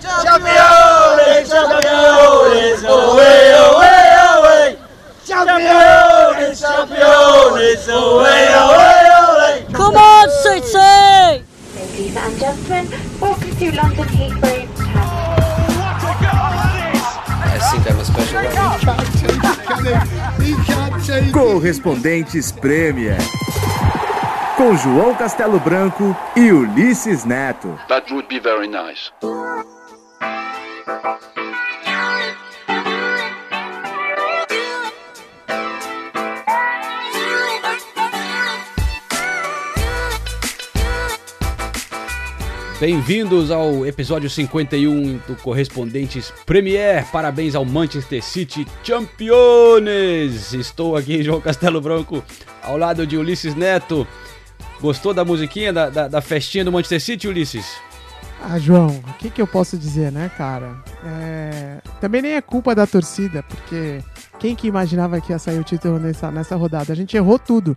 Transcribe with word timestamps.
Campeones, 0.00 1.48
campeones, 1.48 2.84
away, 2.84 3.52
away, 3.66 4.06
away. 4.34 4.78
Campeones, 5.26 6.60
campeones, 6.62 7.88
away, 7.88 8.46
away, 8.54 9.02
away. 9.18 9.66
Come 9.72 9.96
on, 9.96 10.28
say! 10.30 11.42
Ladies 11.74 12.16
and 12.16 12.38
gentlemen, 12.38 12.86
welcome 13.20 13.56
to 13.56 13.66
London 13.74 14.08
Heathrow. 14.08 14.68
Correspondentes 21.32 22.52
Premier. 22.52 23.16
Com 24.56 24.76
João 24.76 25.14
Castelo 25.14 25.58
Branco 25.60 26.16
e 26.36 26.50
Ulisses 26.52 27.24
Neto. 27.24 27.78
That 27.88 28.12
would 28.12 28.28
be 28.28 28.38
very 28.40 28.68
nice. 28.68 29.12
Bem-vindos 42.80 43.50
ao 43.50 43.84
episódio 43.84 44.30
51 44.30 45.18
do 45.26 45.34
Correspondentes 45.42 46.32
Premier. 46.46 47.04
Parabéns 47.10 47.56
ao 47.56 47.64
Manchester 47.64 48.22
City 48.22 48.64
Campeones! 48.86 50.52
Estou 50.52 50.94
aqui, 50.94 51.24
João 51.24 51.40
Castelo 51.40 51.80
Branco, 51.80 52.22
ao 52.62 52.78
lado 52.78 53.04
de 53.04 53.16
Ulisses 53.16 53.56
Neto. 53.56 54.06
Gostou 54.80 55.12
da 55.12 55.24
musiquinha, 55.24 55.72
da, 55.72 55.90
da, 55.90 56.06
da 56.06 56.20
festinha 56.20 56.64
do 56.64 56.70
Manchester 56.70 57.00
City, 57.00 57.26
Ulisses? 57.26 57.66
Ah, 58.40 58.60
João, 58.60 58.86
o 59.08 59.12
que, 59.14 59.28
que 59.28 59.42
eu 59.42 59.46
posso 59.48 59.76
dizer, 59.76 60.12
né, 60.12 60.30
cara? 60.38 60.76
É... 61.04 61.78
Também 62.00 62.22
nem 62.22 62.34
é 62.34 62.40
culpa 62.40 62.76
da 62.76 62.86
torcida, 62.86 63.42
porque 63.42 63.98
quem 64.38 64.54
que 64.54 64.68
imaginava 64.68 65.20
que 65.20 65.32
ia 65.32 65.38
sair 65.40 65.58
o 65.58 65.64
título 65.64 65.98
nessa, 65.98 66.30
nessa 66.30 66.54
rodada? 66.54 66.92
A 66.92 66.96
gente 66.96 67.16
errou 67.16 67.40
tudo. 67.40 67.76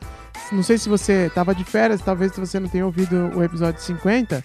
Não 0.52 0.61
sei 0.61 0.77
se 0.77 0.88
você 0.88 1.25
estava 1.25 1.55
de 1.55 1.63
férias, 1.63 2.02
talvez 2.02 2.31
você 2.38 2.59
não 2.59 2.69
tenha 2.69 2.86
ouvido 2.86 3.31
o 3.36 3.43
episódio 3.43 3.81
50, 3.81 4.43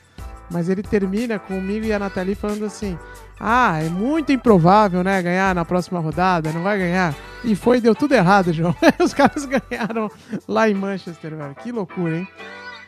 mas 0.50 0.68
ele 0.68 0.82
termina 0.82 1.38
comigo 1.38 1.86
e 1.86 1.92
a 1.92 1.98
Nathalie 1.98 2.34
falando 2.34 2.64
assim: 2.64 2.98
Ah, 3.38 3.80
é 3.82 3.88
muito 3.88 4.32
improvável, 4.32 5.02
né, 5.02 5.20
ganhar 5.22 5.54
na 5.54 5.64
próxima 5.64 6.00
rodada, 6.00 6.52
não 6.52 6.62
vai 6.62 6.78
ganhar. 6.78 7.14
E 7.44 7.54
foi, 7.54 7.80
deu 7.80 7.94
tudo 7.94 8.14
errado, 8.14 8.52
João. 8.52 8.74
Os 9.02 9.14
caras 9.14 9.44
ganharam 9.44 10.10
lá 10.48 10.68
em 10.68 10.74
Manchester, 10.74 11.36
velho. 11.36 11.54
Que 11.54 11.72
loucura, 11.72 12.18
hein? 12.18 12.28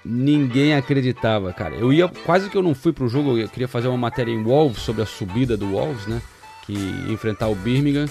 Ninguém 0.04 0.74
acreditava, 0.74 1.52
cara. 1.52 1.74
Eu 1.74 1.92
ia, 1.92 2.08
quase 2.08 2.48
que 2.48 2.56
eu 2.56 2.62
não 2.62 2.74
fui 2.74 2.92
pro 2.92 3.08
jogo, 3.08 3.36
eu 3.36 3.48
queria 3.48 3.68
fazer 3.68 3.88
uma 3.88 3.98
matéria 3.98 4.32
em 4.32 4.42
Wolves 4.42 4.78
sobre 4.80 5.02
a 5.02 5.06
subida 5.06 5.56
do 5.56 5.68
Wolves, 5.68 6.06
né? 6.06 6.22
Que 6.64 6.74
enfrentar 7.08 7.48
o 7.48 7.54
Birmingham. 7.54 8.06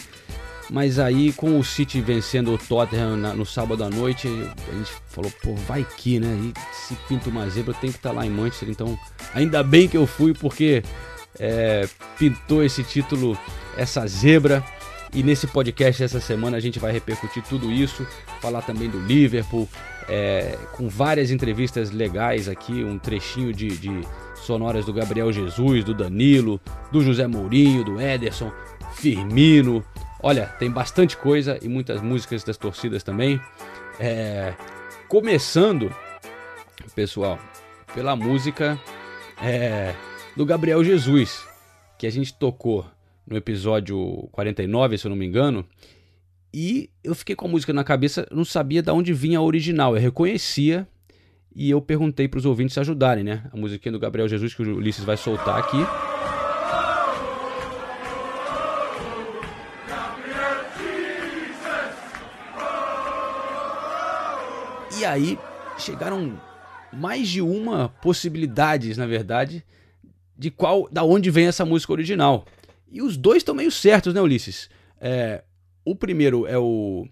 Mas 0.70 1.00
aí, 1.00 1.32
com 1.32 1.58
o 1.58 1.64
City 1.64 2.02
vencendo 2.02 2.54
o 2.54 2.58
Tottenham 2.58 3.16
na- 3.16 3.34
no 3.34 3.46
sábado 3.46 3.84
à 3.86 3.90
noite, 3.90 4.28
a 4.28 4.76
gente 4.76 4.92
falou, 5.08 5.32
pô, 5.42 5.56
vai 5.56 5.86
que, 5.98 6.20
né? 6.20 6.28
E 6.44 6.54
se 6.76 6.94
pinta 7.08 7.30
uma 7.30 7.48
zebra, 7.50 7.74
tem 7.74 7.90
que 7.90 7.98
estar 7.98 8.12
lá 8.12 8.26
em 8.26 8.30
Manchester. 8.30 8.70
Então, 8.70 9.00
ainda 9.34 9.64
bem 9.64 9.88
que 9.88 9.96
eu 9.96 10.06
fui, 10.06 10.34
porque 10.34 10.84
é, 11.40 11.88
pintou 12.18 12.64
esse 12.64 12.84
título, 12.84 13.38
essa 13.78 14.06
zebra. 14.08 14.64
E 15.14 15.24
nesse 15.24 15.48
podcast 15.48 16.04
essa 16.04 16.20
semana 16.20 16.58
a 16.58 16.60
gente 16.60 16.80
vai 16.80 16.92
repercutir 16.92 17.42
tudo 17.44 17.72
isso, 17.72 18.06
falar 18.42 18.62
também 18.62 18.90
do 18.90 19.00
Liverpool, 19.00 19.70
é, 20.10 20.58
com 20.74 20.90
várias 20.90 21.32
entrevistas 21.32 21.92
legais 21.92 22.50
aqui, 22.50 22.84
um 22.84 23.00
trechinho 23.00 23.54
de, 23.54 23.70
de 23.70 24.02
sonoras 24.36 24.86
do 24.86 24.92
Gabriel 24.92 25.32
Jesus, 25.32 25.86
do 25.86 25.94
Danilo, 25.94 26.60
do 26.92 27.02
José 27.02 27.26
Mourinho, 27.26 27.86
do 27.86 28.02
Ederson, 28.02 28.52
Firmino. 28.96 29.82
Olha, 30.22 30.48
tem 30.60 30.70
bastante 30.70 31.16
coisa 31.16 31.60
e 31.62 31.68
muitas 31.68 32.02
músicas 32.02 32.44
das 32.44 32.58
torcidas 32.58 33.04
também. 33.04 33.40
É, 34.00 34.54
começando, 35.08 35.94
pessoal, 36.96 37.40
pela 37.94 38.16
música 38.16 38.80
é, 39.42 39.94
do 40.36 40.46
Gabriel 40.46 40.84
Jesus, 40.84 41.48
que 41.98 42.08
a 42.08 42.10
gente 42.10 42.34
tocou 42.34 42.86
no 43.26 43.36
episódio 43.36 44.28
49, 44.32 44.98
se 44.98 45.06
eu 45.06 45.10
não 45.10 45.16
me 45.16 45.26
engano. 45.26 45.66
E 46.54 46.90
eu 47.04 47.14
fiquei 47.14 47.36
com 47.36 47.46
a 47.46 47.50
música 47.50 47.74
na 47.74 47.84
cabeça, 47.84 48.28
não 48.32 48.46
sabia 48.46 48.82
de 48.82 48.90
onde 48.90 49.14
vinha 49.14 49.40
a 49.40 49.42
original. 49.42 49.96
Eu 49.96 50.02
reconhecia 50.02 50.88
e 51.56 51.70
eu 51.70 51.82
perguntei 51.82 52.28
para 52.28 52.38
os 52.38 52.46
ouvintes 52.46 52.78
ajudarem, 52.78 53.24
né? 53.24 53.44
A 53.52 53.58
musiquinha 53.58 53.92
do 53.92 54.00
Gabriel 54.00 54.28
Jesus 54.28 54.54
que 54.54 54.64
o 54.64 54.78
Ulisses 54.78 55.04
vai 55.04 55.18
soltar 55.18 55.60
aqui. 55.60 55.78
E 64.98 65.06
aí 65.06 65.38
chegaram 65.78 66.40
mais 66.92 67.28
de 67.28 67.42
uma 67.42 67.90
possibilidades, 68.02 68.98
na 68.98 69.06
verdade, 69.06 69.64
de 70.36 70.50
qual, 70.50 70.88
da 70.92 71.04
onde 71.04 71.30
vem 71.30 71.48
essa 71.48 71.66
música 71.66 71.94
original. 71.94 72.46
E 72.92 73.02
os 73.02 73.16
dois 73.16 73.38
estão 73.38 73.54
meio 73.54 73.72
certos, 73.72 74.14
né, 74.14 74.22
Ulisses? 74.22 74.70
É, 75.00 75.44
o 75.86 75.96
primeiro 75.96 76.48
é 76.48 76.58
o, 76.58 77.08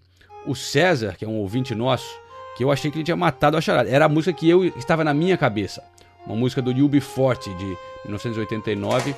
o 0.46 0.54
César, 0.54 1.14
que 1.16 1.24
é 1.24 1.28
um 1.28 1.36
ouvinte 1.36 1.74
nosso, 1.74 2.08
que 2.56 2.64
eu 2.64 2.72
achei 2.72 2.90
que 2.90 2.96
ele 2.96 3.04
tinha 3.04 3.16
matado 3.16 3.56
a 3.56 3.60
charada. 3.60 3.88
Era 3.88 4.06
a 4.06 4.08
música 4.08 4.32
que 4.32 4.48
eu 4.48 4.64
estava 4.64 5.04
na 5.04 5.14
minha 5.14 5.36
cabeça. 5.36 5.84
Uma 6.26 6.34
música 6.34 6.60
do 6.60 6.72
UB40 6.72 7.56
de 7.56 7.76
1989. 8.04 9.14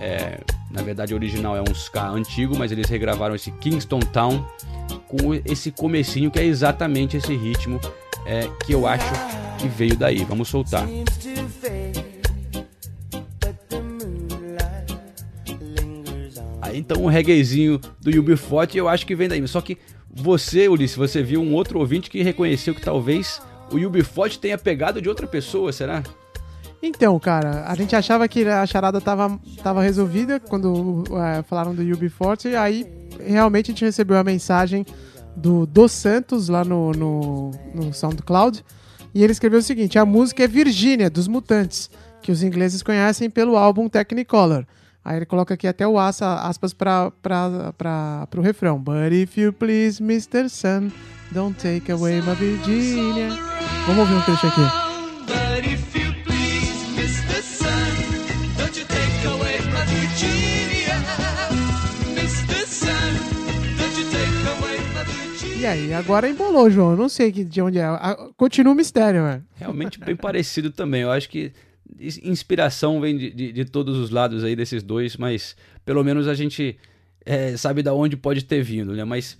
É, 0.00 0.40
na 0.70 0.82
verdade, 0.82 1.12
o 1.12 1.16
original 1.16 1.56
é 1.56 1.60
um 1.60 1.72
ska 1.72 2.08
antigo, 2.08 2.56
mas 2.58 2.72
eles 2.72 2.88
regravaram 2.88 3.34
esse 3.34 3.52
Kingston 3.52 4.00
Town 4.00 4.44
com 5.10 5.34
esse 5.44 5.72
comecinho 5.72 6.30
que 6.30 6.38
é 6.38 6.44
exatamente 6.44 7.16
esse 7.16 7.34
ritmo 7.36 7.80
é, 8.24 8.48
que 8.64 8.72
eu 8.72 8.86
acho 8.86 9.10
que 9.58 9.66
veio 9.66 9.96
daí. 9.96 10.24
Vamos 10.24 10.48
soltar. 10.48 10.86
Aí 16.62 16.78
então 16.78 17.02
o 17.02 17.08
reguezinho 17.08 17.80
do 18.00 18.10
UB40 18.10 18.76
eu 18.76 18.88
acho 18.88 19.04
que 19.04 19.16
vem 19.16 19.28
daí. 19.28 19.46
Só 19.48 19.60
que 19.60 19.76
você, 20.08 20.68
Ulisses, 20.68 20.96
você 20.96 21.22
viu 21.22 21.40
um 21.40 21.54
outro 21.54 21.80
ouvinte 21.80 22.08
que 22.08 22.22
reconheceu 22.22 22.72
que 22.72 22.80
talvez 22.80 23.42
o 23.72 23.76
UB40 23.76 24.38
tenha 24.38 24.58
pegado 24.58 25.02
de 25.02 25.08
outra 25.08 25.26
pessoa, 25.26 25.72
será? 25.72 26.02
Então, 26.82 27.18
cara, 27.18 27.64
a 27.66 27.74
gente 27.74 27.94
achava 27.94 28.26
que 28.26 28.46
a 28.46 28.64
charada 28.64 29.00
tava, 29.00 29.38
tava 29.62 29.82
resolvida 29.82 30.40
quando 30.40 31.04
é, 31.12 31.42
falaram 31.42 31.74
do 31.74 31.82
UB40, 31.82 32.54
aí 32.58 32.99
realmente 33.24 33.70
a 33.70 33.72
gente 33.72 33.84
recebeu 33.84 34.16
a 34.18 34.24
mensagem 34.24 34.84
do 35.36 35.66
Dos 35.66 35.92
Santos 35.92 36.48
lá 36.48 36.64
no, 36.64 36.92
no, 36.92 37.50
no 37.74 37.94
SoundCloud, 37.94 38.64
e 39.14 39.22
ele 39.22 39.32
escreveu 39.32 39.58
o 39.58 39.62
seguinte, 39.62 39.98
a 39.98 40.04
música 40.04 40.44
é 40.44 40.48
Virgínia, 40.48 41.10
dos 41.10 41.26
Mutantes, 41.26 41.90
que 42.22 42.30
os 42.30 42.42
ingleses 42.42 42.82
conhecem 42.82 43.28
pelo 43.28 43.56
álbum 43.56 43.88
Technicolor. 43.88 44.64
Aí 45.04 45.16
ele 45.16 45.26
coloca 45.26 45.54
aqui 45.54 45.66
até 45.66 45.86
o 45.86 45.98
aspas 45.98 46.74
para 46.74 47.10
o 48.36 48.40
refrão. 48.40 48.78
But 48.78 49.12
if 49.12 49.36
you 49.38 49.52
please, 49.52 50.02
Mr. 50.02 50.48
Sun, 50.48 50.90
don't 51.32 51.58
take 51.58 51.90
away 51.90 52.20
my 52.20 52.34
Virginia. 52.34 53.30
Vamos 53.86 54.00
ouvir 54.00 54.14
um 54.14 54.22
trecho 54.22 54.46
aqui. 54.46 54.89
E 65.60 65.66
aí, 65.66 65.92
agora 65.92 66.26
embolou, 66.26 66.70
João. 66.70 66.96
Não 66.96 67.08
sei 67.08 67.30
que, 67.30 67.44
de 67.44 67.60
onde 67.60 67.78
é. 67.78 67.86
Continua 68.34 68.72
o 68.72 68.76
mistério, 68.76 69.22
velho. 69.22 69.44
Realmente 69.56 70.00
bem 70.00 70.16
parecido 70.16 70.70
também. 70.70 71.02
Eu 71.02 71.10
acho 71.10 71.28
que 71.28 71.52
inspiração 72.22 72.98
vem 72.98 73.18
de, 73.18 73.30
de, 73.30 73.52
de 73.52 73.64
todos 73.66 73.98
os 73.98 74.08
lados 74.08 74.42
aí 74.42 74.56
desses 74.56 74.82
dois, 74.82 75.18
mas 75.18 75.54
pelo 75.84 76.02
menos 76.02 76.26
a 76.28 76.34
gente 76.34 76.78
é, 77.26 77.56
sabe 77.58 77.82
da 77.82 77.92
onde 77.92 78.16
pode 78.16 78.44
ter 78.44 78.62
vindo, 78.62 78.94
né? 78.94 79.04
Mas 79.04 79.36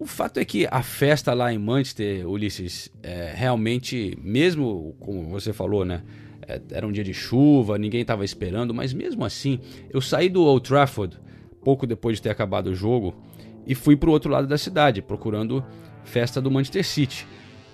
o 0.00 0.06
fato 0.06 0.40
é 0.40 0.44
que 0.44 0.66
a 0.68 0.82
festa 0.82 1.32
lá 1.32 1.52
em 1.52 1.58
Manchester, 1.58 2.28
Ulisses, 2.28 2.90
é, 3.00 3.32
realmente, 3.32 4.18
mesmo 4.20 4.96
como 4.98 5.28
você 5.28 5.52
falou, 5.52 5.84
né? 5.84 6.02
é, 6.50 6.60
era 6.72 6.86
um 6.86 6.90
dia 6.90 7.04
de 7.04 7.14
chuva, 7.14 7.78
ninguém 7.78 8.00
estava 8.00 8.24
esperando, 8.24 8.74
mas 8.74 8.92
mesmo 8.92 9.24
assim, 9.24 9.60
eu 9.90 10.00
saí 10.00 10.28
do 10.28 10.42
Old 10.42 10.66
Trafford 10.66 11.16
pouco 11.62 11.86
depois 11.86 12.16
de 12.16 12.22
ter 12.22 12.30
acabado 12.30 12.68
o 12.68 12.74
jogo 12.74 13.14
e 13.70 13.74
fui 13.76 13.94
para 13.94 14.10
o 14.10 14.12
outro 14.12 14.32
lado 14.32 14.48
da 14.48 14.58
cidade, 14.58 15.00
procurando 15.00 15.64
festa 16.04 16.40
do 16.40 16.50
Manchester 16.50 16.84
City. 16.84 17.24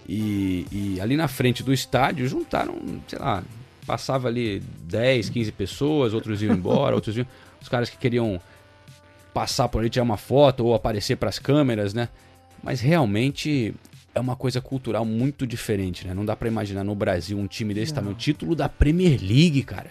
E, 0.07 0.67
e 0.71 1.01
ali 1.01 1.17
na 1.17 1.27
frente 1.27 1.63
do 1.63 1.73
estádio 1.73 2.29
juntaram, 2.29 2.77
sei 3.09 3.19
lá, 3.19 3.43
passava 3.87 4.29
ali 4.29 4.63
10, 4.83 5.31
15 5.31 5.53
pessoas, 5.53 6.13
outros 6.13 6.43
iam 6.43 6.55
embora, 6.55 6.95
outros 6.95 7.17
iam. 7.17 7.27
Os 7.63 7.69
caras 7.71 7.89
que 7.89 7.97
queriam 7.97 8.39
passar 9.33 9.71
por 9.71 9.79
ali, 9.81 9.89
tirar 9.89 10.03
uma 10.03 10.19
foto 10.19 10.67
ou 10.67 10.75
aparecer 10.75 11.17
para 11.17 11.31
as 11.31 11.39
câmeras, 11.39 11.95
né? 11.95 12.11
Mas 12.63 12.83
realmente 12.83 13.75
é 14.17 14.21
uma 14.21 14.35
coisa 14.35 14.63
cultural 14.63 15.05
muito 15.05 15.47
diferente, 15.47 16.07
né? 16.07 16.15
Não 16.15 16.25
dá 16.25 16.35
pra 16.35 16.49
imaginar 16.49 16.83
no 16.83 16.95
Brasil 16.95 17.39
um 17.39 17.47
time 17.47 17.75
desse 17.75 17.93
tamanho, 17.93 18.17
título 18.17 18.55
da 18.55 18.67
Premier 18.67 19.21
League, 19.21 19.63
cara. 19.63 19.91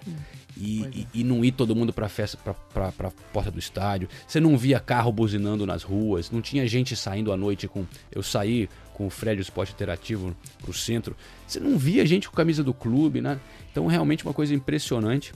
E, 0.58 0.82
e, 0.82 1.08
e 1.20 1.24
não 1.24 1.46
ir 1.46 1.52
todo 1.52 1.76
mundo 1.76 1.94
pra 1.94 2.10
festa, 2.10 2.36
pra, 2.38 2.54
pra, 2.56 2.92
pra 2.92 3.12
porta 3.32 3.52
do 3.52 3.60
estádio. 3.60 4.10
Você 4.28 4.40
não 4.40 4.58
via 4.58 4.80
carro 4.80 5.12
buzinando 5.12 5.64
nas 5.64 5.84
ruas, 5.84 6.32
não 6.32 6.42
tinha 6.42 6.66
gente 6.66 6.96
saindo 6.96 7.32
à 7.32 7.38
noite 7.38 7.68
com. 7.68 7.86
Eu 8.12 8.24
saí 8.24 8.68
com 8.96 9.06
o 9.06 9.10
Fred, 9.12 9.40
o 9.40 9.44
esporte 9.44 9.74
interativo, 9.74 10.36
pro 10.60 10.74
centro. 10.74 11.16
Você 11.46 11.60
não 11.60 11.78
via 11.78 12.04
gente 12.04 12.28
com 12.28 12.36
camisa 12.36 12.64
do 12.64 12.74
clube, 12.74 13.22
né? 13.22 13.40
Então, 13.72 13.86
realmente 13.86 14.26
uma 14.26 14.34
coisa 14.34 14.56
impressionante. 14.56 15.34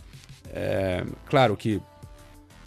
É, 0.52 1.06
claro 1.28 1.56
que 1.56 1.80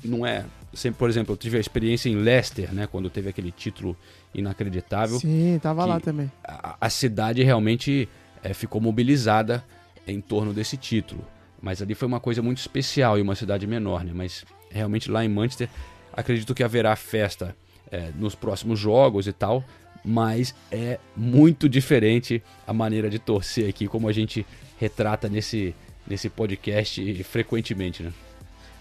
não 0.05 0.25
é. 0.25 0.45
Sempre, 0.73 0.99
por 0.99 1.11
exemplo, 1.11 1.33
eu 1.33 1.37
tive 1.37 1.57
a 1.57 1.61
experiência 1.61 2.09
em 2.09 2.15
Leicester, 2.15 2.73
né? 2.73 2.87
Quando 2.87 3.11
teve 3.11 3.29
aquele 3.29 3.51
título 3.51 3.97
inacreditável. 4.34 5.19
Sim, 5.19 5.58
tava 5.62 5.84
lá 5.84 6.00
também. 6.00 6.31
A, 6.44 6.76
a 6.81 6.90
cidade 6.90 7.43
realmente 7.43 8.08
é, 8.43 8.55
ficou 8.55 8.81
mobilizada 8.81 9.64
em 10.06 10.20
torno 10.20 10.52
desse 10.52 10.76
título. 10.76 11.25
Mas 11.61 11.81
ali 11.81 11.94
foi 11.94 12.08
uma 12.08 12.20
coisa 12.20 12.43
muito 12.43 12.58
especial 12.58 13.19
e 13.19 13.23
uma 13.23 13.34
cidade 13.34 13.67
menor, 13.67 14.05
né? 14.05 14.12
Mas 14.14 14.44
realmente 14.70 15.11
lá 15.11 15.25
em 15.25 15.29
Manchester, 15.29 15.69
acredito 16.12 16.55
que 16.55 16.64
haverá 16.64 16.96
festa 16.96 17.55
é, 17.90 18.11
nos 18.19 18.34
próximos 18.34 18.79
jogos 18.79 19.26
e 19.26 19.32
tal. 19.32 19.62
Mas 20.05 20.52
é 20.70 20.99
muito 21.17 21.69
diferente 21.69 22.43
a 22.67 22.73
maneira 22.73 23.08
de 23.08 23.20
torcer 23.20 23.69
aqui, 23.69 23.87
como 23.87 24.08
a 24.08 24.12
gente 24.12 24.44
retrata 24.81 25.29
nesse, 25.29 25.73
nesse 26.05 26.29
podcast 26.29 27.23
frequentemente, 27.23 28.02
né? 28.02 28.12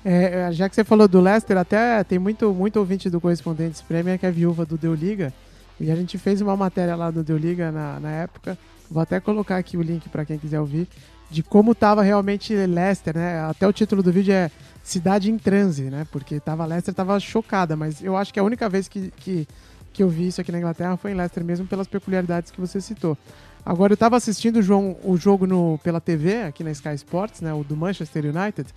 É, 0.04 0.52
já 0.52 0.68
que 0.68 0.76
você 0.76 0.84
falou 0.84 1.08
do 1.08 1.20
Leicester, 1.20 1.58
até 1.58 2.04
tem 2.04 2.18
muito, 2.18 2.54
muito 2.54 2.78
ouvinte 2.78 3.10
do 3.10 3.22
Correspondentes 3.22 3.82
Premier 3.82 4.18
que 4.18 4.26
é 4.26 4.32
viúva 4.32 4.66
do 4.66 4.78
Deu 4.78 4.94
Liga. 4.94 5.32
E 5.80 5.92
a 5.92 5.96
gente 5.96 6.18
fez 6.18 6.42
uma 6.42 6.56
matéria 6.56 6.96
lá 6.96 7.10
do 7.10 7.24
Deu 7.24 7.38
Liga 7.38 7.72
na, 7.72 8.00
na 8.00 8.12
época. 8.12 8.58
Vou 8.90 9.02
até 9.02 9.20
colocar 9.20 9.58
aqui 9.58 9.78
o 9.78 9.82
link 9.82 10.10
para 10.10 10.26
quem 10.26 10.38
quiser 10.38 10.60
ouvir. 10.60 10.88
De 11.30 11.42
como 11.42 11.74
tava 11.74 12.02
realmente 12.02 12.54
Leicester, 12.54 13.16
né? 13.16 13.40
Até 13.42 13.68
o 13.68 13.72
título 13.72 14.04
do 14.04 14.12
vídeo 14.12 14.34
é 14.34 14.52
Cidade 14.84 15.32
em 15.32 15.38
Transe, 15.38 15.84
né? 15.84 16.06
Porque 16.12 16.40
tava 16.40 16.66
Leicester 16.66 16.94
tava 16.94 17.20
chocada, 17.20 17.76
mas 17.76 18.04
eu 18.04 18.18
acho 18.18 18.34
que 18.34 18.40
a 18.40 18.44
única 18.44 18.68
vez 18.68 18.88
que, 18.88 19.12
que, 19.16 19.48
que 19.94 20.04
eu 20.04 20.10
vi 20.10 20.28
isso 20.28 20.42
aqui 20.42 20.52
na 20.52 20.58
Inglaterra 20.58 20.98
foi 20.98 21.12
em 21.12 21.16
Leicester 21.16 21.44
mesmo, 21.44 21.66
pelas 21.68 21.88
peculiaridades 21.88 22.52
que 22.52 22.60
você 22.60 22.82
citou. 22.82 23.18
Agora 23.66 23.94
eu 23.94 23.98
tava 23.98 24.18
assistindo 24.18 24.58
o, 24.58 24.62
João, 24.62 24.98
o 25.04 25.16
jogo 25.16 25.48
no, 25.48 25.80
pela 25.84 26.02
TV, 26.02 26.44
aqui 26.44 26.64
na 26.64 26.72
Sky 26.72 26.96
Sports, 26.96 27.42
né? 27.42 27.54
O 27.54 27.64
do 27.64 27.78
Manchester 27.78 28.26
United. 28.26 28.68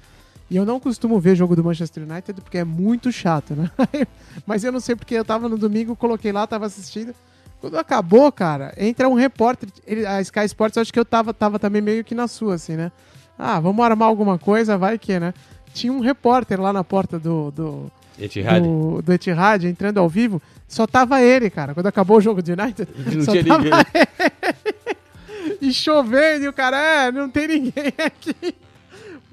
E 0.51 0.57
eu 0.57 0.65
não 0.65 0.79
costumo 0.79 1.19
ver 1.19 1.35
jogo 1.35 1.57
do 1.57 1.65
Manchester 1.65 2.03
United 2.03 2.41
porque 2.41 2.59
é 2.59 2.65
muito 2.65 3.11
chato, 3.11 3.55
né? 3.55 3.71
Mas 4.47 4.63
eu 4.63 4.71
não 4.71 4.81
sei 4.81 4.95
porque 4.95 5.15
eu 5.15 5.25
tava 5.25 5.49
no 5.49 5.57
domingo, 5.57 5.97
coloquei 5.97 6.33
lá, 6.33 6.47
tava 6.47 6.67
assistindo. 6.67 7.15
Quando 7.61 7.79
acabou, 7.79 8.31
cara, 8.31 8.75
entra 8.77 9.09
um 9.09 9.15
repórter. 9.15 9.71
Ele, 9.87 10.05
a 10.05 10.21
Sky 10.21 10.45
Sports, 10.45 10.77
eu 10.77 10.83
acho 10.83 10.93
que 10.93 10.99
eu 10.99 11.05
tava, 11.05 11.33
tava 11.33 11.59
também 11.59 11.81
meio 11.81 12.05
que 12.05 12.15
na 12.15 12.29
sua, 12.29 12.57
assim, 12.57 12.77
né? 12.77 12.93
Ah, 13.39 13.59
vamos 13.59 13.85
armar 13.85 14.07
alguma 14.07 14.39
coisa, 14.39 14.77
vai 14.77 14.99
que, 14.99 15.19
né? 15.19 15.33
Tinha 15.73 15.93
um 15.93 16.01
repórter 16.01 16.61
lá 16.61 16.73
na 16.73 16.85
porta 16.85 17.19
do, 17.19 17.51
do, 17.51 17.91
Etihad. 18.19 18.63
do, 18.63 19.03
do 19.03 19.13
Etihad 19.13 19.67
entrando 19.67 19.99
ao 19.99 20.09
vivo. 20.09 20.43
Só 20.69 20.87
tava 20.87 21.23
ele, 21.23 21.49
cara. 21.49 21.73
Quando 21.73 21.87
acabou 21.87 22.19
o 22.19 22.21
jogo 22.21 22.43
do 22.43 22.53
United, 22.53 22.87
Não 23.17 23.25
só 23.25 23.33
tinha 23.33 23.45
tava 23.45 23.65
ninguém. 23.65 23.81
e 25.61 25.73
chovendo, 25.73 26.45
e 26.45 26.49
o 26.49 26.53
cara, 26.53 26.77
é, 26.77 27.13
não 27.13 27.31
tem 27.31 27.49
ninguém 27.49 27.93
aqui. 28.05 28.55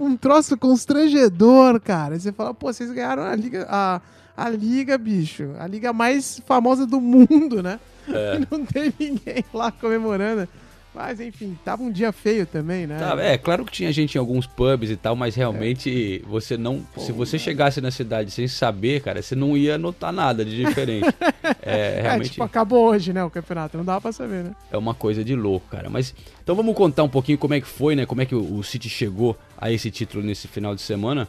Um 0.01 0.17
troço 0.17 0.57
constrangedor, 0.57 1.79
cara. 1.79 2.19
Você 2.19 2.31
fala, 2.31 2.55
pô, 2.55 2.73
vocês 2.73 2.91
ganharam 2.91 3.21
a 3.21 3.35
liga, 3.35 3.67
a, 3.69 4.01
a 4.35 4.49
liga, 4.49 4.97
bicho. 4.97 5.51
A 5.59 5.67
liga 5.67 5.93
mais 5.93 6.41
famosa 6.45 6.87
do 6.87 6.99
mundo, 6.99 7.61
né? 7.61 7.79
É. 8.07 8.37
E 8.37 8.47
não 8.49 8.65
tem 8.65 8.91
ninguém 8.99 9.45
lá 9.53 9.71
comemorando. 9.71 10.47
Mas, 10.93 11.21
enfim, 11.21 11.57
tava 11.63 11.81
um 11.83 11.91
dia 11.91 12.11
feio 12.11 12.45
também, 12.45 12.85
né? 12.85 12.99
Tá, 12.99 13.17
é, 13.23 13.37
claro 13.37 13.63
que 13.63 13.71
tinha 13.71 13.91
gente 13.93 14.15
em 14.15 14.19
alguns 14.19 14.45
pubs 14.45 14.89
e 14.89 14.97
tal, 14.97 15.15
mas 15.15 15.35
realmente 15.35 16.21
você 16.27 16.57
não. 16.57 16.85
se 16.97 17.13
você 17.13 17.39
chegasse 17.39 17.79
na 17.79 17.91
cidade 17.91 18.29
sem 18.29 18.45
saber, 18.45 19.01
cara, 19.01 19.21
você 19.21 19.33
não 19.33 19.55
ia 19.55 19.77
notar 19.77 20.11
nada 20.11 20.43
de 20.43 20.55
diferente. 20.57 21.07
É, 21.63 21.99
É, 21.99 22.01
realmente 22.01 22.31
tipo, 22.31 22.43
acabou 22.43 22.89
hoje, 22.89 23.13
né, 23.13 23.23
o 23.23 23.29
campeonato. 23.29 23.77
Não 23.77 23.85
dava 23.85 24.01
pra 24.01 24.11
saber, 24.11 24.43
né? 24.43 24.55
é 24.71 24.77
uma 24.77 24.93
coisa 24.93 25.23
de 25.23 25.35
louco, 25.35 25.67
cara. 25.69 25.89
Mas 25.89 26.13
então 26.43 26.55
vamos 26.55 26.75
contar 26.75 27.03
um 27.03 27.09
pouquinho 27.09 27.37
como 27.37 27.53
é 27.53 27.61
que 27.61 27.67
foi, 27.67 27.95
né? 27.95 28.05
Como 28.05 28.21
é 28.21 28.25
que 28.25 28.33
o, 28.33 28.57
o 28.57 28.63
City 28.63 28.89
chegou 28.89 29.37
a 29.57 29.71
esse 29.71 29.91
título 29.91 30.23
nesse 30.23 30.47
final 30.47 30.73
de 30.75 30.81
semana. 30.81 31.27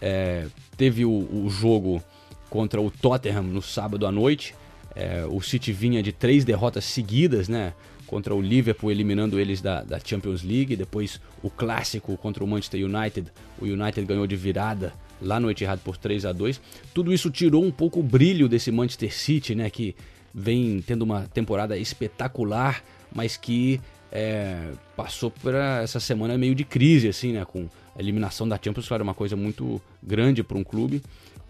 É, 0.00 0.46
teve 0.76 1.04
o, 1.04 1.10
o 1.10 1.48
jogo 1.50 2.02
contra 2.48 2.80
o 2.80 2.90
Tottenham 2.90 3.42
no 3.42 3.60
sábado 3.62 4.06
à 4.06 4.12
noite. 4.12 4.54
É, 4.94 5.24
o 5.28 5.40
City 5.42 5.72
vinha 5.72 6.02
de 6.02 6.12
três 6.12 6.44
derrotas 6.44 6.84
seguidas, 6.84 7.48
né? 7.48 7.72
Contra 8.14 8.32
o 8.32 8.40
Liverpool, 8.40 8.92
eliminando 8.92 9.40
eles 9.40 9.60
da, 9.60 9.82
da 9.82 9.98
Champions 9.98 10.44
League. 10.44 10.76
Depois 10.76 11.20
o 11.42 11.50
clássico 11.50 12.16
contra 12.16 12.44
o 12.44 12.46
Manchester 12.46 12.80
United. 12.86 13.26
O 13.60 13.64
United 13.64 14.06
ganhou 14.06 14.24
de 14.24 14.36
virada 14.36 14.92
lá 15.20 15.40
no 15.40 15.50
Etihad 15.50 15.80
por 15.80 15.96
3 15.96 16.24
a 16.24 16.30
2 16.32 16.60
Tudo 16.94 17.12
isso 17.12 17.28
tirou 17.28 17.64
um 17.64 17.72
pouco 17.72 17.98
o 17.98 18.04
brilho 18.04 18.48
desse 18.48 18.70
Manchester 18.70 19.12
City, 19.12 19.56
né? 19.56 19.68
Que 19.68 19.96
vem 20.32 20.80
tendo 20.86 21.02
uma 21.02 21.22
temporada 21.22 21.76
espetacular, 21.76 22.84
mas 23.12 23.36
que 23.36 23.80
é, 24.12 24.70
passou 24.96 25.28
por 25.28 25.52
essa 25.52 25.98
semana 25.98 26.38
meio 26.38 26.54
de 26.54 26.62
crise, 26.62 27.08
assim, 27.08 27.32
né? 27.32 27.44
Com 27.44 27.68
a 27.96 28.00
eliminação 28.00 28.46
da 28.48 28.56
Champions, 28.64 28.86
claro, 28.86 29.02
uma 29.02 29.12
coisa 29.14 29.34
muito 29.34 29.82
grande 30.00 30.44
para 30.44 30.56
um 30.56 30.62
clube. 30.62 31.02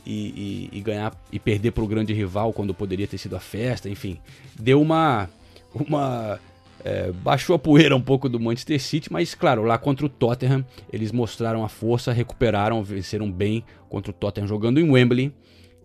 E, 0.06 0.68
e- 0.72 0.78
e 0.78 0.80
ganhar 0.80 1.14
e 1.30 1.38
perder 1.38 1.72
para 1.72 1.84
o 1.84 1.86
grande 1.86 2.14
rival 2.14 2.54
quando 2.54 2.72
poderia 2.72 3.06
ter 3.06 3.18
sido 3.18 3.36
a 3.36 3.40
festa, 3.40 3.86
enfim, 3.86 4.18
deu 4.58 4.80
uma 4.80 5.28
uma 5.74 6.38
é, 6.84 7.10
baixou 7.10 7.56
a 7.56 7.58
poeira 7.58 7.96
um 7.96 8.00
pouco 8.00 8.28
do 8.28 8.38
Manchester 8.38 8.80
City, 8.80 9.12
mas 9.12 9.34
claro, 9.34 9.62
lá 9.62 9.78
contra 9.78 10.04
o 10.04 10.08
Tottenham 10.08 10.64
eles 10.92 11.10
mostraram 11.10 11.64
a 11.64 11.68
força, 11.68 12.12
recuperaram, 12.12 12.82
venceram 12.84 13.30
bem 13.30 13.64
contra 13.88 14.10
o 14.10 14.14
Tottenham 14.14 14.46
jogando 14.46 14.78
em 14.78 14.90
Wembley 14.90 15.32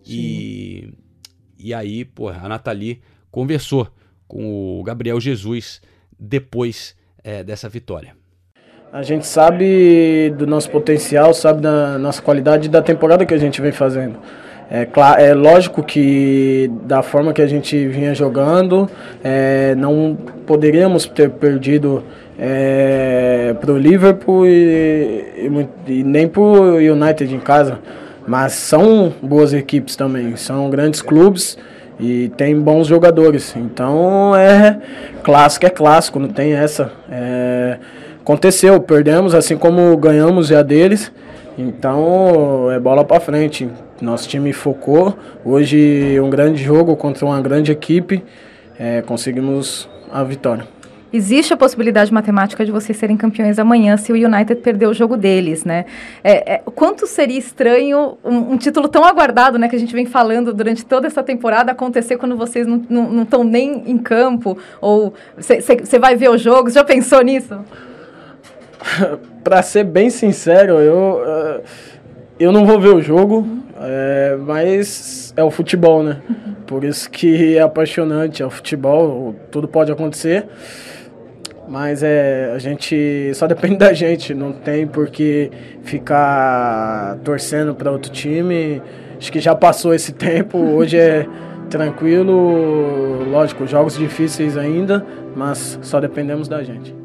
e 0.05 0.93
e 1.59 1.73
aí, 1.73 2.05
pô, 2.05 2.29
a 2.29 2.47
Nathalie 2.47 3.01
conversou 3.29 3.89
com 4.25 4.79
o 4.79 4.83
Gabriel 4.83 5.19
Jesus 5.19 5.81
depois 6.17 6.95
é, 7.21 7.43
dessa 7.43 7.67
vitória. 7.67 8.15
A 8.93 9.03
gente 9.03 9.27
sabe 9.27 10.33
do 10.37 10.47
nosso 10.47 10.71
potencial, 10.71 11.33
sabe 11.33 11.61
da 11.61 11.99
nossa 11.99 12.21
qualidade 12.21 12.69
da 12.69 12.81
temporada 12.81 13.25
que 13.25 13.33
a 13.33 13.37
gente 13.37 13.61
vem 13.61 13.71
fazendo. 13.71 14.17
É, 14.71 14.85
cla- 14.85 15.19
é 15.19 15.33
lógico 15.33 15.81
que 15.81 16.69
da 16.83 17.01
forma 17.01 17.33
que 17.33 17.41
a 17.41 17.47
gente 17.47 17.87
vinha 17.87 18.13
jogando, 18.13 18.87
é, 19.23 19.73
não 19.75 20.15
poderíamos 20.45 21.05
ter 21.07 21.29
perdido 21.31 22.03
para 23.59 23.71
o 23.71 23.77
Liverpool 23.77 24.45
e, 24.45 25.25
e 25.37 25.67
e 25.91 26.03
nem 26.03 26.27
para 26.27 26.41
o 26.41 26.75
United 26.77 27.33
em 27.33 27.39
casa. 27.39 27.79
Mas 28.27 28.53
são 28.53 29.11
boas 29.21 29.53
equipes 29.53 29.95
também, 29.95 30.35
são 30.35 30.69
grandes 30.69 31.01
clubes 31.01 31.57
e 31.99 32.29
tem 32.37 32.55
bons 32.59 32.87
jogadores. 32.87 33.55
Então 33.57 34.35
é 34.35 34.77
clássico, 35.23 35.65
é 35.65 35.69
clássico, 35.69 36.19
não 36.19 36.29
tem 36.29 36.53
essa. 36.53 36.91
É, 37.11 37.77
aconteceu, 38.21 38.79
perdemos 38.79 39.33
assim 39.33 39.57
como 39.57 39.97
ganhamos 39.97 40.47
já 40.47 40.61
deles. 40.61 41.11
Então 41.57 42.71
é 42.71 42.79
bola 42.79 43.03
para 43.03 43.19
frente. 43.19 43.67
Nosso 44.01 44.27
time 44.27 44.53
focou. 44.53 45.17
Hoje 45.43 46.19
um 46.19 46.29
grande 46.29 46.63
jogo 46.63 46.95
contra 46.95 47.25
uma 47.25 47.41
grande 47.41 47.71
equipe. 47.71 48.23
É, 48.77 49.01
conseguimos 49.01 49.89
a 50.11 50.23
vitória. 50.23 50.65
Existe 51.11 51.51
a 51.51 51.57
possibilidade 51.57 52.13
matemática 52.13 52.63
de 52.63 52.71
vocês 52.71 52.95
serem 52.95 53.17
campeões 53.17 53.57
amanhã 53.57 53.97
se 53.97 54.11
o 54.11 54.15
United 54.15 54.61
perder 54.61 54.87
o 54.87 54.93
jogo 54.93 55.17
deles, 55.17 55.65
né? 55.65 55.85
É, 56.23 56.53
é, 56.53 56.61
quanto 56.75 57.07
seria 57.07 57.37
estranho 57.37 58.15
um, 58.23 58.53
um 58.53 58.57
título 58.57 58.87
tão 58.87 59.03
aguardado, 59.03 59.57
né? 59.57 59.67
Que 59.67 59.75
a 59.75 59.79
gente 59.79 59.93
vem 59.93 60.05
falando 60.05 60.53
durante 60.53 60.85
toda 60.85 61.07
essa 61.07 61.23
temporada 61.23 61.71
acontecer 61.71 62.17
quando 62.17 62.37
vocês 62.37 62.67
não 62.67 63.23
estão 63.23 63.43
nem 63.43 63.89
em 63.89 63.97
campo? 63.97 64.55
Ou 64.79 65.13
você 65.35 65.99
vai 65.99 66.15
ver 66.15 66.29
os 66.29 66.41
jogos? 66.41 66.73
Já 66.73 66.83
pensou 66.83 67.21
nisso? 67.23 67.57
Para 69.43 69.63
ser 69.63 69.85
bem 69.85 70.11
sincero, 70.11 70.73
eu, 70.79 71.23
eh, 71.25 71.61
eu 72.39 72.51
não 72.51 72.65
vou 72.65 72.79
ver 72.79 72.89
o 72.89 73.01
jogo, 73.01 73.45
eh, 73.81 74.37
mas 74.39 75.33
é 75.35 75.43
o 75.43 75.51
futebol, 75.51 76.01
né? 76.01 76.21
Por 76.65 76.83
isso 76.83 77.09
que 77.09 77.57
é 77.57 77.61
apaixonante, 77.61 78.41
é 78.41 78.45
o 78.45 78.49
futebol, 78.49 79.35
tudo 79.51 79.67
pode 79.67 79.91
acontecer. 79.91 80.45
Mas 81.67 82.01
é, 82.01 82.51
a 82.55 82.57
gente 82.57 83.31
só 83.35 83.45
depende 83.45 83.77
da 83.77 83.93
gente, 83.93 84.33
não 84.33 84.51
tem 84.51 84.87
por 84.87 85.09
que 85.09 85.51
ficar 85.83 87.17
torcendo 87.23 87.75
para 87.75 87.91
outro 87.91 88.11
time. 88.11 88.81
Acho 89.17 89.31
que 89.31 89.39
já 89.39 89.53
passou 89.53 89.93
esse 89.93 90.13
tempo, 90.13 90.57
hoje 90.57 90.97
é 90.97 91.27
tranquilo, 91.69 93.23
lógico, 93.29 93.67
jogos 93.67 93.97
difíceis 93.97 94.57
ainda, 94.57 95.05
mas 95.35 95.77
só 95.81 95.99
dependemos 95.99 96.47
da 96.47 96.63
gente. 96.63 96.95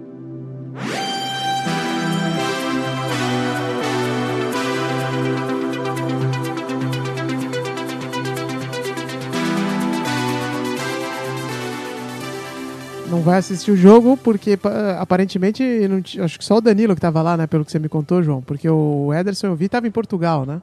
Vai 13.23 13.39
assistir 13.39 13.71
o 13.71 13.77
jogo 13.77 14.17
porque 14.17 14.57
pa- 14.57 14.99
aparentemente 15.01 15.63
não 15.89 16.03
acho 16.25 16.39
que 16.39 16.45
só 16.45 16.57
o 16.57 16.61
Danilo 16.61 16.95
que 16.95 17.01
tava 17.01 17.21
lá, 17.23 17.37
né? 17.37 17.47
Pelo 17.47 17.65
que 17.65 17.71
você 17.73 17.79
me 17.79 17.89
contou, 17.89 18.23
João. 18.23 18.41
Porque 18.43 18.69
o 18.69 19.13
Ederson 19.13 19.49
eu 19.49 19.57
vi 19.57 19.69
tava 19.69 19.87
em 19.87 19.91
Portugal, 19.91 20.45
né? 20.47 20.61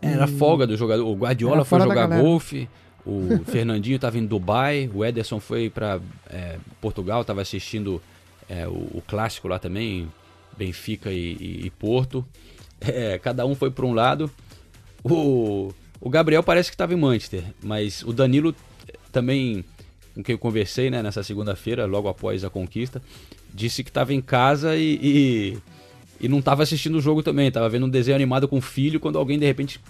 Era 0.00 0.24
E- 0.24 0.28
folga 0.36 0.66
do 0.66 0.76
jogador. 0.76 1.06
O 1.06 1.14
Guardiola 1.14 1.64
foi 1.64 1.80
jogar 1.80 2.06
golfe. 2.20 2.68
O 3.04 3.40
Fernandinho 3.46 3.96
estava 3.96 4.18
em 4.18 4.26
Dubai. 4.26 4.90
O 4.94 5.04
Ederson 5.04 5.40
foi 5.40 5.68
para 5.70 6.00
Portugal, 6.80 7.20
estava 7.22 7.40
assistindo 7.42 8.00
é, 8.48 8.66
o, 8.66 8.72
o 8.72 9.02
clássico 9.06 9.48
lá 9.48 9.58
também, 9.58 10.08
Benfica 10.56 11.10
e, 11.10 11.36
e- 11.40 11.66
e 11.66 11.70
Porto. 11.70 12.24
É, 12.80 13.18
cada 13.18 13.46
um 13.46 13.54
foi 13.54 13.70
para 13.70 13.86
um 13.86 13.92
lado. 13.94 14.30
O, 15.04 15.72
o 16.00 16.10
Gabriel 16.10 16.42
parece 16.42 16.70
que 16.70 16.74
estava 16.74 16.92
em 16.92 16.96
Manchester, 16.96 17.42
mas 17.62 18.02
o 18.02 18.12
Danilo 18.12 18.54
eh, 18.88 18.94
também, 19.10 19.64
com 20.14 20.22
quem 20.22 20.34
eu 20.34 20.38
conversei 20.38 20.90
né, 20.90 21.02
nessa 21.02 21.22
segunda-feira, 21.22 21.86
logo 21.86 22.08
após 22.08 22.44
a 22.44 22.50
conquista, 22.50 23.02
disse 23.52 23.82
que 23.82 23.90
estava 23.90 24.12
em 24.12 24.20
casa 24.20 24.76
e, 24.76 24.98
e, 25.02 25.58
e 26.20 26.28
não 26.28 26.38
estava 26.38 26.62
assistindo 26.62 26.96
o 26.96 27.00
jogo 27.00 27.22
também. 27.22 27.48
Estava 27.48 27.68
vendo 27.68 27.86
um 27.86 27.90
desenho 27.90 28.14
animado 28.14 28.46
com 28.46 28.58
o 28.58 28.60
filho 28.60 29.00
quando 29.00 29.18
alguém 29.18 29.38
de 29.38 29.46
repente 29.46 29.80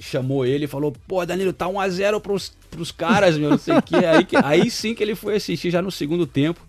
chamou 0.00 0.44
ele 0.46 0.64
e 0.64 0.68
falou: 0.68 0.92
Pô, 1.06 1.24
Danilo, 1.24 1.52
tá 1.52 1.66
1x0 1.66 2.20
pros, 2.20 2.52
pros 2.70 2.90
caras, 2.90 3.36
meu, 3.36 3.50
não 3.50 3.58
sei 3.58 3.76
o 3.76 3.82
que. 3.82 3.96
Aí, 3.96 4.24
que. 4.24 4.36
aí 4.36 4.70
sim 4.70 4.94
que 4.94 5.02
ele 5.02 5.14
foi 5.14 5.36
assistir 5.36 5.70
já 5.70 5.82
no 5.82 5.90
segundo 5.90 6.26
tempo. 6.26 6.60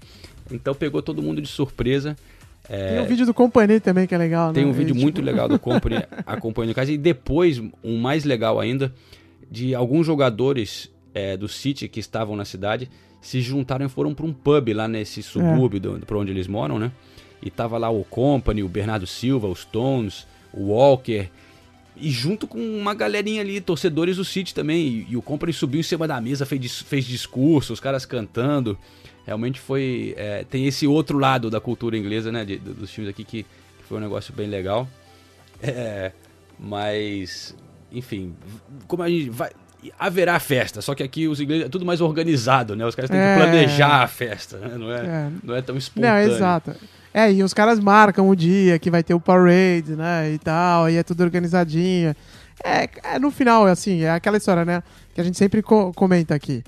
Então 0.51 0.73
pegou 0.73 1.01
todo 1.01 1.21
mundo 1.21 1.41
de 1.41 1.47
surpresa. 1.47 2.15
É, 2.69 2.95
Tem 2.95 3.01
um 3.01 3.07
vídeo 3.07 3.25
do 3.25 3.33
Company 3.33 3.79
também 3.79 4.05
que 4.05 4.13
é 4.13 4.17
legal, 4.17 4.51
tem 4.51 4.65
né? 4.65 4.69
um 4.69 4.73
vídeo 4.73 4.93
E, 4.93 4.99
muito 4.99 5.15
tipo, 5.15 5.25
legal 5.25 5.47
do 5.47 5.57
Company 5.57 6.03
acompanhando 6.25 6.71
em 6.71 6.73
casa. 6.73 6.91
E 6.91 6.97
depois, 6.97 7.61
um 7.83 7.97
mais 7.97 8.25
legal 8.25 8.59
ainda, 8.59 8.93
de 9.49 9.73
alguns 9.73 10.05
jogadores 10.05 10.89
é, 11.17 11.37
do 11.37 11.47
City 11.47 11.87
que 11.87 11.99
estavam 11.99 12.35
na 12.35 12.45
cidade 12.45 12.89
se 13.21 13.41
juntaram 13.41 13.85
e 13.85 13.89
foram 13.89 14.13
para 14.13 14.25
um 14.25 14.33
pub 14.33 14.69
lá 14.73 14.87
nesse 14.87 15.21
subúrbio 15.23 15.79
do 15.79 16.05
para 16.05 16.17
onde 16.17 16.31
eles 16.31 16.47
moram, 16.47 16.77
né? 16.79 16.91
E 17.41 17.49
tava 17.49 17.77
lá 17.77 17.89
o 17.89 18.03
Company, 18.03 18.61
o 18.63 18.69
Bernardo 18.69 19.05
Silva, 19.07 19.47
os 19.47 19.59
Stones, 19.61 20.25
o 20.53 20.67
Walker. 20.71 21.29
E 21.99 22.09
junto 22.11 22.45
com 22.47 22.59
uma 22.59 22.93
galerinha 22.93 23.41
ali, 23.41 23.59
torcedores 23.59 24.17
do 24.17 24.23
City 24.25 24.53
também. 24.53 24.79
E, 24.87 25.07
e 25.11 25.17
o 25.17 25.21
Company 25.21 25.51
subiu 25.53 25.79
em 25.79 25.83
cima 25.83 26.07
da 26.07 26.21
mesa, 26.21 26.45
fez, 26.45 26.81
fez 26.81 27.05
discurso, 27.05 27.73
os 27.73 27.79
caras 27.79 28.05
cantando. 28.05 28.77
Realmente 29.25 29.59
foi. 29.59 30.13
é, 30.17 30.43
tem 30.43 30.65
esse 30.67 30.85
outro 30.87 31.17
lado 31.17 31.49
da 31.49 31.59
cultura 31.59 31.97
inglesa, 31.97 32.31
né? 32.31 32.45
de- 32.45 32.57
do- 32.59 32.73
dos 32.73 32.91
times 32.91 33.09
aqui 33.09 33.23
que, 33.23 33.43
que 33.43 33.83
foi 33.87 33.97
um 33.97 34.01
negócio 34.01 34.33
bem 34.33 34.47
legal. 34.47 34.87
É, 35.61 36.11
mas, 36.59 37.55
enfim, 37.91 38.33
como 38.87 39.03
a 39.03 39.09
gente 39.09 39.29
vai. 39.29 39.51
Haverá 39.99 40.39
festa, 40.39 40.81
só 40.81 40.93
que 40.95 41.03
aqui 41.03 41.27
os 41.27 41.39
ingleses 41.39 41.65
é 41.67 41.69
tudo 41.69 41.85
mais 41.85 42.01
organizado, 42.01 42.75
né? 42.75 42.85
Os 42.85 42.95
caras 42.95 43.09
têm 43.11 43.19
É. 43.19 43.35
que 43.35 43.41
planejar 43.41 44.01
a 44.03 44.07
festa, 44.07 44.57
né? 44.57 44.75
Não 44.77 44.91
é, 44.91 44.99
É. 45.05 45.29
não 45.43 45.55
é 45.55 45.61
tão 45.61 45.73
Não, 45.73 45.79
espontâneo. 45.79 46.31
exato. 46.31 46.75
É, 47.13 47.31
e 47.31 47.41
os 47.43 47.53
caras 47.53 47.79
marcam 47.79 48.27
o 48.29 48.35
dia 48.35 48.77
que 48.79 48.89
vai 48.91 49.03
ter 49.03 49.13
o 49.13 49.19
parade, 49.19 49.95
né, 49.95 50.31
e 50.31 50.37
tal, 50.39 50.89
e 50.89 50.97
é 50.97 51.03
tudo 51.03 51.21
organizadinho. 51.23 52.15
É, 52.63 52.89
é, 53.15 53.19
no 53.19 53.31
final, 53.31 53.65
assim, 53.65 54.01
é 54.01 54.09
aquela 54.11 54.37
história, 54.37 54.65
né, 54.65 54.83
que 55.15 55.21
a 55.21 55.23
gente 55.23 55.37
sempre 55.37 55.61
co- 55.61 55.91
comenta 55.93 56.33
aqui. 56.35 56.63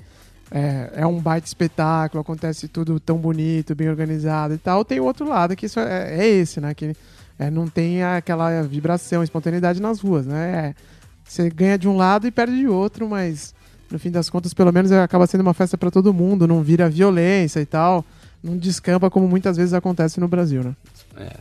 É, 0.50 0.90
é 0.96 1.06
um 1.06 1.20
baita 1.20 1.46
espetáculo, 1.46 2.20
acontece 2.20 2.66
tudo 2.68 2.98
tão 2.98 3.16
bonito, 3.18 3.74
bem 3.74 3.88
organizado 3.88 4.54
e 4.54 4.58
tal. 4.58 4.84
Tem 4.84 4.98
o 4.98 5.04
outro 5.04 5.28
lado, 5.28 5.54
que 5.54 5.66
isso 5.66 5.78
é, 5.78 6.16
é 6.18 6.26
esse, 6.26 6.60
né, 6.60 6.74
que 6.74 6.96
é, 7.38 7.50
não 7.50 7.68
tem 7.68 8.02
aquela 8.02 8.62
vibração, 8.62 9.22
espontaneidade 9.22 9.80
nas 9.80 10.00
ruas, 10.00 10.26
né. 10.26 10.74
É, 10.76 10.90
você 11.32 11.48
ganha 11.50 11.78
de 11.78 11.88
um 11.88 11.96
lado 11.96 12.26
e 12.26 12.30
perde 12.30 12.56
de 12.58 12.66
outro, 12.66 13.08
mas 13.08 13.54
no 13.90 13.98
fim 13.98 14.10
das 14.10 14.28
contas, 14.30 14.52
pelo 14.54 14.72
menos 14.72 14.90
acaba 14.92 15.26
sendo 15.26 15.40
uma 15.42 15.54
festa 15.54 15.76
para 15.78 15.90
todo 15.90 16.12
mundo, 16.14 16.46
não 16.46 16.62
vira 16.62 16.88
violência 16.88 17.60
e 17.60 17.66
tal 17.66 18.04
não 18.42 18.56
descampa 18.56 19.10
como 19.10 19.28
muitas 19.28 19.58
vezes 19.58 19.74
acontece 19.74 20.18
no 20.18 20.26
Brasil, 20.26 20.64
né? 20.64 20.74
É, 21.14 21.36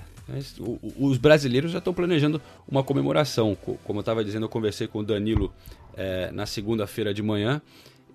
os 0.99 1.17
brasileiros 1.17 1.71
já 1.71 1.77
estão 1.77 1.93
planejando 1.93 2.41
uma 2.67 2.83
comemoração. 2.83 3.55
Co- 3.55 3.77
Como 3.85 3.99
eu 3.99 4.01
estava 4.01 4.21
dizendo, 4.21 4.43
eu 4.45 4.49
conversei 4.49 4.85
com 4.85 4.99
o 4.99 5.03
Danilo 5.03 5.49
é, 5.95 6.29
na 6.33 6.45
segunda-feira 6.45 7.13
de 7.13 7.23
manhã 7.23 7.61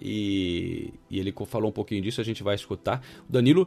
e, 0.01 0.93
e 1.11 1.19
ele 1.19 1.33
falou 1.47 1.71
um 1.71 1.73
pouquinho 1.73 2.03
disso, 2.03 2.21
a 2.21 2.25
gente 2.25 2.43
vai 2.43 2.55
escutar. 2.55 3.03
O 3.27 3.33
Danilo, 3.33 3.67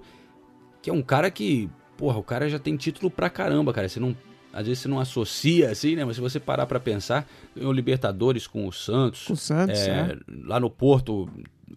que 0.84 0.90
é 0.92 0.94
um 0.94 1.02
cara 1.02 1.32
que, 1.32 1.68
porra, 1.98 2.20
o 2.20 2.24
cara 2.24 2.48
já 2.48 2.60
tem 2.60 2.78
título 2.78 3.10
pra 3.10 3.28
caramba, 3.28 3.74
cara. 3.74 3.90
Você 3.90 4.00
não, 4.00 4.16
às 4.60 4.66
vezes 4.68 4.80
você 4.82 4.88
não 4.88 5.00
associa 5.00 5.70
assim, 5.72 5.96
né? 5.96 6.04
Mas 6.04 6.16
se 6.16 6.22
você 6.22 6.40
parar 6.40 6.66
pra 6.66 6.80
pensar, 6.80 7.28
ganhou 7.56 7.72
Libertadores 7.72 8.48
com 8.48 8.68
o 8.68 8.72
Santos. 8.72 9.26
Com 9.26 9.34
o 9.34 9.38
Santos, 9.38 9.80
é, 9.80 9.90
é. 9.90 10.18
Lá 10.46 10.60
no 10.60 10.70
Porto, 10.70 11.30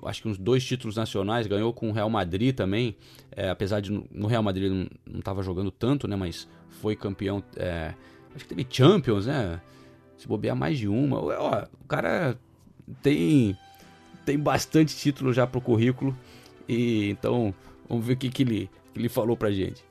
acho 0.05 0.23
que 0.23 0.29
uns 0.29 0.39
dois 0.39 0.65
títulos 0.65 0.97
nacionais, 0.97 1.47
ganhou 1.47 1.73
com 1.73 1.91
o 1.91 1.93
Real 1.93 2.09
Madrid 2.09 2.55
também. 2.55 2.97
É, 3.37 3.51
apesar 3.51 3.81
de 3.81 3.93
no- 3.93 4.27
Real 4.27 4.43
Madrid 4.43 4.71
não, 4.73 4.87
não 5.07 5.21
tava 5.21 5.43
jogando 5.43 5.71
tanto, 5.71 6.09
né? 6.09 6.17
Mas 6.17 6.49
foi 6.81 6.97
campeão. 6.97 7.43
é, 7.57 7.93
acho 8.35 8.45
que 8.47 8.55
teve 8.55 8.67
Champions, 8.71 9.27
né? 9.27 9.61
Se 10.17 10.27
bobear 10.27 10.57
mais 10.57 10.79
de 10.79 10.89
uma. 10.89 11.19
Ó, 11.19 11.65
o 11.83 11.87
cara 11.87 12.39
tem, 13.03 13.57
tem 14.25 14.39
bastante 14.39 14.97
título 14.97 15.33
já 15.33 15.47
pro 15.47 15.61
currículo. 15.61 16.17
E 16.69 17.11
então, 17.11 17.55
vamos 17.89 18.07
ver 18.07 18.15
o 18.15 18.17
que, 18.17 18.31
que, 18.31 18.43
ele, 18.43 18.71
que 18.95 19.01
ele 19.01 19.09
falou 19.09 19.37
pra 19.37 19.51
gente. 19.51 19.83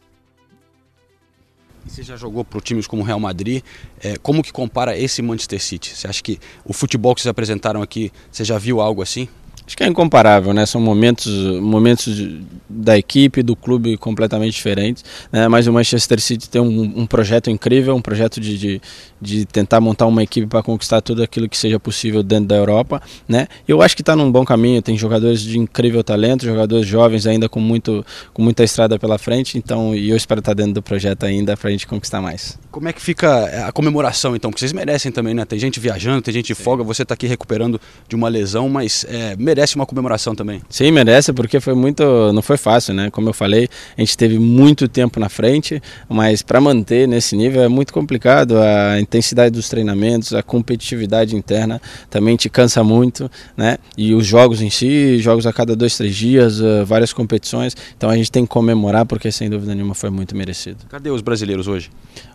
Você 1.88 2.04
já 2.04 2.16
jogou 2.16 2.46
para 2.46 2.60
times 2.62 2.86
como 2.86 3.02
o 3.02 3.06
Real 3.06 3.20
Madrid. 3.20 3.64
É, 4.02 4.18
como 4.18 4.44
que 4.44 4.52
compara 4.52 4.98
esse 4.98 5.22
Manchester 5.22 5.62
City? 5.62 5.96
Você 5.96 6.08
acha 6.08 6.22
que 6.22 6.40
o 6.64 6.74
futebol 6.74 7.16
que 7.16 7.22
vocês 7.22 7.30
apresentaram 7.30 7.82
aqui, 7.82 8.12
você 8.32 8.44
já 8.44 8.58
viu 8.58 8.80
algo 8.80 9.02
assim? 9.02 9.28
Acho 9.70 9.78
que 9.78 9.84
é 9.84 9.88
incomparável, 9.88 10.52
né? 10.52 10.66
São 10.66 10.82
momentos, 10.82 11.32
momentos 11.62 12.20
da 12.68 12.98
equipe, 12.98 13.44
do 13.44 13.56
clube 13.56 13.98
completamente 13.98 14.56
diferentes. 14.56 15.06
Né? 15.32 15.48
Mas 15.48 15.68
o 15.68 15.72
Manchester 15.72 16.20
City 16.20 16.50
tem 16.50 16.60
um, 16.60 17.02
um 17.02 17.06
projeto 17.06 17.52
incrível, 17.52 17.96
um 17.96 18.02
projeto 18.02 18.42
de, 18.42 18.58
de, 18.58 18.82
de 19.22 19.46
tentar 19.46 19.80
montar 19.80 20.08
uma 20.08 20.24
equipe 20.24 20.48
para 20.48 20.64
conquistar 20.64 21.02
tudo 21.02 21.22
aquilo 21.22 21.48
que 21.48 21.56
seja 21.56 21.80
possível 21.80 22.24
dentro 22.24 22.48
da 22.48 22.56
Europa, 22.56 23.00
né? 23.28 23.48
Eu 23.68 23.80
acho 23.84 23.96
que 23.96 24.02
está 24.02 24.16
num 24.16 24.32
bom 24.32 24.44
caminho. 24.44 24.82
Tem 24.82 24.98
jogadores 24.98 25.40
de 25.40 25.60
incrível 25.60 26.04
talento, 26.04 26.46
jogadores 26.46 26.88
jovens 26.88 27.28
ainda 27.28 27.48
com 27.48 27.60
muito, 27.60 28.04
com 28.34 28.42
muita 28.42 28.64
estrada 28.64 28.98
pela 28.98 29.20
frente. 29.20 29.56
Então, 29.56 29.94
e 29.94 30.10
eu 30.10 30.18
espero 30.18 30.40
estar 30.40 30.56
dentro 30.56 30.74
do 30.74 30.82
projeto 30.82 31.28
ainda 31.28 31.56
para 31.56 31.70
a 31.70 31.72
gente 31.72 31.86
conquistar 31.86 32.22
mais. 32.22 32.58
Como 32.72 32.88
é 32.88 32.94
que 32.94 33.02
fica 33.02 33.68
a 33.68 33.72
comemoração, 33.72 34.36
então? 34.36 34.50
Porque 34.50 34.62
vocês 34.62 34.74
merecem 34.74 35.12
também, 35.12 35.36
né? 35.36 35.46
Tem 35.46 35.60
gente 35.60 35.80
viajando, 35.80 36.24
tem 36.24 36.34
gente 36.34 36.48
de 36.48 36.56
folga, 36.56 36.84
você 36.84 37.04
está 37.04 37.14
aqui 37.14 37.28
recuperando 37.28 37.80
de 38.08 38.16
uma 38.16 38.30
lesão, 38.30 38.68
mas 38.68 39.06
é, 39.08 39.36
merece 39.38 39.59
uma 39.76 39.86
comemoração 39.86 40.36
também. 40.36 40.62
Sim, 40.70 40.92
merece, 40.92 41.34
porque 41.34 41.60
foi 41.60 41.74
muito. 41.74 42.04
Não 42.34 42.42
foi 42.42 42.58
fácil, 42.58 42.94
né? 42.94 43.10
Como 43.10 43.30
eu 43.30 43.34
falei, 43.34 43.68
a 43.98 44.02
gente 44.02 44.18
teve 44.18 44.40
muito 44.40 44.88
tempo 44.88 45.20
na 45.20 45.30
frente, 45.30 45.82
mas 46.08 46.42
para 46.42 46.60
manter 46.62 47.08
nesse 47.08 47.36
nível 47.36 47.62
é 47.62 47.68
muito 47.68 47.94
complicado. 47.94 48.58
A 48.58 49.00
intensidade 49.00 49.52
dos 49.52 49.70
treinamentos, 49.70 50.34
a 50.34 50.42
competitividade 50.44 51.36
interna 51.36 51.82
também 52.10 52.36
te 52.36 52.50
cansa 52.50 52.84
muito, 52.84 53.30
né? 53.56 53.78
E 53.98 54.14
os 54.14 54.26
jogos 54.26 54.62
em 54.62 54.70
si, 54.70 55.20
jogos 55.20 55.46
a 55.46 55.54
cada 55.54 55.76
dois, 55.76 55.98
três 55.98 56.16
dias, 56.16 56.62
eh, 56.62 56.84
várias 56.84 57.14
competições. 57.14 57.76
Então 57.98 58.10
a 58.10 58.16
gente 58.16 58.32
tem 58.32 58.46
que 58.46 58.50
comemorar, 58.50 59.06
porque 59.06 59.32
sem 59.32 59.50
dúvida 59.50 59.74
nenhuma 59.74 59.96
foi 59.96 60.10
muito 60.10 60.36
merecido. 60.36 60.78
Cadê 60.90 61.10
os 61.10 61.22
brasileiros 61.22 61.68
hoje? 61.68 61.90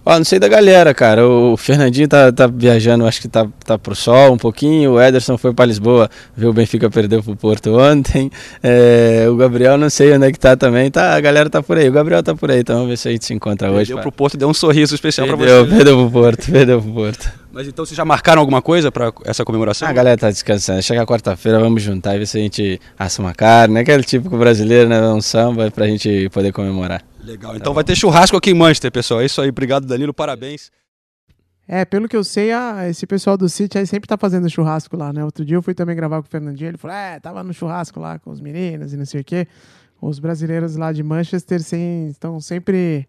Ó, 0.07 0.19
não 0.19 0.25
sei 0.25 0.39
da 0.39 0.49
galera, 0.49 0.93
cara. 0.93 1.27
O 1.27 1.57
Fernandinho 1.57 2.07
tá, 2.07 2.31
tá 2.31 2.47
viajando, 2.47 3.07
acho 3.07 3.21
que 3.21 3.29
tá, 3.29 3.49
tá 3.65 3.79
pro 3.79 3.95
sol 3.95 4.35
um 4.35 4.39
pouquinho. 4.39 4.93
O 4.93 5.01
Ederson 5.01 5.39
foi 5.39 5.55
para 5.55 5.65
Lisboa, 5.65 6.11
viu 6.37 6.51
o 6.51 6.53
Benfica 6.53 6.91
perdeu 7.15 7.23
pro 7.23 7.37
Porto 7.37 7.79
ontem. 7.79 8.31
É, 8.63 9.27
o 9.29 9.37
Gabriel 9.37 9.77
não 9.77 9.91
sei 9.91 10.13
onde 10.13 10.27
é 10.27 10.33
que 10.33 10.39
tá 10.39 10.57
também. 10.57 10.91
Tá, 10.91 11.15
a 11.15 11.21
galera 11.21 11.49
tá 11.49 11.63
por 11.63 11.77
aí. 11.79 11.89
O 11.89 11.93
Gabriel 11.93 12.23
tá 12.23 12.35
por 12.35 12.51
aí, 12.51 12.61
então 12.61 12.77
vamos 12.77 12.91
ver 12.91 12.97
se 12.97 13.09
a 13.09 13.13
gente 13.13 13.25
se 13.25 13.35
encontra 13.35 13.71
hoje. 13.71 13.89
Deu 13.89 13.97
pá. 13.99 14.03
pro 14.03 14.13
Porto 14.13 14.37
deu 14.37 14.49
um 14.49 14.55
sorriso 14.55 14.95
especial 14.95 15.27
para 15.27 15.37
Perdeu, 15.37 15.65
você. 15.67 15.77
perdeu 15.77 15.97
pro 15.97 16.11
Porto, 16.11 16.51
perdeu 16.51 16.83
pro 16.83 16.93
Porto. 16.93 17.33
Mas 17.53 17.69
então 17.69 17.87
vocês 17.87 17.97
já 17.97 18.05
marcaram 18.05 18.41
alguma 18.41 18.61
coisa 18.61 18.91
para 18.91 19.13
essa 19.25 19.45
comemoração? 19.45 19.87
A 19.87 19.93
galera 19.93 20.17
tá 20.17 20.31
descansando. 20.31 20.83
Chega 20.83 21.07
quarta-feira, 21.07 21.61
vamos 21.61 21.83
juntar 21.83 22.17
e 22.17 22.19
ver 22.19 22.27
se 22.27 22.39
a 22.39 22.41
gente 22.41 22.81
assa 22.99 23.23
uma 23.23 23.35
carne. 23.35 23.79
Aquele 23.79 24.03
típico 24.03 24.37
brasileiro, 24.37 24.89
né? 24.89 25.01
Um 25.09 25.21
samba 25.21 25.71
pra 25.71 25.87
gente 25.87 26.29
poder 26.31 26.53
comemorar. 26.53 27.03
Legal, 27.25 27.57
então 27.57 27.73
vai 27.73 27.85
ter 27.85 27.95
churrasco 27.95 28.37
aqui 28.37 28.51
em 28.51 28.55
Manchester, 28.55 28.91
pessoal. 28.91 29.21
É 29.21 29.27
isso 29.27 29.41
aí, 29.41 29.49
obrigado 29.49 29.87
Danilo, 29.87 30.13
parabéns. 30.13 30.71
É, 31.67 31.85
pelo 31.85 32.09
que 32.09 32.17
eu 32.17 32.23
sei, 32.23 32.53
a- 32.53 32.89
esse 32.89 33.07
pessoal 33.07 33.37
do 33.39 33.49
City 33.49 33.79
aí 33.79 33.87
sempre 33.87 34.07
tá 34.07 34.19
fazendo 34.19 34.49
churrasco 34.51 34.97
lá, 34.97 35.13
né? 35.13 35.25
Outro 35.25 35.45
dia 35.45 35.57
eu 35.57 35.63
fui 35.63 35.73
também 35.75 35.97
gravar 35.97 36.21
com 36.21 36.27
o 36.29 36.31
Fernandinho, 36.31 36.69
ele 36.71 36.77
falou, 36.79 36.97
é, 36.97 37.19
tava 37.21 37.43
no 37.43 37.55
churrasco 37.55 37.99
lá 37.99 38.19
com 38.19 38.31
os 38.31 38.41
meninos 38.41 38.93
e 38.93 38.97
não 38.97 39.07
sei 39.07 39.23
o 39.23 39.25
quê. 39.25 39.47
Os 40.01 40.19
brasileiros 40.19 40.77
lá 40.77 40.93
de 40.93 41.03
Manchester 41.03 41.63
sim, 41.63 42.09
estão 42.11 42.39
sempre 42.39 43.09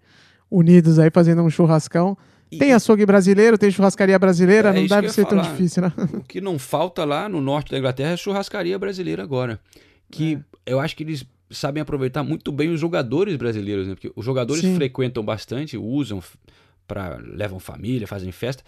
unidos 0.50 0.98
aí 1.00 1.10
fazendo 1.12 1.42
um 1.42 1.50
churrascão. 1.50 2.18
Tem 2.58 2.72
açougue 2.72 3.06
brasileiro, 3.06 3.58
tem 3.58 3.70
churrascaria 3.70 4.18
brasileira, 4.18 4.70
É 4.70 4.74
não 4.80 4.88
deve 4.88 5.10
ser 5.10 5.26
tão 5.26 5.42
difícil, 5.42 5.82
né? 5.84 5.92
O 6.14 6.22
que 6.22 6.40
não 6.40 6.58
falta 6.58 7.04
lá 7.04 7.28
no 7.28 7.42
norte 7.42 7.72
da 7.72 7.78
Inglaterra 7.78 8.12
é 8.12 8.18
churrascaria 8.18 8.80
brasileira 8.80 9.22
agora. 9.24 9.60
Que 10.10 10.40
É. 10.66 10.72
eu 10.72 10.80
acho 10.80 10.96
que 10.96 11.04
eles 11.04 11.26
sabem 11.52 11.82
aproveitar 11.82 12.24
muito 12.24 12.52
bem 12.54 12.70
os 12.70 12.80
jogadores 12.80 13.36
brasileiros, 13.36 13.88
né? 13.88 13.96
Porque 13.96 14.12
os 14.16 14.24
jogadores 14.24 14.62
Sim. 14.62 14.76
frequentam 14.76 15.24
bastante, 15.26 15.76
usam 15.76 16.22
para 16.88 17.18
levam 17.18 17.60
família, 17.60 18.08
fazem 18.08 18.32
festa. 18.32 18.64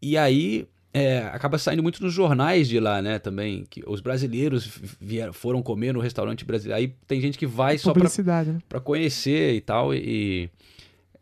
E 0.00 0.16
aí 0.16 0.66
é, 0.92 1.18
acaba 1.32 1.58
saindo 1.58 1.82
muito 1.82 2.02
nos 2.02 2.12
jornais 2.12 2.68
de 2.68 2.80
lá, 2.80 3.02
né? 3.02 3.18
Também 3.18 3.66
que 3.68 3.82
os 3.86 4.00
brasileiros 4.00 4.80
vieram, 5.00 5.32
foram 5.32 5.62
comer 5.62 5.92
no 5.92 6.00
restaurante 6.00 6.44
brasileiro. 6.44 6.78
Aí 6.78 6.94
tem 7.06 7.20
gente 7.20 7.38
que 7.38 7.46
vai 7.46 7.78
só 7.78 7.92
pra, 7.92 8.00
Publicidade, 8.00 8.50
né? 8.50 8.60
pra 8.68 8.80
conhecer 8.80 9.54
e 9.54 9.60
tal 9.60 9.94
e 9.94 10.50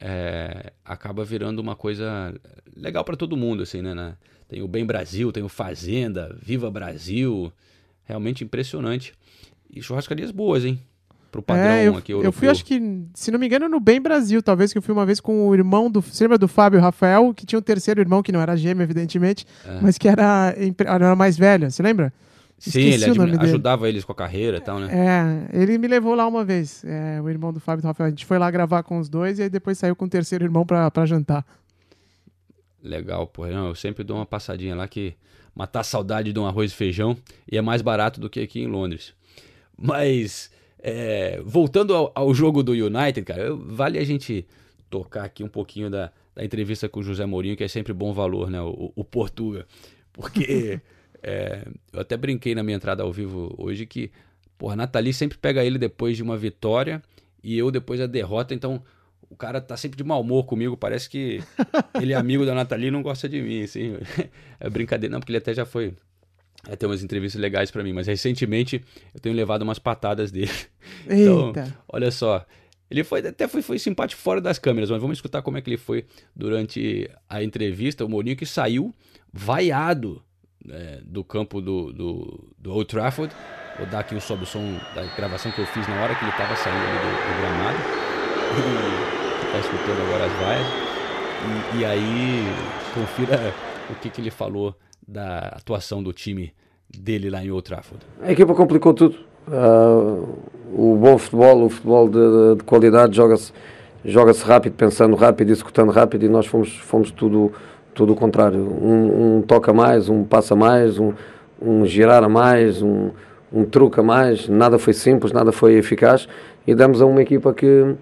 é, 0.01 0.73
acaba 0.85 1.25
virando 1.25 1.59
uma 1.59 1.75
coisa 1.75 2.35
legal 2.77 3.05
pra 3.05 3.17
todo 3.17 3.37
mundo, 3.37 3.63
assim, 3.63 3.83
né? 3.83 3.95
né? 3.95 4.17
Tem 4.49 4.63
o 4.63 4.69
Bem 4.69 4.85
Brasil, 4.85 5.33
tem 5.33 5.43
o 5.43 5.49
Fazenda, 5.49 6.37
Viva 6.41 6.71
Brasil, 6.71 7.53
realmente 8.05 8.45
impressionante. 8.45 9.13
E 9.71 9.83
churrascarias 9.83 10.31
boas, 10.31 10.65
hein? 10.65 10.81
Pro 11.37 11.43
padrão 11.55 11.65
É, 11.67 11.89
eu, 11.89 11.97
aqui 11.97 12.13
eu 12.13 12.19
europeu. 12.19 12.33
fui, 12.33 12.49
acho 12.49 12.65
que, 12.65 12.81
se 13.15 13.31
não 13.31 13.39
me 13.39 13.47
engano, 13.47 13.69
no 13.69 13.79
Bem 13.81 14.01
Brasil, 14.01 14.43
talvez, 14.43 14.73
que 14.73 14.79
eu 14.79 14.83
fui 14.83 14.93
uma 14.93 15.07
vez 15.07 15.21
com 15.21 15.49
o 15.49 15.55
irmão 15.55 15.91
do. 15.91 16.01
Você 16.01 16.25
lembra 16.25 16.39
do 16.39 16.49
Fábio 16.49 16.81
Rafael, 16.81 17.33
que 17.35 17.45
tinha 17.47 17.59
um 17.59 17.63
terceiro 17.63 18.01
irmão, 18.01 18.23
que 18.23 18.33
não 18.33 18.41
era 18.41 18.57
gêmeo, 18.57 18.83
evidentemente, 18.83 19.47
É. 19.67 19.79
mas 19.81 19.99
que 19.99 20.09
era, 20.09 20.55
era 20.87 21.15
mais 21.17 21.37
velho, 21.37 21.71
você 21.71 21.83
lembra? 21.83 22.13
Sim, 22.59 22.81
ele 22.81 22.95
Esqueci 22.97 23.19
dele. 23.19 23.37
ajudava 23.39 23.87
eles 23.87 24.03
com 24.03 24.13
a 24.13 24.15
carreira 24.15 24.57
e 24.57 24.61
tal, 24.61 24.79
né? 24.81 24.89
É, 25.53 25.61
ele 25.63 25.77
me 25.77 25.87
levou 25.87 26.15
lá 26.15 26.27
uma 26.27 26.43
vez, 26.43 26.83
é, 26.87 27.21
o 27.21 27.29
irmão 27.29 27.53
do 27.53 27.61
Fábio 27.61 27.81
e 27.81 27.83
do 27.83 27.87
Rafael. 27.89 28.07
A 28.07 28.11
gente 28.11 28.25
foi 28.25 28.39
lá 28.39 28.51
gravar 28.51 28.83
com 28.83 28.99
os 28.99 29.11
dois 29.11 29.39
e 29.39 29.43
aí 29.43 29.51
depois 29.51 29.77
saiu 29.77 29.95
com 29.95 30.07
o 30.07 30.09
terceiro 30.09 30.43
irmão 30.43 30.65
pra, 30.65 30.91
pra 30.91 31.05
jantar. 31.05 31.45
Legal, 32.83 33.27
pô. 33.27 33.47
Eu 33.47 33.75
sempre 33.75 34.05
dou 34.05 34.17
uma 34.17 34.27
passadinha 34.27 34.75
lá 34.75 34.87
que 34.89 35.15
matar 35.55 35.81
a 35.81 35.85
saudade 35.85 36.33
de 36.33 36.39
um 36.39 36.47
arroz 36.47 36.71
e 36.73 36.75
feijão 36.75 37.17
e 37.51 37.57
é 37.59 37.63
mais 37.63 37.83
barato 37.83 38.21
do 38.21 38.31
que 38.31 38.41
aqui 38.41 38.61
em 38.61 38.67
Londres. 38.69 39.13
Mas, 39.77 40.51
é, 40.89 41.41
voltando 41.45 41.93
ao, 41.93 42.13
ao 42.15 42.33
jogo 42.33 42.63
do 42.63 42.71
United, 42.73 43.23
cara, 43.25 43.43
eu- 43.43 43.59
vale 43.59 43.99
a 43.99 44.05
gente 44.05 44.47
tocar 44.89 45.25
aqui 45.25 45.43
um 45.43 45.49
pouquinho 45.49 45.91
da, 45.91 46.13
da 46.35 46.45
entrevista 46.45 46.89
com 46.89 47.01
o 47.01 47.03
José 47.03 47.27
Mourinho, 47.27 47.57
que 47.57 47.65
é 47.65 47.69
sempre 47.69 47.93
bom 47.93 48.13
valor, 48.13 48.49
né? 48.49 48.61
O, 48.63 48.93
o 48.95 49.05
Portuga. 49.05 49.67
Porque 50.13 50.81
é, 51.23 51.67
eu 51.93 52.01
até 52.01 52.17
brinquei 52.17 52.55
na 52.55 52.63
minha 52.63 52.77
entrada 52.77 53.03
ao 53.03 53.13
vivo 53.13 53.53
hoje 53.59 53.85
que, 53.85 54.13
porra, 54.57 54.75
a 54.75 54.77
Nathalie 54.77 55.13
sempre 55.13 55.37
pega 55.37 55.65
ele 55.65 55.77
depois 55.77 56.17
de 56.17 56.23
uma 56.23 56.37
vitória 56.37 57.03
e 57.43 57.59
eu 57.59 57.71
depois 57.73 57.99
da 57.99 58.07
derrota, 58.07 58.55
então 58.55 58.81
o 59.29 59.35
cara 59.37 59.61
tá 59.61 59.77
sempre 59.77 59.97
de 59.97 60.05
mau 60.05 60.21
humor 60.21 60.45
comigo, 60.47 60.77
parece 60.77 61.11
que 61.11 61.43
ele 62.01 62.13
é 62.13 62.17
amigo 62.17 62.47
da 62.47 62.55
Nathalie 62.55 62.87
e 62.89 62.91
não 62.93 63.03
gosta 63.03 63.29
de 63.29 63.43
mim, 63.43 63.65
assim. 63.65 63.95
É 64.61 64.71
brincadeira, 64.71 65.13
não, 65.13 65.19
porque 65.21 65.33
ele 65.33 65.39
até 65.39 65.53
já 65.53 65.67
foi. 65.67 65.95
É, 66.69 66.77
tem 66.77 66.89
umas 66.89 67.03
entrevistas 67.03 67.41
legais 67.41 67.71
pra 67.71 67.83
mim, 67.83 67.93
mas 67.93 68.07
recentemente 68.07 68.83
eu 69.15 69.21
tenho 69.21 69.35
levado 69.35 69.63
umas 69.63 69.79
patadas 69.79 70.31
dele. 70.31 70.51
Então, 71.05 71.49
Eita. 71.49 71.77
olha 71.89 72.11
só. 72.13 72.47
Ele 72.89 73.03
foi 73.03 73.19
até 73.21 73.49
foi, 73.49 73.61
foi 73.61 73.79
simpático 73.79 74.21
fora 74.23 74.41
das 74.41 74.59
câmeras, 74.59 74.89
mas 74.89 75.01
vamos 75.01 75.19
escutar 75.19 75.43
como 75.43 75.59
é 75.59 75.61
que 75.61 75.69
ele 75.69 75.77
foi 75.77 76.05
durante 76.35 77.11
a 77.29 77.43
entrevista. 77.43 78.05
O 78.05 78.09
Mourinho 78.09 78.37
que 78.37 78.47
saiu 78.47 78.95
vaiado 79.33 80.23
né, 80.65 81.01
do 81.05 81.25
campo 81.25 81.61
do, 81.61 81.93
do, 81.93 82.55
do 82.59 82.73
Old 82.73 82.87
Trafford. 82.87 83.35
Vou 83.79 83.87
dar 83.87 84.01
aqui 84.01 84.15
o 84.15 84.21
sobe 84.21 84.45
o 84.45 84.47
som 84.47 84.79
da 84.95 85.05
gravação 85.17 85.51
que 85.53 85.61
eu 85.61 85.67
fiz 85.67 85.87
na 85.89 86.03
hora 86.03 86.15
que 86.15 86.25
ele 86.25 86.31
estava 86.31 86.57
saindo 86.57 86.79
ali 86.79 86.99
do, 86.99 87.11
do 87.11 87.41
gramado. 87.41 87.79
E 88.57 89.53
tá 89.53 89.59
escutando 89.59 90.01
agora 90.03 90.27
as 90.27 90.33
vaias. 90.33 90.67
E, 91.75 91.79
e 91.79 91.85
aí, 91.85 92.45
confira 92.95 93.55
o 93.91 93.95
que, 93.97 94.09
que 94.09 94.21
ele 94.21 94.31
falou 94.31 94.75
da 95.07 95.39
atuação 95.57 96.03
do 96.03 96.13
time 96.13 96.53
dele 96.99 97.31
lá 97.31 97.45
em 97.45 97.51
Old 97.51 97.65
Trafford. 97.65 98.05
A 98.23 98.33
equipa 98.33 98.55
complicou 98.55 98.93
tudo. 98.95 99.17
Ah, 99.49 100.21
o 100.73 100.97
bom 100.97 101.17
futebol, 101.19 101.65
o 101.65 101.69
futebol 101.71 102.09
de, 102.09 102.19
de- 102.19 102.57
de 102.59 102.65
qualidade, 102.65 103.17
joga-se 103.17 103.53
joga-se 104.05 104.45
rápido, 104.45 104.75
pensando 104.75 105.17
rápido, 105.17 105.51
executando 105.51 105.91
rápido, 105.91 106.25
e 106.25 106.29
nós 106.29 106.47
fomos, 106.47 106.77
fomos 106.77 107.11
tudo, 107.11 107.51
tudo 107.93 108.13
o 108.13 108.17
contrário. 108.17 108.61
Um, 108.61 109.39
um 109.39 109.43
toca 109.43 109.73
mais, 109.73 110.09
um 110.09 110.23
passa 110.23 110.55
mais, 110.55 110.97
um, 110.99 111.13
um 111.61 111.85
girar 111.85 112.23
a 112.23 112.29
mais, 112.29 112.83
um, 112.83 113.11
um 113.53 113.65
truque 113.65 113.99
a 113.99 114.03
mais. 114.05 114.49
Nada 114.49 114.79
foi 114.79 114.93
simples, 114.93 115.33
nada 115.33 115.51
foi 115.51 115.75
eficaz, 115.75 116.29
e 116.67 116.73
demos 116.75 117.03
a 117.03 117.07
uma 117.07 117.21
equipa 117.21 117.53
que, 117.53 117.97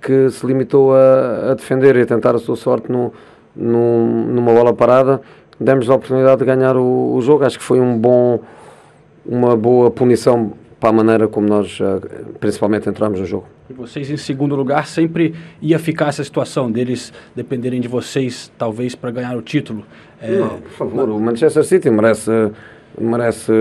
que 0.00 0.30
se 0.30 0.46
limitou 0.46 0.94
a, 0.94 1.50
a 1.50 1.54
defender 1.54 1.96
e 1.96 2.02
a 2.02 2.06
tentar 2.06 2.36
a 2.36 2.38
sua 2.38 2.54
sorte 2.54 2.90
no, 2.92 3.12
num- 3.54 4.26
numa 4.32 4.52
bola 4.52 4.72
parada. 4.72 5.20
Demos 5.58 5.88
a 5.88 5.94
oportunidade 5.94 6.38
de 6.38 6.44
ganhar 6.44 6.76
o, 6.76 7.14
o 7.14 7.22
jogo. 7.22 7.44
Acho 7.44 7.58
que 7.58 7.64
foi 7.64 7.80
um 7.80 7.98
bom 7.98 8.40
uma 9.28 9.56
boa 9.56 9.90
punição 9.90 10.52
para 10.78 10.90
a 10.90 10.92
maneira 10.92 11.26
como 11.26 11.48
nós, 11.48 11.78
eh, 11.80 12.24
principalmente, 12.38 12.88
entramos 12.88 13.18
no 13.18 13.26
jogo. 13.26 13.46
E 13.68 13.72
vocês 13.72 14.10
em 14.10 14.16
segundo 14.16 14.54
lugar 14.54 14.86
sempre 14.86 15.34
ia 15.60 15.78
ficar 15.78 16.08
essa 16.08 16.22
situação 16.22 16.70
deles 16.70 17.12
dependerem 17.34 17.80
de 17.80 17.88
vocês, 17.88 18.52
talvez, 18.56 18.94
para 18.94 19.10
ganhar 19.10 19.36
o 19.36 19.42
título. 19.42 19.84
É, 20.20 20.38
Não, 20.38 20.60
por 20.60 20.70
favor, 20.70 21.08
o 21.08 21.18
Manchester 21.18 21.64
City 21.64 21.90
merece, 21.90 22.30
merece 22.98 23.52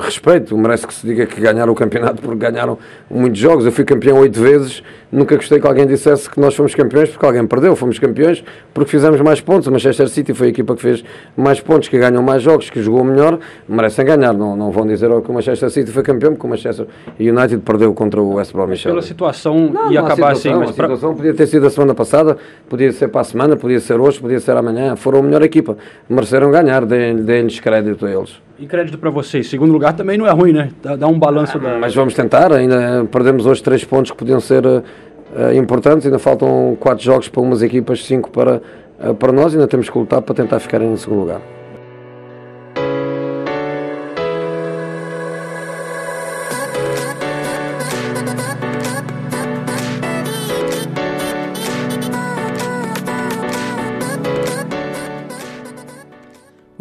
respeito, 0.00 0.56
merece 0.56 0.86
que 0.86 0.94
se 0.94 1.06
diga 1.06 1.26
que 1.26 1.40
ganharam 1.40 1.72
o 1.72 1.76
campeonato 1.76 2.20
porque 2.22 2.38
ganharam 2.38 2.78
muitos 3.10 3.40
jogos. 3.40 3.64
Eu 3.64 3.72
fui 3.72 3.84
campeão 3.84 4.18
oito 4.18 4.40
vezes, 4.40 4.82
nunca 5.10 5.36
gostei 5.36 5.60
que 5.60 5.66
alguém 5.66 5.86
dissesse 5.86 6.28
que 6.28 6.38
nós 6.40 6.54
fomos 6.54 6.74
campeões 6.74 7.10
porque 7.10 7.24
alguém 7.24 7.46
perdeu. 7.46 7.74
Fomos 7.76 7.98
campeões 7.98 8.42
porque 8.74 8.90
fizemos 8.90 9.20
mais 9.20 9.40
pontos. 9.40 9.66
O 9.66 9.72
Manchester 9.72 10.08
City 10.08 10.34
foi 10.34 10.48
a 10.48 10.50
equipa 10.50 10.74
que 10.74 10.82
fez 10.82 11.04
mais 11.36 11.60
pontos, 11.60 11.88
que 11.88 11.98
ganhou 11.98 12.22
mais 12.22 12.42
jogos, 12.42 12.70
que 12.70 12.82
jogou 12.82 13.04
melhor, 13.04 13.38
merecem 13.68 14.04
ganhar. 14.04 14.32
Não, 14.32 14.56
não 14.56 14.70
vão 14.70 14.86
dizer 14.86 15.08
que 15.22 15.30
o 15.30 15.34
Manchester 15.34 15.70
City 15.70 15.90
foi 15.90 16.02
campeão 16.02 16.32
porque 16.32 16.46
o 16.46 16.50
Manchester 16.50 16.86
United 17.18 17.58
perdeu 17.62 17.92
contra 17.94 18.20
o 18.20 18.34
West 18.34 18.52
Bromwich. 18.52 18.84
pela 18.84 19.02
situação 19.02 19.70
Não, 19.72 19.90
ia 19.92 20.00
não 20.00 20.08
há 20.08 20.12
acabar 20.12 20.34
situação, 20.36 20.52
assim, 20.52 20.60
mas 20.60 20.68
a 20.70 20.72
situação 20.72 21.14
podia 21.14 21.34
ter 21.34 21.46
sido 21.46 21.66
a 21.66 21.70
semana 21.70 21.94
passada, 21.94 22.36
podia 22.68 22.92
ser 22.92 23.08
para 23.08 23.20
a 23.20 23.24
semana, 23.24 23.56
podia 23.56 23.80
ser 23.80 24.00
hoje, 24.00 24.20
podia 24.20 24.40
ser 24.40 24.56
amanhã. 24.56 24.96
Foram 24.96 25.20
a 25.20 25.22
melhor 25.22 25.42
equipa, 25.42 25.76
mereceram 26.08 26.50
ganhar, 26.50 26.84
deem- 26.84 27.16
deem-lhes 27.16 27.60
crédito 27.60 28.06
a 28.06 28.10
eles. 28.10 28.41
E 28.58 28.66
crédito 28.66 28.98
para 28.98 29.10
vocês. 29.10 29.48
Segundo 29.48 29.72
lugar 29.72 29.92
também 29.94 30.16
não 30.16 30.26
é 30.26 30.30
ruim, 30.30 30.52
né? 30.52 30.70
Dá, 30.82 30.96
dá 30.96 31.08
um 31.08 31.18
balanço 31.18 31.58
da. 31.58 31.78
Mas 31.78 31.94
vamos 31.94 32.14
tentar, 32.14 32.52
ainda 32.52 33.06
perdemos 33.10 33.46
hoje 33.46 33.62
três 33.62 33.84
pontos 33.84 34.10
que 34.10 34.16
podiam 34.16 34.40
ser 34.40 34.64
eh, 34.66 35.54
importantes, 35.54 36.06
ainda 36.06 36.18
faltam 36.18 36.76
quatro 36.78 37.02
jogos 37.02 37.28
para 37.28 37.40
umas 37.40 37.62
equipas, 37.62 38.04
cinco 38.04 38.30
para, 38.30 38.60
eh, 39.00 39.12
para 39.14 39.32
nós, 39.32 39.54
ainda 39.54 39.66
temos 39.66 39.88
que 39.88 39.98
lutar 39.98 40.22
para 40.22 40.34
tentar 40.34 40.60
ficar 40.60 40.80
em 40.82 40.96
segundo 40.96 41.20
lugar. 41.20 41.40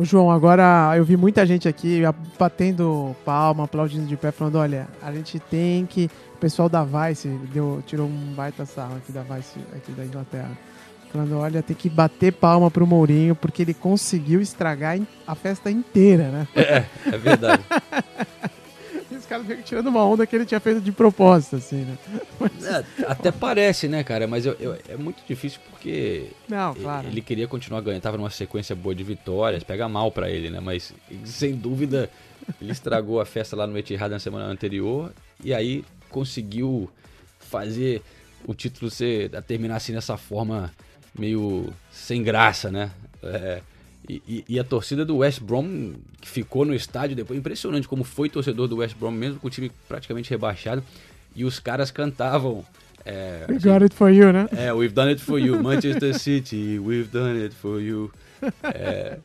Ô 0.01 0.03
João, 0.03 0.31
agora 0.31 0.93
eu 0.97 1.05
vi 1.05 1.15
muita 1.15 1.45
gente 1.45 1.67
aqui 1.67 2.01
batendo 2.39 3.15
palma, 3.23 3.65
aplaudindo 3.65 4.07
de 4.07 4.17
pé, 4.17 4.31
falando, 4.31 4.55
olha, 4.55 4.87
a 4.99 5.11
gente 5.11 5.39
tem 5.39 5.85
que. 5.85 6.09
O 6.33 6.37
pessoal 6.39 6.67
da 6.67 6.83
Vice 6.83 7.27
deu, 7.53 7.83
tirou 7.85 8.07
um 8.07 8.33
baita 8.33 8.65
sarro 8.65 8.95
aqui 8.95 9.11
da 9.11 9.21
Vice, 9.21 9.59
aqui 9.75 9.91
da 9.91 10.03
Inglaterra. 10.03 10.57
Falando, 11.11 11.37
olha, 11.37 11.61
tem 11.61 11.75
que 11.75 11.87
bater 11.87 12.33
palma 12.33 12.71
pro 12.71 12.87
Mourinho, 12.87 13.35
porque 13.35 13.61
ele 13.61 13.75
conseguiu 13.75 14.41
estragar 14.41 14.99
a 15.27 15.35
festa 15.35 15.69
inteira, 15.69 16.29
né? 16.29 16.47
É, 16.55 16.83
é 17.05 17.17
verdade. 17.19 17.63
Caras 19.31 19.47
ficam 19.47 19.63
tirando 19.63 19.87
uma 19.87 20.03
onda 20.03 20.27
que 20.27 20.35
ele 20.35 20.45
tinha 20.45 20.59
feito 20.59 20.81
de 20.81 20.91
propósito, 20.91 21.55
assim, 21.55 21.85
né? 21.85 21.97
Mas- 22.37 22.65
É, 22.65 22.85
até 23.07 23.31
parece, 23.31 23.87
né, 23.87 24.03
cara? 24.03 24.27
Mas 24.27 24.45
eu- 24.45 24.57
eu- 24.59 24.77
é 24.89 24.97
muito 24.97 25.23
difícil 25.25 25.61
porque 25.69 26.27
Não, 26.49 26.75
claro. 26.75 27.07
ele 27.07 27.21
queria 27.21 27.47
continuar 27.47 27.79
ganhando. 27.79 28.01
Tava 28.01 28.17
numa 28.17 28.29
sequência 28.29 28.75
boa 28.75 28.93
de 28.93 29.03
vitórias. 29.05 29.63
Pega 29.63 29.87
mal 29.87 30.11
pra 30.11 30.29
ele, 30.29 30.49
né? 30.49 30.59
Mas, 30.59 30.93
sem 31.23 31.55
dúvida, 31.55 32.09
ele 32.61 32.73
estragou 32.73 33.21
a 33.21 33.25
festa 33.25 33.55
lá 33.55 33.65
no 33.65 33.77
Etihad 33.77 34.11
na 34.11 34.19
semana 34.19 34.45
anterior. 34.47 35.13
E 35.41 35.53
aí 35.53 35.85
conseguiu 36.09 36.89
fazer 37.39 38.01
o 38.45 38.53
título 38.53 38.91
ser, 38.91 39.29
terminar 39.43 39.77
assim 39.77 39.93
dessa 39.93 40.17
forma 40.17 40.71
meio 41.17 41.73
sem 41.89 42.21
graça, 42.21 42.69
né? 42.69 42.91
É, 43.23 43.61
e, 44.15 44.21
e- 44.27 44.45
e 44.49 44.59
a 44.59 44.63
torcida 44.63 45.05
do 45.05 45.17
West 45.17 45.39
Brom, 45.41 45.93
que 46.19 46.27
ficou 46.27 46.65
no 46.65 46.73
estádio 46.73 47.15
depois, 47.15 47.37
impressionante 47.39 47.87
como 47.87 48.03
foi 48.03 48.29
torcedor 48.29 48.67
do 48.67 48.77
West 48.77 48.95
Brom, 48.97 49.11
mesmo 49.11 49.39
com 49.39 49.47
o 49.47 49.49
time 49.49 49.71
praticamente 49.87 50.29
rebaixado. 50.29 50.83
E 51.35 51.45
os 51.45 51.59
caras 51.59 51.91
cantavam. 51.91 52.65
É, 53.05 53.45
We 53.49 53.55
got 53.59 53.81
it 53.81 53.95
for 53.95 54.09
you, 54.09 54.31
né? 54.31 54.47
é, 54.51 54.71
we've 54.73 54.93
done 54.93 55.09
it 55.09 55.21
for 55.21 55.39
you, 55.39 55.57
Manchester 55.63 56.17
City, 56.19 56.77
we've 56.77 57.09
done 57.09 57.41
it 57.41 57.55
for 57.55 57.81
you. 57.81 58.11
É, 58.63 59.17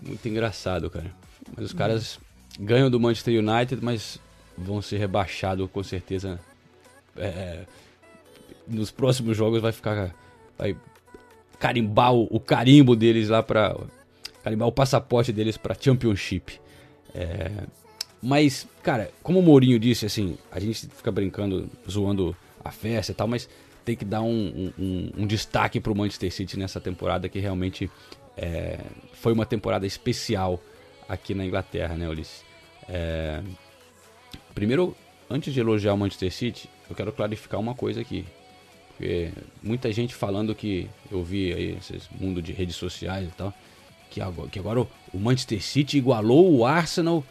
muito 0.00 0.26
engraçado, 0.28 0.88
cara. 0.90 1.12
Mas 1.56 1.66
os 1.66 1.72
caras 1.72 2.18
ganham 2.58 2.90
do 2.90 2.98
Manchester 2.98 3.34
United, 3.38 3.84
mas 3.84 4.18
vão 4.56 4.80
ser 4.82 4.96
rebaixados 4.98 5.68
com 5.70 5.82
certeza. 5.82 6.40
É, 7.16 7.64
nos 8.66 8.90
próximos 8.90 9.36
jogos 9.36 9.60
vai 9.60 9.70
ficar. 9.72 10.14
Vai 10.58 10.74
carimbar 11.62 12.12
o, 12.12 12.26
o 12.28 12.40
carimbo 12.40 12.96
deles 12.96 13.28
lá 13.28 13.40
pra. 13.40 13.76
Carimbar 14.42 14.66
o 14.66 14.72
passaporte 14.72 15.32
deles 15.32 15.56
pra 15.56 15.76
Championship. 15.80 16.58
É, 17.14 17.52
mas, 18.20 18.66
cara, 18.82 19.12
como 19.22 19.38
o 19.38 19.42
Mourinho 19.42 19.78
disse, 19.78 20.04
assim, 20.04 20.36
a 20.50 20.58
gente 20.58 20.88
fica 20.88 21.12
brincando, 21.12 21.70
zoando 21.88 22.36
a 22.64 22.72
festa 22.72 23.12
e 23.12 23.14
tal, 23.14 23.28
mas 23.28 23.48
tem 23.84 23.94
que 23.94 24.04
dar 24.04 24.22
um, 24.22 24.72
um- 24.76 25.12
um- 25.18 25.26
destaque 25.26 25.78
pro 25.80 25.94
Manchester 25.94 26.32
City 26.32 26.58
nessa 26.58 26.80
temporada 26.80 27.28
que 27.28 27.38
realmente 27.38 27.88
é, 28.36 28.78
foi 29.12 29.32
uma 29.32 29.46
temporada 29.46 29.86
especial 29.86 30.60
aqui 31.08 31.34
na 31.34 31.44
Inglaterra, 31.44 31.94
né, 31.94 32.08
Ulisses? 32.08 32.44
É, 32.88 33.40
primeiro, 34.54 34.96
antes 35.30 35.54
de 35.54 35.60
elogiar 35.60 35.94
o 35.94 35.98
Manchester 35.98 36.32
City, 36.32 36.68
eu 36.90 36.96
quero 36.96 37.12
clarificar 37.12 37.60
uma 37.60 37.74
coisa 37.74 38.00
aqui. 38.00 38.24
Porque 39.02 39.32
muita 39.60 39.92
gente 39.92 40.14
falando 40.14 40.54
que 40.54 40.88
eu 41.10 41.24
vi 41.24 41.52
aí, 41.52 41.76
esses 41.76 42.08
mundo 42.20 42.40
de 42.40 42.52
redes 42.52 42.76
sociais 42.76 43.26
e 43.26 43.32
tal, 43.32 43.52
que 44.08 44.20
agora, 44.20 44.48
que 44.48 44.60
agora 44.60 44.80
o 45.12 45.18
Manchester 45.18 45.60
City 45.60 45.98
igualou 45.98 46.56
o 46.56 46.64
Arsenal 46.64 47.24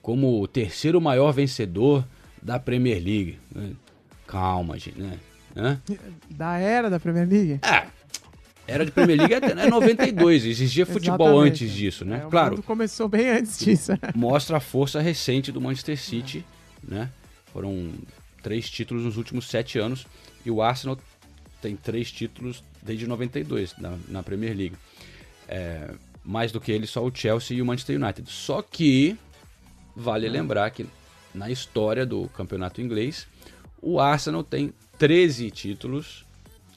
como 0.00 0.40
o 0.40 0.48
terceiro 0.48 0.98
maior 1.02 1.30
vencedor 1.32 2.02
da 2.42 2.58
Premier 2.58 2.96
League. 2.96 3.38
né? 3.54 3.72
Calma, 4.26 4.78
gente, 4.78 4.98
né? 4.98 5.18
Hã? 5.54 5.78
Da 6.30 6.56
era 6.56 6.88
da 6.88 6.98
Premier 6.98 7.28
League? 7.28 7.60
É. 7.62 7.86
Era 8.66 8.86
de 8.86 8.90
Premier 8.90 9.18
League 9.18 9.34
até 9.34 9.54
né, 9.54 9.66
92, 9.66 10.46
existia 10.46 10.86
futebol 10.88 11.26
Exatamente. 11.26 11.64
antes 11.64 11.72
disso, 11.76 12.06
né? 12.06 12.22
É, 12.24 12.30
claro, 12.30 12.62
começou 12.62 13.06
bem 13.06 13.28
antes 13.28 13.58
disso. 13.58 13.92
mostra 14.16 14.56
a 14.56 14.60
força 14.60 14.98
recente 14.98 15.52
do 15.52 15.60
Manchester 15.60 15.98
City, 15.98 16.42
né? 16.82 17.10
Foram 17.52 17.90
três 18.42 18.70
títulos 18.70 19.04
nos 19.04 19.18
últimos 19.18 19.46
sete 19.46 19.78
anos 19.78 20.06
e 20.44 20.50
o 20.50 20.62
Arsenal 20.62 20.96
tem 21.60 21.76
três 21.76 22.10
títulos 22.10 22.62
desde 22.82 23.06
92 23.06 23.74
na, 23.78 23.96
na 24.08 24.22
Premier 24.22 24.56
League. 24.56 24.76
É, 25.48 25.94
mais 26.24 26.52
do 26.52 26.60
que 26.60 26.70
ele, 26.70 26.86
só 26.86 27.04
o 27.04 27.14
Chelsea 27.14 27.56
e 27.56 27.62
o 27.62 27.66
Manchester 27.66 28.00
United. 28.00 28.30
Só 28.30 28.60
que 28.60 29.16
vale 29.96 30.28
lembrar 30.28 30.70
que 30.70 30.86
na 31.34 31.50
história 31.50 32.04
do 32.04 32.28
campeonato 32.28 32.80
inglês, 32.80 33.26
o 33.80 33.98
Arsenal 33.98 34.42
tem 34.42 34.72
13 34.98 35.50
títulos 35.50 36.26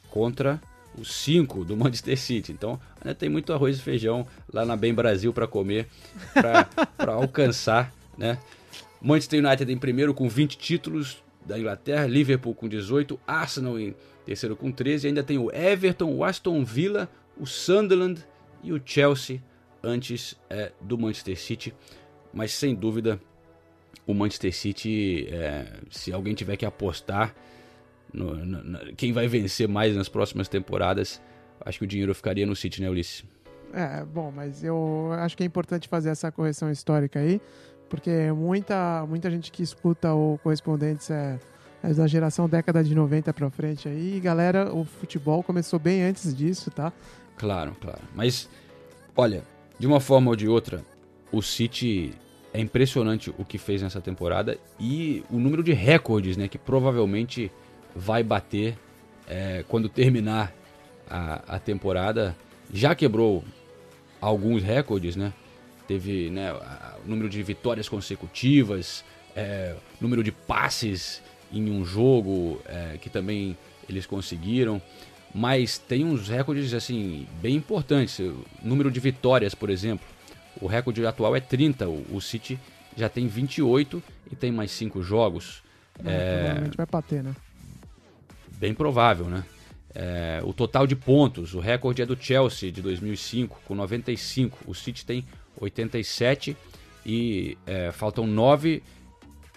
contra 0.09 0.61
os 0.97 1.13
5 1.15 1.65
do 1.65 1.75
Manchester 1.77 2.17
City. 2.17 2.51
Então, 2.51 2.79
ainda 3.01 3.15
tem 3.15 3.29
muito 3.29 3.51
arroz 3.51 3.77
e 3.77 3.81
feijão 3.81 4.25
lá 4.51 4.65
na 4.65 4.75
Bem 4.75 4.93
Brasil 4.93 5.33
para 5.33 5.47
comer, 5.47 5.87
para 6.33 6.67
alcançar, 7.13 7.93
né? 8.17 8.37
Manchester 9.01 9.43
United 9.43 9.71
em 9.71 9.77
primeiro 9.77 10.13
com 10.13 10.29
20 10.29 10.57
títulos 10.57 11.17
da 11.45 11.57
Inglaterra, 11.57 12.05
Liverpool 12.05 12.53
com 12.53 12.67
18, 12.67 13.19
Arsenal 13.25 13.79
em 13.79 13.95
terceiro 14.25 14.55
com 14.55 14.71
13, 14.71 15.05
e 15.05 15.09
ainda 15.09 15.23
tem 15.23 15.37
o 15.37 15.51
Everton, 15.53 16.13
o 16.13 16.23
Aston 16.23 16.63
Villa, 16.63 17.09
o 17.37 17.45
Sunderland 17.45 18.23
e 18.63 18.71
o 18.73 18.81
Chelsea 18.83 19.41
antes 19.83 20.39
é, 20.49 20.71
do 20.81 20.97
Manchester 20.97 21.37
City. 21.39 21.73
Mas 22.33 22.53
sem 22.53 22.73
dúvida, 22.75 23.19
o 24.05 24.13
Manchester 24.13 24.55
City, 24.55 25.27
é, 25.31 25.65
se 25.89 26.13
alguém 26.13 26.33
tiver 26.35 26.55
que 26.57 26.65
apostar 26.65 27.35
no- 28.13 28.35
no- 28.45 28.63
na- 28.63 28.79
quem 28.95 29.11
vai 29.11 29.27
vencer 29.27 29.67
mais 29.67 29.95
nas 29.95 30.07
próximas 30.09 30.47
temporadas, 30.47 31.21
acho 31.65 31.79
que 31.79 31.85
o 31.85 31.87
dinheiro 31.87 32.13
ficaria 32.13 32.45
no 32.45 32.55
City, 32.55 32.81
né, 32.81 32.89
Ulisses? 32.89 33.23
É, 33.73 34.03
bom, 34.03 34.31
mas 34.35 34.63
eu 34.63 35.09
acho 35.13 35.35
que 35.37 35.43
é 35.43 35.45
importante 35.45 35.87
fazer 35.87 36.09
essa 36.09 36.29
correção 36.31 36.69
histórica 36.69 37.19
aí, 37.19 37.39
porque 37.89 38.31
muita, 38.33 39.05
muita 39.07 39.29
gente 39.31 39.51
que 39.51 39.63
escuta 39.63 40.13
o 40.13 40.37
Correspondentes 40.43 41.09
é, 41.09 41.39
é 41.83 41.93
da 41.93 42.07
geração 42.07 42.47
década 42.47 42.83
de 42.83 42.93
90 42.93 43.33
pra 43.33 43.49
frente 43.49 43.87
aí, 43.87 44.19
galera, 44.19 44.73
o 44.73 44.85
futebol 44.85 45.41
começou 45.43 45.79
bem 45.79 46.03
antes 46.03 46.35
disso, 46.35 46.69
tá? 46.71 46.91
Claro, 47.37 47.75
claro. 47.81 48.01
Mas, 48.15 48.47
olha, 49.15 49.43
de 49.79 49.87
uma 49.87 49.99
forma 49.99 50.29
ou 50.29 50.35
de 50.35 50.47
outra, 50.47 50.83
o 51.31 51.41
City 51.41 52.13
é 52.53 52.59
impressionante 52.59 53.33
o 53.37 53.45
que 53.45 53.57
fez 53.57 53.81
nessa 53.81 53.99
temporada 54.01 54.57
e 54.79 55.23
o 55.29 55.39
número 55.39 55.63
de 55.63 55.73
recordes, 55.73 56.37
né, 56.37 56.47
que 56.47 56.57
provavelmente 56.57 57.51
vai 57.95 58.21
bater 58.23 58.77
é, 59.27 59.63
quando 59.67 59.87
terminar 59.89 60.53
a, 61.09 61.55
a 61.55 61.59
temporada. 61.59 62.35
Já 62.73 62.93
quebrou 62.93 63.43
alguns 64.19 64.61
recordes, 64.61 65.15
né? 65.15 65.33
Teve 65.87 66.29
né, 66.29 66.51
a- 66.51 66.97
o 67.05 67.09
número 67.09 67.27
de 67.29 67.41
vitórias 67.41 67.87
consecutivas, 67.89 69.03
é, 69.35 69.75
número 69.99 70.23
de 70.23 70.31
passes 70.31 71.21
em 71.51 71.69
um 71.69 71.85
jogo 71.85 72.61
é, 72.65 72.97
que 72.99 73.09
também 73.09 73.57
eles 73.87 74.05
conseguiram. 74.05 74.81
Mas 75.33 75.77
tem 75.77 76.03
uns 76.03 76.27
recordes 76.27 76.73
assim 76.73 77.27
bem 77.41 77.55
importantes. 77.55 78.19
O 78.19 78.43
número 78.61 78.91
de 78.91 78.99
vitórias, 78.99 79.55
por 79.55 79.69
exemplo, 79.69 80.05
o 80.59 80.67
recorde 80.67 81.05
atual 81.05 81.35
é 81.35 81.39
30. 81.39 81.87
O, 81.87 82.05
o 82.15 82.21
City 82.21 82.59
já 82.97 83.07
tem 83.07 83.27
28 83.27 84.03
e 84.31 84.35
tem 84.35 84.51
mais 84.51 84.71
5 84.71 85.01
jogos. 85.01 85.63
É, 86.03 86.39
Provavelmente 86.39 86.77
vai 86.77 86.85
bater, 86.85 87.23
né? 87.23 87.35
Bem 88.57 88.73
provável, 88.73 89.25
né? 89.27 89.45
É, 89.93 90.41
o 90.43 90.53
total 90.53 90.87
de 90.87 90.95
pontos, 90.95 91.53
o 91.53 91.59
recorde 91.59 92.01
é 92.01 92.05
do 92.05 92.17
Chelsea 92.19 92.71
de 92.71 92.81
2005 92.81 93.61
com 93.65 93.75
95. 93.75 94.59
O 94.65 94.73
City 94.73 95.05
tem 95.05 95.25
87 95.59 96.55
e 97.05 97.57
é, 97.65 97.91
faltam 97.91 98.25
9 98.27 98.81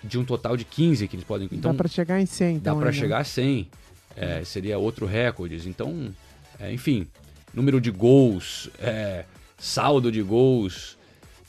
de 0.05 0.19
um 0.19 0.25
total 0.25 0.57
de 0.57 0.65
15 0.65 1.09
que 1.09 1.17
eles 1.17 1.25
podem. 1.25 1.49
Então 1.51 1.73
dá 1.73 1.77
pra 1.77 1.89
chegar 1.89 2.21
em 2.21 2.27
100, 2.27 2.57
então. 2.57 2.75
dá 2.75 2.81
para 2.81 2.93
chegar 2.93 3.19
a 3.21 3.25
100. 3.25 3.69
É, 4.17 4.45
seria 4.45 4.79
outro 4.79 5.07
recorde. 5.07 5.69
Então, 5.69 6.15
é, 6.61 6.73
enfim, 6.73 7.07
número 7.53 7.81
de 7.81 7.91
gols, 7.91 8.71
é, 8.79 9.25
saldo 9.59 10.13
de 10.13 10.23
gols, 10.23 10.97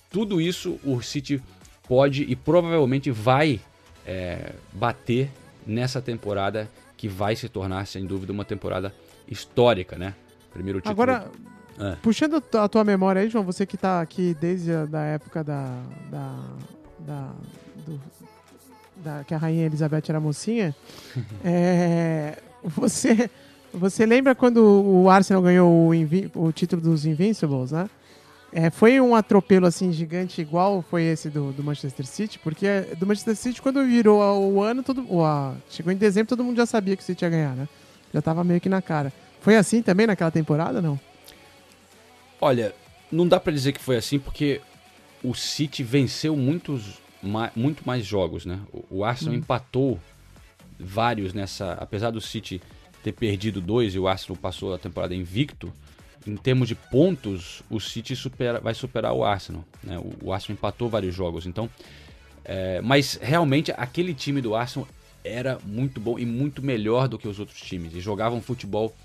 tudo 0.09 0.41
isso 0.41 0.79
o 0.83 1.01
City 1.01 1.41
pode 1.87 2.23
e 2.23 2.35
provavelmente 2.35 3.11
vai 3.11 3.59
é, 4.05 4.53
bater 4.73 5.29
nessa 5.67 6.01
temporada 6.01 6.67
que 6.97 7.07
vai 7.07 7.35
se 7.35 7.47
tornar, 7.49 7.85
sem 7.85 8.05
dúvida, 8.05 8.31
uma 8.31 8.45
temporada 8.45 8.91
histórica, 9.27 9.97
né? 9.97 10.15
Primeiro 10.53 10.79
título. 10.79 10.93
Agora, 10.93 11.29
É. 11.77 11.95
puxando 12.01 12.41
a 12.53 12.67
tua 12.69 12.83
memória 12.83 13.21
aí, 13.21 13.29
João, 13.29 13.43
você 13.43 13.65
que 13.65 13.75
tá 13.77 13.99
aqui 14.01 14.33
desde 14.39 14.71
a 14.71 14.85
da 14.85 15.03
época 15.03 15.43
da. 15.43 15.83
da, 16.09 16.43
da, 16.99 17.31
do- 17.85 18.01
da- 19.03 19.23
que 19.23 19.33
a 19.33 19.37
Rainha 19.37 19.65
Elizabeth 19.65 20.03
era 20.09 20.19
mocinha, 20.19 20.75
é, 21.43 22.39
você, 22.63 23.29
você 23.73 24.05
lembra 24.05 24.33
quando 24.35 24.57
o 24.63 25.09
Arsenal 25.09 25.41
ganhou 25.41 25.69
o, 25.69 25.91
o 26.47 26.51
título 26.51 26.81
dos 26.81 27.05
Invincibles, 27.05 27.71
né? 27.71 27.89
É, 28.57 28.69
foi 28.69 29.01
um 29.01 29.13
atropelo 29.13 29.65
assim 29.65 29.91
gigante 29.91 30.39
igual 30.39 30.81
foi 30.81 31.03
esse 31.03 31.29
do, 31.29 31.51
do 31.51 31.61
Manchester 31.61 32.05
City, 32.05 32.39
porque 32.39 32.67
do 32.97 33.05
Manchester 33.05 33.35
City 33.35 33.61
quando 33.61 33.83
virou 33.85 34.21
o 34.53 34.61
ano, 34.61 34.81
todo, 34.81 35.05
chegou 35.69 35.91
em 35.91 35.97
dezembro, 35.97 36.29
todo 36.29 36.43
mundo 36.43 36.55
já 36.55 36.65
sabia 36.65 36.95
que 36.95 37.03
o 37.03 37.05
City 37.05 37.25
ia 37.25 37.29
ganhar, 37.29 37.53
né? 37.53 37.67
Já 38.13 38.21
tava 38.21 38.45
meio 38.45 38.61
que 38.61 38.69
na 38.69 38.81
cara. 38.81 39.11
Foi 39.41 39.57
assim 39.57 39.81
também 39.81 40.07
naquela 40.07 40.31
temporada, 40.31 40.81
não? 40.81 40.97
Olha, 42.39 42.73
não 43.11 43.27
dá 43.27 43.39
pra 43.41 43.51
dizer 43.51 43.73
que 43.73 43.81
foi 43.81 43.97
assim 43.97 44.19
porque 44.19 44.61
o 45.21 45.33
City 45.33 45.83
venceu 45.83 46.35
muitos, 46.37 46.99
ma- 47.25 47.51
muito 47.55 47.83
mais 47.85 48.05
jogos, 48.05 48.45
né? 48.45 48.59
O, 48.71 48.99
o 48.99 49.03
Arsenal 49.03 49.33
Hum. 49.33 49.37
empatou 49.37 49.99
vários 50.79 51.33
nessa, 51.33 51.73
apesar 51.73 52.11
do 52.11 52.21
City 52.21 52.61
ter 53.03 53.11
perdido 53.13 53.61
dois 53.61 53.93
e 53.95 53.99
o 53.99 54.07
Arsenal 54.07 54.35
passou 54.37 54.73
a 54.73 54.77
temporada 54.77 55.13
invicto. 55.15 55.71
Em 56.27 56.35
termos 56.35 56.67
de 56.67 56.75
pontos, 56.75 57.61
o 57.69 57.79
City 57.79 58.15
supera- 58.15 58.59
vai 58.59 58.73
superar 58.73 59.13
o 59.13 59.23
Arsenal. 59.23 59.63
Né? 59.83 59.97
O, 59.99 60.27
o 60.27 60.33
Arsenal 60.33 60.57
empatou 60.57 60.89
vários 60.89 61.13
jogos, 61.13 61.45
então. 61.45 61.69
é, 62.43 62.81
mas 62.81 63.17
realmente 63.21 63.71
aquele 63.75 64.13
time 64.13 64.41
do 64.41 64.55
Arsenal 64.55 64.87
era 65.23 65.57
muito 65.65 65.99
bom 65.99 66.19
e 66.19 66.25
muito 66.25 66.61
melhor 66.63 67.07
do 67.07 67.17
que 67.17 67.27
os 67.27 67.39
outros 67.39 67.59
times. 67.61 67.93
E 67.95 67.99
jogavam 67.99 68.41
futebol 68.41 68.95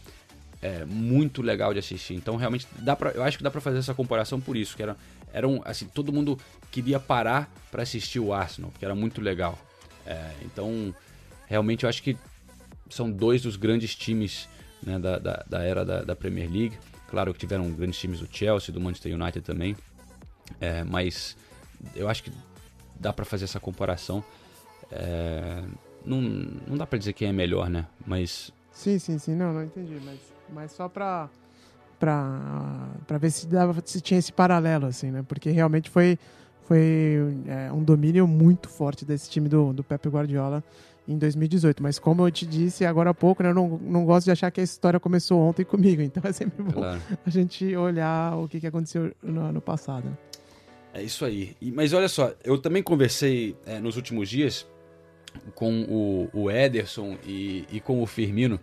é, 0.63 0.85
muito 0.85 1.41
legal 1.43 1.73
de 1.73 1.79
assistir. 1.79 2.15
Então, 2.15 2.37
realmente, 2.37 2.67
dá 2.79 2.95
pra, 2.97 3.11
eu 3.13 3.23
acho 3.23 3.39
que 3.39 3.45
dá 3.45 3.51
pra 3.51 3.61
fazer 3.63 3.79
essa 3.79 3.95
comparação 3.95 4.39
por 4.41 4.57
isso. 4.57 4.77
Que 4.77 4.83
era, 4.83 4.97
era 5.33 5.47
um, 5.47 5.61
assim, 5.65 5.87
todo 5.87 6.13
mundo 6.13 6.39
queria 6.71 6.99
parar 6.99 7.51
pra 7.71 7.83
assistir 7.83 8.21
o 8.21 8.33
Arsenal, 8.33 8.71
porque 8.71 8.85
era 8.85 8.95
muito 8.95 9.21
legal. 9.21 9.59
É, 10.07 10.31
então, 10.45 10.95
realmente, 11.47 11.85
eu 11.85 11.89
acho 11.89 12.03
que 12.03 12.17
são 12.89 13.11
dois 13.11 13.43
dos 13.43 13.57
grandes 13.57 13.95
times 13.95 14.49
né, 14.83 14.99
da, 14.99 15.19
da, 15.19 15.45
da 15.49 15.63
era 15.63 15.85
da, 15.85 16.03
da 16.03 16.17
Premier 16.17 16.51
League. 16.51 16.79
Claro 17.09 17.33
que 17.33 17.41
tiveram 17.41 17.71
grandes 17.73 17.99
times 17.99 18.21
do 18.21 18.29
Chelsea, 18.31 18.73
do 18.73 18.81
Manchester 18.81 19.15
United 19.15 19.41
também. 19.43 19.77
É, 20.61 20.85
mas 20.85 21.37
eu 21.95 22.09
acho 22.09 22.23
que 22.23 22.33
dá 22.99 23.13
pra 23.13 23.25
fazer 23.25 23.45
essa 23.45 23.61
comparação. 23.61 24.23
É, 24.91 25.63
não, 26.05 26.21
não 26.21 26.77
dá 26.77 26.87
pra 26.87 26.99
dizer 26.99 27.13
quem 27.13 27.29
é 27.29 27.33
melhor, 27.33 27.69
né? 27.69 27.87
Mas 28.07 28.53
Sim, 28.73 28.99
sim, 28.99 29.19
sim. 29.19 29.35
Não, 29.35 29.53
não 29.53 29.63
entendi. 29.65 30.01
Mas, 30.05 30.19
mas 30.49 30.73
só 30.73 30.89
pra, 30.89 31.29
pra 32.01 33.19
ver 33.19 33.31
se, 33.31 33.47
dava, 33.47 33.81
se 33.85 34.01
tinha 34.01 34.19
esse 34.19 34.33
paralelo, 34.33 34.87
assim, 34.87 35.11
né? 35.11 35.23
Porque 35.29 35.51
realmente 35.51 35.89
foi, 35.91 36.19
foi 36.67 37.19
é, 37.47 37.71
um 37.73 37.85
domínio 37.85 38.27
muito 38.27 38.69
forte 38.69 39.05
desse 39.05 39.29
time 39.31 39.49
do, 39.49 39.73
do 39.73 39.85
Pepe 39.85 40.09
Guardiola 40.09 40.65
em 41.07 41.19
2018. 41.19 41.83
Mas 41.83 41.99
como 41.99 42.27
eu 42.27 42.31
te 42.31 42.47
disse 42.47 42.85
agora 42.85 43.11
há 43.11 43.15
pouco, 43.15 43.43
né, 43.43 43.51
eu 43.51 43.55
não, 43.55 43.69
não 43.83 44.05
gosto 44.05 44.25
de 44.25 44.31
achar 44.31 44.51
que 44.51 44.61
a 44.61 44.65
história 44.65 44.99
começou 44.99 45.41
ontem 45.41 45.65
comigo. 45.65 46.01
Então 46.11 46.23
é 46.25 46.33
sempre 46.33 46.63
bom 46.63 46.73
Claro. 46.73 47.01
a 47.25 47.31
gente 47.31 47.77
olhar 47.77 48.37
o 48.37 48.49
que, 48.49 48.59
que 48.61 48.67
aconteceu 48.67 49.13
no 49.23 49.41
ano 49.43 49.61
passado. 49.61 50.17
É 50.95 51.03
isso 51.03 51.25
aí. 51.25 51.55
E- 51.61 51.71
mas 51.71 51.93
olha 51.93 52.09
só, 52.09 52.33
eu 52.43 52.59
também 52.59 52.83
conversei 52.83 53.55
é, 53.67 53.79
nos 53.79 53.97
últimos 53.97 54.29
dias 54.29 54.67
com 55.55 55.83
o, 55.89 56.29
o 56.33 56.51
Ederson 56.51 57.17
e, 57.25 57.65
e 57.71 57.79
com 57.81 58.03
o 58.03 58.07
Firmino. 58.07 58.59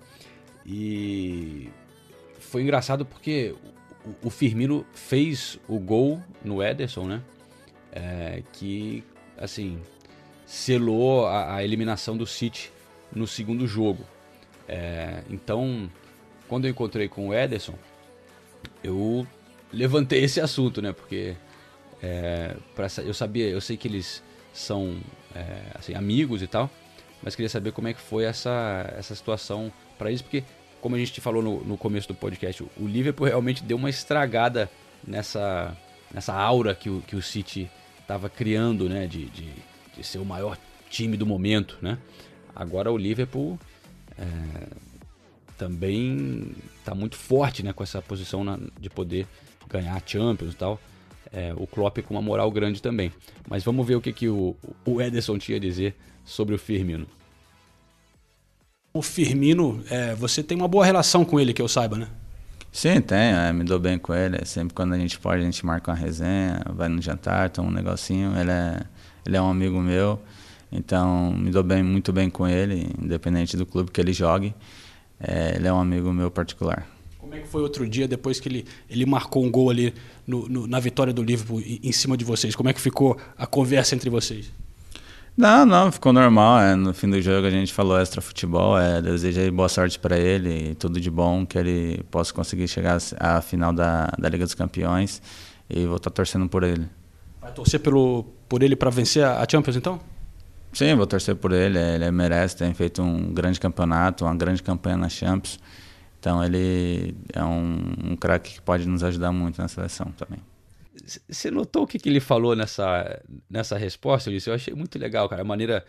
E 0.65 1.69
foi 2.47 2.61
engraçado 2.61 3.05
porque 3.05 3.53
o 4.23 4.29
Firmino 4.29 4.85
fez 4.93 5.59
o 5.67 5.79
gol 5.79 6.21
no 6.43 6.63
Ederson, 6.63 7.05
né? 7.05 7.21
É, 7.91 8.43
que, 8.53 9.03
assim, 9.37 9.79
selou 10.45 11.25
a, 11.25 11.55
a, 11.55 11.63
eliminação 11.63 12.15
do 12.15 12.25
City 12.25 12.71
no 13.11 13.27
segundo 13.27 13.67
jogo. 13.67 14.03
É, 14.67 15.23
então, 15.29 15.89
quando 16.47 16.65
eu 16.65 16.71
encontrei 16.71 17.07
com 17.07 17.27
o 17.29 17.33
Ederson, 17.33 17.75
eu 18.83 19.25
levantei 19.71 20.23
esse 20.23 20.39
assunto, 20.39 20.81
né? 20.81 20.93
Porque 20.93 21.35
é, 22.01 22.55
pra, 22.75 22.87
eu 23.03 23.13
sabia, 23.13 23.47
eu 23.47 23.59
sei 23.59 23.75
que 23.75 23.87
eles 23.87 24.23
são 24.53 24.97
é, 25.35 25.61
assim, 25.75 25.93
amigos 25.93 26.41
e 26.41 26.47
tal, 26.47 26.69
mas 27.21 27.35
queria 27.35 27.49
saber 27.49 27.71
como 27.71 27.87
é 27.87 27.93
que 27.93 28.01
foi 28.01 28.23
essa, 28.23 28.93
essa 28.97 29.15
situação 29.15 29.71
para 29.97 30.09
eles, 30.09 30.21
porque 30.21 30.43
como 30.81 30.95
a 30.95 30.99
gente 30.99 31.19
falou 31.21 31.41
no, 31.41 31.63
no 31.63 31.77
começo 31.77 32.07
do 32.07 32.15
podcast, 32.15 32.63
o 32.63 32.87
Liverpool 32.87 33.27
realmente 33.27 33.63
deu 33.63 33.77
uma 33.77 33.89
estragada 33.89 34.69
nessa, 35.05 35.75
nessa 36.13 36.33
aura 36.33 36.75
que 36.75 36.89
o, 36.89 37.01
que 37.01 37.15
o 37.15 37.21
City 37.21 37.69
estava 38.01 38.29
criando, 38.29 38.87
né? 38.87 39.05
De, 39.05 39.25
de, 39.25 39.51
de, 39.95 40.03
ser 40.03 40.19
o 40.19 40.25
maior 40.25 40.57
time 40.89 41.17
do 41.17 41.25
momento, 41.25 41.77
né? 41.81 41.97
Agora 42.55 42.91
o 42.91 42.97
Liverpool 42.97 43.59
é, 44.17 44.23
também 45.57 46.55
está 46.79 46.95
muito 46.95 47.17
forte, 47.17 47.63
né? 47.63 47.73
Com 47.73 47.83
essa 47.83 48.01
posição 48.01 48.43
na, 48.43 48.59
de 48.79 48.89
poder 48.89 49.27
ganhar 49.69 49.95
a 49.95 50.01
Champions 50.05 50.53
e 50.53 50.55
tal. 50.55 50.79
É, 51.31 51.53
o 51.57 51.67
Klopp 51.67 51.97
com 51.99 52.13
uma 52.13 52.21
moral 52.21 52.49
grande 52.49 52.81
também. 52.81 53.11
Mas 53.49 53.63
vamos 53.63 53.85
ver 53.85 53.95
o 53.95 54.01
que, 54.01 54.13
que 54.13 54.29
o, 54.29 54.55
o 54.85 55.01
Ederson 55.01 55.37
tinha 55.37 55.57
a 55.57 55.59
dizer 55.59 55.95
sobre 56.23 56.55
o 56.55 56.57
Firmino. 56.57 57.05
O 58.97 59.01
Firmino, 59.03 59.79
é, 59.91 60.15
você 60.15 60.41
tem 60.41 60.57
uma 60.57 60.67
boa 60.67 60.83
relação 60.83 61.23
com 61.23 61.39
ele, 61.39 61.53
que 61.53 61.61
eu 61.61 61.67
saiba, 61.67 61.95
né? 61.97 62.07
Sim, 62.71 62.99
tenho. 62.99 63.37
É, 63.37 63.53
me 63.53 63.63
dou 63.63 63.77
bem 63.77 63.99
com 63.99 64.11
ele. 64.11 64.43
Sempre 64.43 64.73
quando 64.73 64.93
a 64.93 64.97
gente 64.97 65.19
pode, 65.19 65.39
a 65.39 65.45
gente 65.45 65.63
marca 65.63 65.91
uma 65.91 65.97
resenha, 65.97 66.63
vai 66.75 66.89
no 66.89 66.99
jantar, 66.99 67.51
toma 67.51 67.69
um 67.69 67.71
negocinho. 67.71 68.35
Ele 68.35 68.49
é, 68.49 68.81
ele 69.23 69.37
é 69.37 69.41
um 69.41 69.51
amigo 69.51 69.79
meu, 69.79 70.19
então 70.71 71.31
me 71.31 71.51
dou 71.51 71.61
bem, 71.61 71.83
muito 71.83 72.11
bem 72.11 72.27
com 72.27 72.47
ele, 72.47 72.89
independente 72.99 73.55
do 73.55 73.67
clube 73.67 73.91
que 73.91 74.01
ele 74.01 74.13
jogue. 74.13 74.55
É, 75.19 75.57
ele 75.57 75.67
é 75.67 75.71
um 75.71 75.79
amigo 75.79 76.11
meu 76.11 76.31
particular. 76.31 76.87
Como 77.19 77.35
é 77.35 77.39
que 77.39 77.47
foi 77.47 77.61
outro 77.61 77.87
dia, 77.87 78.07
depois 78.07 78.39
que 78.39 78.49
ele, 78.49 78.65
ele 78.89 79.05
marcou 79.05 79.45
um 79.45 79.51
gol 79.51 79.69
ali 79.69 79.93
no, 80.25 80.49
no, 80.49 80.65
na 80.65 80.79
vitória 80.79 81.13
do 81.13 81.21
Liverpool 81.21 81.61
em 81.61 81.91
cima 81.91 82.17
de 82.17 82.25
vocês? 82.25 82.55
Como 82.55 82.67
é 82.67 82.73
que 82.73 82.81
ficou 82.81 83.15
a 83.37 83.45
conversa 83.45 83.93
entre 83.93 84.09
vocês? 84.09 84.51
Não, 85.37 85.67
não, 85.67 85.91
ficou 85.91 86.11
normal. 86.11 86.59
É, 86.59 86.75
no 86.75 86.91
fim 86.95 87.07
do 87.07 87.21
jogo 87.21 87.45
a 87.45 87.51
gente 87.51 87.71
falou 87.71 87.99
extra 87.99 88.19
futebol. 88.19 88.75
É, 88.77 88.99
desejei 88.99 89.51
boa 89.51 89.69
sorte 89.69 89.99
para 89.99 90.17
ele, 90.17 90.73
tudo 90.73 90.99
de 90.99 91.11
bom, 91.11 91.45
que 91.45 91.55
ele 91.59 92.03
possa 92.09 92.33
conseguir 92.33 92.67
chegar 92.67 92.97
à 93.19 93.39
final 93.39 93.71
da, 93.71 94.11
da 94.17 94.29
Liga 94.29 94.45
dos 94.45 94.55
Campeões 94.55 95.21
e 95.69 95.85
vou 95.85 95.97
estar 95.97 96.09
torcendo 96.09 96.49
por 96.49 96.63
ele. 96.63 96.89
Vai 97.39 97.51
torcer 97.51 97.79
pelo, 97.79 98.23
por 98.49 98.63
ele 98.63 98.75
para 98.75 98.89
vencer 98.89 99.23
a 99.23 99.45
Champions 99.47 99.75
então? 99.75 99.99
Sim, 100.73 100.95
vou 100.95 101.05
torcer 101.05 101.35
por 101.35 101.51
ele. 101.51 101.77
Ele 101.77 102.09
merece, 102.09 102.57
tem 102.57 102.73
feito 102.73 103.03
um 103.03 103.31
grande 103.31 103.59
campeonato, 103.59 104.25
uma 104.25 104.35
grande 104.35 104.63
campanha 104.63 104.97
na 104.97 105.07
Champions. 105.07 105.59
Então 106.19 106.43
ele 106.43 107.15
é 107.31 107.43
um, 107.43 108.11
um 108.11 108.15
craque 108.15 108.55
que 108.55 108.61
pode 108.61 108.87
nos 108.87 109.03
ajudar 109.03 109.31
muito 109.31 109.61
na 109.61 109.67
seleção 109.67 110.07
também. 110.17 110.39
Você 111.29 111.49
notou 111.49 111.83
o 111.83 111.87
que, 111.87 111.97
que 111.97 112.09
ele 112.09 112.19
falou 112.19 112.55
nessa, 112.55 113.21
nessa 113.49 113.77
resposta, 113.77 114.29
Ulisses? 114.29 114.47
Eu 114.47 114.53
achei 114.53 114.73
muito 114.73 114.99
legal, 114.99 115.29
cara. 115.29 115.41
A 115.41 115.45
maneira 115.45 115.85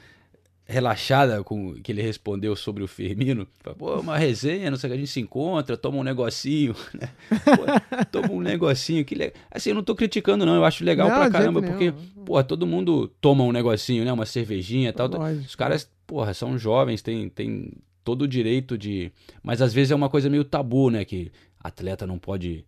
relaxada 0.64 1.42
com 1.42 1.74
que 1.82 1.90
ele 1.90 2.02
respondeu 2.02 2.54
sobre 2.54 2.84
o 2.84 2.86
Firmino. 2.86 3.48
Pô, 3.78 4.00
uma 4.00 4.18
resenha, 4.18 4.70
não 4.70 4.76
sei 4.76 4.88
o 4.88 4.92
que, 4.92 4.96
a 4.96 5.00
gente 5.00 5.10
se 5.10 5.18
encontra, 5.18 5.78
toma 5.78 5.96
um 5.96 6.02
negocinho, 6.02 6.76
né? 6.92 7.08
Pô, 7.30 8.04
toma 8.12 8.30
um 8.32 8.40
negocinho. 8.40 9.04
Que 9.04 9.14
le... 9.14 9.32
Assim, 9.50 9.70
eu 9.70 9.74
não 9.74 9.82
tô 9.82 9.94
criticando, 9.94 10.44
não. 10.44 10.54
Eu 10.54 10.64
acho 10.64 10.84
legal 10.84 11.08
não, 11.08 11.16
pra 11.16 11.30
caramba, 11.30 11.62
porque, 11.62 11.92
pô, 12.24 12.42
todo 12.44 12.66
mundo 12.66 13.08
toma 13.20 13.42
um 13.44 13.52
negocinho, 13.52 14.04
né? 14.04 14.12
Uma 14.12 14.26
cervejinha 14.26 14.90
e 14.90 14.92
tal. 14.92 15.08
Lógico. 15.08 15.46
Os 15.46 15.56
caras, 15.56 15.90
porra, 16.06 16.34
são 16.34 16.58
jovens, 16.58 17.00
tem, 17.00 17.30
tem 17.30 17.72
todo 18.04 18.22
o 18.22 18.28
direito 18.28 18.76
de. 18.76 19.10
Mas 19.42 19.62
às 19.62 19.72
vezes 19.72 19.90
é 19.90 19.94
uma 19.94 20.10
coisa 20.10 20.28
meio 20.28 20.44
tabu, 20.44 20.90
né? 20.90 21.02
Que 21.02 21.32
atleta 21.58 22.06
não 22.06 22.18
pode 22.18 22.64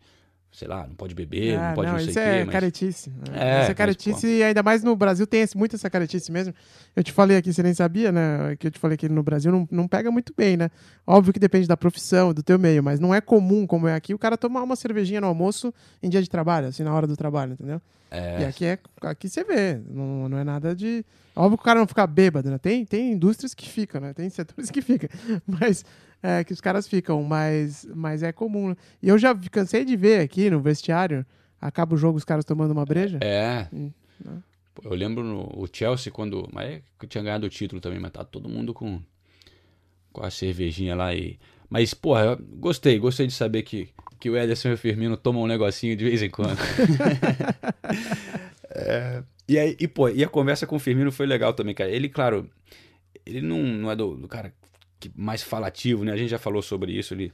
sei 0.53 0.67
lá, 0.67 0.87
não 0.87 0.95
pode 0.95 1.15
beber, 1.15 1.57
não 1.57 1.65
ah, 1.65 1.73
pode 1.75 1.87
não, 1.87 1.97
não 1.97 2.05
sei 2.05 2.11
o 2.11 2.15
quê. 2.15 2.21
É 2.21 2.45
mas... 2.45 2.53
caretice. 2.53 3.13
É, 3.33 3.63
isso 3.63 3.71
é 3.71 3.75
caretice 3.75 4.27
mas, 4.27 4.39
e 4.39 4.43
ainda 4.43 4.63
mais 4.63 4.83
no 4.83 4.97
Brasil 4.97 5.27
tem 5.27 5.43
esse, 5.43 5.57
muito 5.57 5.77
essa 5.77 5.89
caretice 5.89 6.33
mesmo. 6.33 6.53
Eu 6.95 7.05
te 7.05 7.13
falei 7.13 7.37
aqui, 7.37 7.53
você 7.53 7.63
nem 7.63 7.73
sabia, 7.73 8.11
né? 8.11 8.57
Que 8.59 8.67
eu 8.67 8.71
te 8.71 8.79
falei 8.79 8.97
que 8.97 9.09
no 9.09 9.23
Brasil 9.23 9.53
não, 9.53 9.69
não 9.71 9.87
pega 9.87 10.11
muito 10.11 10.35
bem, 10.37 10.57
né? 10.57 10.71
Óbvio 11.07 11.33
que 11.33 11.39
depende 11.39 11.69
da 11.69 11.77
profissão, 11.77 12.35
do 12.35 12.43
teu 12.43 12.59
meio, 12.59 12.83
mas 12.83 12.99
não 12.99 13.15
é 13.15 13.21
comum 13.21 13.67
como 13.67 13.87
é 13.87 13.95
aqui 13.95 14.13
o 14.13 14.19
cara 14.19 14.37
tomar 14.37 14.63
uma 14.63 14.75
cervejinha 14.75 15.21
no 15.21 15.29
almoço 15.29 15.73
em 16.03 16.09
dia 16.09 16.21
de 16.21 16.29
trabalho, 16.29 16.67
assim, 16.67 16.83
na 16.83 16.93
hora 16.93 17.07
do 17.07 17.17
trabalho, 17.17 17.53
entendeu? 17.53 17.81
É. 18.11 18.43
E 18.43 18.45
aqui 18.45 18.65
é 18.65 18.79
aqui 19.03 19.29
você 19.29 19.45
vê, 19.45 19.81
não, 19.89 20.29
não 20.29 20.39
é 20.39 20.43
nada 20.43 20.75
de. 20.75 21.05
Óbvio 21.37 21.57
que 21.57 21.63
o 21.63 21.65
cara 21.65 21.79
não 21.79 21.87
fica 21.87 22.05
bêbado, 22.09 22.51
né? 22.51 22.59
Tem, 22.59 22.85
tem 22.85 23.13
indústrias 23.13 23.55
que 23.55 23.69
ficam, 23.69 24.01
né? 24.01 24.13
Tem 24.13 24.29
setores 24.29 24.69
que 24.69 24.83
ficam. 24.83 25.09
Mas 25.47 25.85
é, 26.23 26.45
que 26.45 26.53
os 26.53 26.61
caras 26.61 26.87
ficam, 26.87 27.23
mas, 27.23 27.87
mas 27.95 28.23
é 28.23 28.33
comum. 28.33 28.75
E 29.03 29.09
eu 29.09 29.19
já 29.19 29.35
cansei 29.51 29.85
de 29.85 29.97
ver 29.97 30.21
aqui 30.21 30.51
no 30.51 30.61
vestiário, 30.61 31.25
acaba 31.61 31.95
o 31.95 31.99
jogo 31.99 32.19
os 32.19 32.25
caras 32.25 32.45
tomando 32.45 32.73
uma 32.73 32.85
breja. 32.85 33.19
É. 33.23 33.67
Hum, 33.73 33.91
né? 34.25 34.43
Eu 34.85 34.95
lembro 34.95 35.23
no, 35.23 35.43
o 35.57 35.67
Chelsea 35.71 36.13
quando. 36.13 36.49
Mas 36.53 36.71
é 36.71 36.83
que 36.99 37.07
tinha 37.07 37.23
ganhado 37.23 37.47
o 37.47 37.51
título 37.51 37.81
também, 37.81 37.99
mas 37.99 38.13
tá 38.13 38.25
todo 38.25 38.49
mundo 38.49 38.73
com, 38.73 39.01
com 40.13 40.25
a 40.25 40.31
cervejinha 40.31 40.95
lá 40.95 41.15
e. 41.15 41.39
Mas, 41.69 41.95
porra, 41.95 42.37
gostei, 42.57 42.99
gostei 42.99 43.27
de 43.27 43.33
saber 43.33 43.63
que, 43.63 43.89
que 44.19 44.29
o 44.29 44.37
Ederson 44.37 44.71
e 44.71 44.73
o 44.73 44.79
Firmino 44.79 45.17
tomam 45.17 45.43
um 45.43 45.47
negocinho 45.47 45.97
de 45.97 46.05
vez 46.05 46.21
em 46.21 46.29
quando. 46.29 46.59
é, 48.71 49.23
e 49.49 49.57
aí, 49.57 49.77
e, 49.79 49.87
pô, 49.87 50.09
e 50.09 50.25
a 50.25 50.29
conversa 50.29 50.67
com 50.67 50.77
o 50.77 50.81
Firmino 50.81 51.13
foi 51.13 51.27
legal 51.27 51.53
também, 51.53 51.73
cara. 51.73 51.89
Ele, 51.89 52.09
claro, 52.09 52.51
ele 53.25 53.41
não, 53.41 53.63
não 53.63 53.91
é 53.91 53.95
do, 53.95 54.17
do 54.17 54.27
cara 54.27 54.53
que 55.01 55.11
mais 55.17 55.43
falativo, 55.43 56.05
né? 56.05 56.13
A 56.13 56.17
gente 56.17 56.29
já 56.29 56.39
falou 56.39 56.61
sobre 56.61 56.93
isso. 56.93 57.15
Ele 57.15 57.33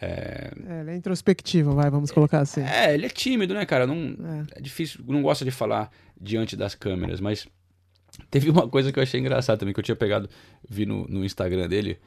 é... 0.00 0.52
é 0.66 0.80
ele 0.80 0.90
é 0.92 0.96
introspectivo, 0.96 1.74
vai, 1.74 1.90
vamos 1.90 2.10
colocar 2.10 2.40
assim. 2.40 2.62
É, 2.62 2.94
ele 2.94 3.06
é 3.06 3.08
tímido, 3.08 3.52
né, 3.52 3.66
cara? 3.66 3.86
Não, 3.86 3.96
é. 3.96 4.58
é 4.58 4.60
difícil, 4.60 5.04
não 5.06 5.20
gosta 5.20 5.44
de 5.44 5.50
falar 5.50 5.90
diante 6.18 6.56
das 6.56 6.74
câmeras, 6.74 7.20
mas 7.20 7.46
teve 8.30 8.48
uma 8.48 8.68
coisa 8.68 8.92
que 8.92 8.98
eu 8.98 9.02
achei 9.02 9.20
engraçada 9.20 9.58
também, 9.58 9.74
que 9.74 9.80
eu 9.80 9.84
tinha 9.84 9.96
pegado, 9.96 10.30
vi 10.68 10.86
no, 10.86 11.06
no 11.08 11.24
Instagram 11.24 11.68
dele, 11.68 11.98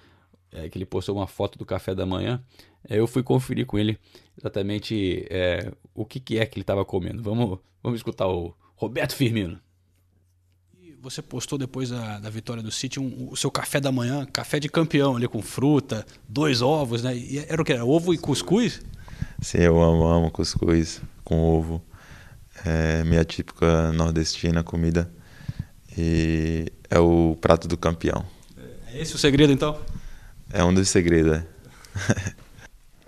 é, 0.52 0.70
que 0.70 0.78
ele 0.78 0.86
postou 0.86 1.16
uma 1.18 1.28
foto 1.28 1.60
do 1.60 1.66
café 1.66 1.94
da 1.94 2.06
manhã. 2.06 2.42
É, 2.88 2.98
eu 2.98 3.06
fui 3.06 3.22
conferir 3.22 3.66
com 3.66 3.78
ele 3.78 4.00
exatamente 4.38 5.28
é, 5.30 5.72
o 5.94 6.06
que, 6.06 6.20
que 6.20 6.40
é 6.40 6.46
que 6.46 6.58
ele 6.58 6.64
estava 6.64 6.86
comendo. 6.86 7.22
Vamos, 7.22 7.60
vamos 7.84 8.00
escutar 8.00 8.28
o 8.28 8.56
Roberto 8.76 9.14
Firmino 9.14 9.60
você 11.06 11.22
postou 11.22 11.56
depois 11.56 11.92
da, 11.92 12.18
da 12.18 12.32
vitória 12.32 12.64
do 12.64 12.72
City 12.72 13.00
um, 13.00 13.30
o 13.30 13.38
seu 13.38 13.52
café 13.52 13.80
da 13.80 13.92
manhã, 13.92 14.26
café 14.26 14.60
de 14.60 14.68
campeão 14.68 15.16
ali 15.16 15.28
com 15.28 15.40
fruta, 15.40 16.04
dois 16.28 16.64
ovos, 16.64 17.04
né? 17.04 17.16
E 17.16 17.46
era 17.48 17.62
o 17.62 17.66
que? 17.66 17.74
Era 17.74 17.86
ovo 17.86 18.12
e 18.12 18.18
cuscuz? 18.18 18.82
Sim, 19.40 19.60
eu 19.60 19.80
amo, 19.80 20.04
amo 20.04 20.32
cuscuz 20.32 21.02
com 21.24 21.40
ovo. 21.40 21.80
É 22.66 23.04
minha 23.04 23.24
típica 23.24 23.92
nordestina 23.92 24.64
comida. 24.64 25.12
E 25.96 26.72
é 26.90 26.98
o 26.98 27.38
prato 27.40 27.68
do 27.68 27.78
campeão. 27.78 28.26
É 28.88 29.00
esse 29.00 29.14
o 29.14 29.20
segredo 29.20 29.54
então? 29.54 29.80
É 30.52 30.64
um 30.64 30.74
dos 30.74 30.90
segredos, 30.90 31.34
é. 31.34 31.46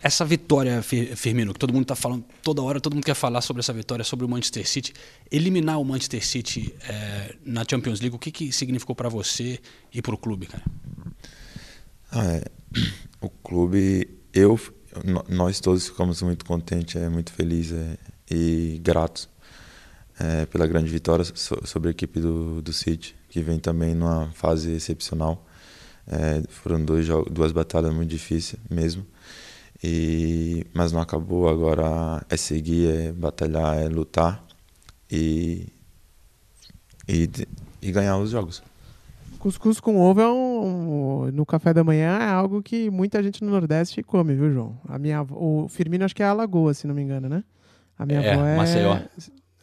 essa 0.01 0.23
vitória, 0.23 0.81
Firmino, 0.81 1.53
que 1.53 1.60
todo 1.60 1.73
mundo 1.73 1.83
está 1.83 1.95
falando 1.95 2.23
toda 2.43 2.62
hora, 2.62 2.79
todo 2.79 2.93
mundo 2.93 3.03
quer 3.03 3.15
falar 3.15 3.41
sobre 3.41 3.62
essa 3.62 3.73
vitória, 3.73 4.03
sobre 4.03 4.25
o 4.25 4.29
Manchester 4.29 4.67
City. 4.67 4.93
Eliminar 5.31 5.79
o 5.79 5.83
Manchester 5.83 6.25
City 6.25 6.73
é, 6.88 7.36
na 7.43 7.63
Champions 7.69 7.99
League, 7.99 8.15
o 8.15 8.19
que, 8.19 8.31
que 8.31 8.51
significou 8.51 8.95
para 8.95 9.10
você 9.10 9.60
e 9.91 10.01
para 10.01 10.13
o 10.13 10.17
clube, 10.17 10.45
cara? 10.45 10.63
Ah, 12.12 12.25
é, 12.25 12.43
o 13.19 13.29
clube, 13.29 14.07
eu, 14.33 14.60
nós 15.27 15.60
todos 15.60 15.88
ficamos 15.88 16.21
muito 16.21 16.45
contentes, 16.45 16.95
é, 16.95 17.10
muito 17.10 17.31
felizes 17.31 17.73
é, 17.73 17.97
e 18.29 18.79
gratos 18.83 19.27
é, 20.19 20.45
pela 20.45 20.67
grande 20.67 20.89
vitória 20.89 21.25
sobre 21.36 21.89
a 21.89 21.91
equipe 21.91 22.19
do, 22.19 22.62
do 22.62 22.71
City, 22.71 23.15
que 23.29 23.41
vem 23.41 23.60
também 23.60 23.95
numa 23.95 24.29
fase 24.31 24.71
excepcional. 24.71 25.45
É, 26.07 26.41
foram 26.49 26.83
dois 26.86 27.07
duas 27.29 27.51
batalhas 27.51 27.93
muito 27.93 28.10
difíceis 28.10 28.62
mesmo. 28.69 29.05
E, 29.84 30.66
mas 30.74 30.92
não 30.92 31.00
acabou, 31.00 31.48
agora 31.48 32.26
é 32.30 32.38
seguir, 32.38 32.90
é 32.90 33.12
batalhar, 33.12 33.78
é 33.78 33.88
lutar 33.88 34.44
e, 35.10 35.68
e, 37.08 37.30
e 37.82 37.92
ganhar 37.92 38.18
os 38.18 38.32
jogos. 38.32 38.63
Cuscuz 39.40 39.80
com 39.80 39.98
ovo 40.00 40.20
é 40.20 40.28
um, 40.28 41.26
um, 41.26 41.32
no 41.32 41.46
café 41.46 41.74
da 41.74 41.84
manhã 41.84 42.18
é 42.20 42.28
algo 42.28 42.62
que 42.62 42.90
muita 42.90 43.22
gente 43.22 43.44
no 43.44 43.52
Nordeste 43.52 44.02
come, 44.02 44.34
viu, 44.34 44.52
João? 44.52 44.78
A 44.88 44.98
minha, 44.98 45.22
o 45.22 45.68
Firmino 45.70 46.06
acho 46.06 46.16
que 46.16 46.24
é 46.24 46.26
Alagoa, 46.26 46.74
se 46.74 46.88
não 46.88 46.96
me 46.96 47.04
engano, 47.04 47.30
né? 47.30 47.44
A 47.98 48.06
minha 48.06 48.20
é, 48.20 48.34
avó 48.34 48.46
é 48.46 48.58
Maceió. 48.58 49.00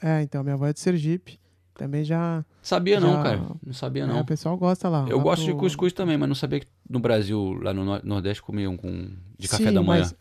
É, 0.01 0.23
então, 0.23 0.41
a 0.41 0.45
minha 0.45 0.55
avó 0.55 0.67
é 0.67 0.73
de 0.73 0.81
Sergipe. 0.81 1.39
Também 1.75 2.05
já. 2.05 2.45
Sabia 2.63 3.01
já, 3.01 3.07
não, 3.07 3.23
cara. 3.23 3.43
Não 3.65 3.73
sabia 3.73 4.07
não. 4.07 4.19
É, 4.19 4.21
o 4.21 4.25
pessoal 4.25 4.57
gosta 4.57 4.89
lá. 4.89 5.07
Eu 5.09 5.19
lá 5.19 5.23
gosto 5.25 5.45
pro... 5.45 5.53
de 5.55 5.59
cuscuz 5.59 5.93
também, 5.93 6.17
mas 6.17 6.29
não 6.29 6.35
sabia 6.37 6.61
que 6.61 6.67
no 6.89 7.01
Brasil, 7.01 7.59
lá 7.61 7.75
no 7.75 7.85
Nordeste, 8.05 8.41
comiam 8.43 8.77
com 8.77 9.11
de 9.39 9.49
café 9.49 9.65
Sim, 9.69 9.73
da 9.75 9.83
manhã. 9.83 10.03
Mas 10.03 10.15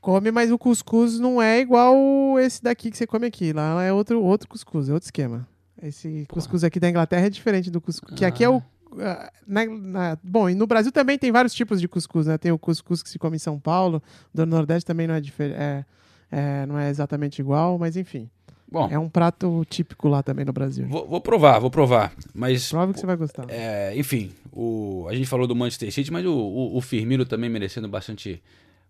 come, 0.00 0.30
mas 0.30 0.50
o 0.50 0.58
cuscuz 0.58 1.18
não 1.20 1.40
é 1.42 1.60
igual 1.60 1.94
esse 2.40 2.62
daqui 2.62 2.90
que 2.90 2.96
você 2.96 3.06
come 3.06 3.26
aqui. 3.26 3.52
Lá 3.52 3.82
é 3.82 3.92
outro, 3.92 4.22
outro 4.22 4.48
cuscuz, 4.48 4.88
é 4.88 4.94
outro 4.94 5.06
esquema. 5.06 5.46
Esse 5.82 6.26
cuscuz 6.30 6.64
aqui 6.64 6.80
da 6.80 6.88
Inglaterra 6.88 7.26
é 7.26 7.30
diferente 7.30 7.70
do 7.70 7.80
cuscuz. 7.80 8.14
Que 8.16 8.24
aqui 8.24 8.42
é 8.42 8.48
o. 8.48 8.62
ah, 9.00 9.30
na- 9.46 9.66
na- 9.66 10.18
bom, 10.22 10.48
e 10.48 10.54
no 10.54 10.66
Brasil 10.66 10.90
também 10.90 11.18
tem 11.18 11.30
vários 11.30 11.52
tipos 11.52 11.78
de 11.82 11.86
cuscuz, 11.86 12.26
né? 12.26 12.38
Tem 12.38 12.50
o 12.50 12.58
cuscuz 12.58 13.02
que 13.02 13.10
se 13.10 13.18
come 13.18 13.36
em 13.36 13.38
São 13.40 13.58
Paulo, 13.60 14.02
do 14.32 14.46
Nordeste 14.46 14.86
também 14.86 15.06
não 15.06 15.14
é, 15.14 15.20
difer- 15.20 15.52
é, 15.52 15.84
é, 16.32 16.64
não 16.64 16.78
é 16.78 16.88
exatamente 16.88 17.40
igual, 17.40 17.78
mas 17.78 17.94
enfim. 17.94 18.30
Bom. 18.74 18.88
É 18.90 18.98
um 18.98 19.08
prato 19.08 19.64
típico 19.70 20.08
lá 20.08 20.20
também 20.20 20.44
no 20.44 20.52
Brasil. 20.52 20.84
Vou, 20.88 21.06
vou 21.06 21.20
provar, 21.20 21.60
vou 21.60 21.70
provar. 21.70 22.12
Mas. 22.34 22.70
Prova 22.70 22.92
que 22.92 22.98
você 22.98 23.06
vai 23.06 23.14
gostar. 23.14 23.46
É, 23.48 23.96
enfim, 23.96 24.32
o, 24.52 25.06
a 25.08 25.14
gente 25.14 25.28
falou 25.28 25.46
do 25.46 25.54
Manchester 25.54 25.92
City, 25.92 26.12
mas 26.12 26.26
o, 26.26 26.34
o, 26.34 26.76
o 26.76 26.80
Firmino 26.80 27.24
também 27.24 27.48
merecendo 27.48 27.86
bastante 27.86 28.42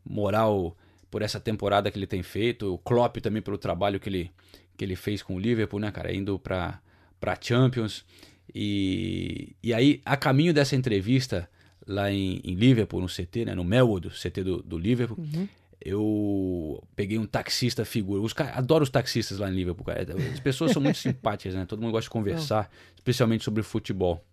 moral 0.02 0.74
por 1.10 1.20
essa 1.20 1.38
temporada 1.38 1.90
que 1.90 1.98
ele 1.98 2.06
tem 2.06 2.22
feito. 2.22 2.72
O 2.72 2.78
Klopp 2.78 3.18
também 3.18 3.42
pelo 3.42 3.58
trabalho 3.58 4.00
que 4.00 4.08
ele, 4.08 4.30
que 4.74 4.86
ele 4.86 4.96
fez 4.96 5.22
com 5.22 5.34
o 5.36 5.38
Liverpool, 5.38 5.78
né, 5.78 5.90
cara? 5.90 6.14
Indo 6.14 6.38
pra, 6.38 6.80
pra 7.20 7.36
Champions. 7.38 8.06
E, 8.54 9.54
e 9.62 9.74
aí, 9.74 10.00
a 10.02 10.16
caminho 10.16 10.54
dessa 10.54 10.74
entrevista 10.74 11.46
lá 11.86 12.10
em, 12.10 12.40
em 12.42 12.54
Liverpool, 12.54 13.02
no 13.02 13.06
CT, 13.06 13.44
né, 13.44 13.54
no 13.54 13.64
Melwood, 13.64 14.08
CT 14.08 14.42
do, 14.42 14.62
do 14.62 14.78
Liverpool, 14.78 15.18
Uhum. 15.18 15.46
Eu 15.84 16.82
peguei 16.96 17.18
um 17.18 17.26
taxista 17.26 17.84
figura. 17.84 18.22
Os 18.22 18.32
caras, 18.32 18.56
adoro 18.56 18.82
os 18.84 18.90
taxistas 18.90 19.38
lá 19.38 19.50
em 19.50 19.54
Liverpool, 19.54 19.84
cara. 19.84 20.06
As 20.32 20.40
pessoas 20.40 20.72
são 20.72 20.80
muito 20.82 20.96
simpáticas, 20.98 21.54
né? 21.54 21.66
Todo 21.66 21.80
mundo 21.82 21.92
gosta 21.92 22.04
de 22.06 22.10
conversar, 22.10 22.70
especialmente 22.96 23.44
sobre 23.44 23.62
futebol. 23.62 24.24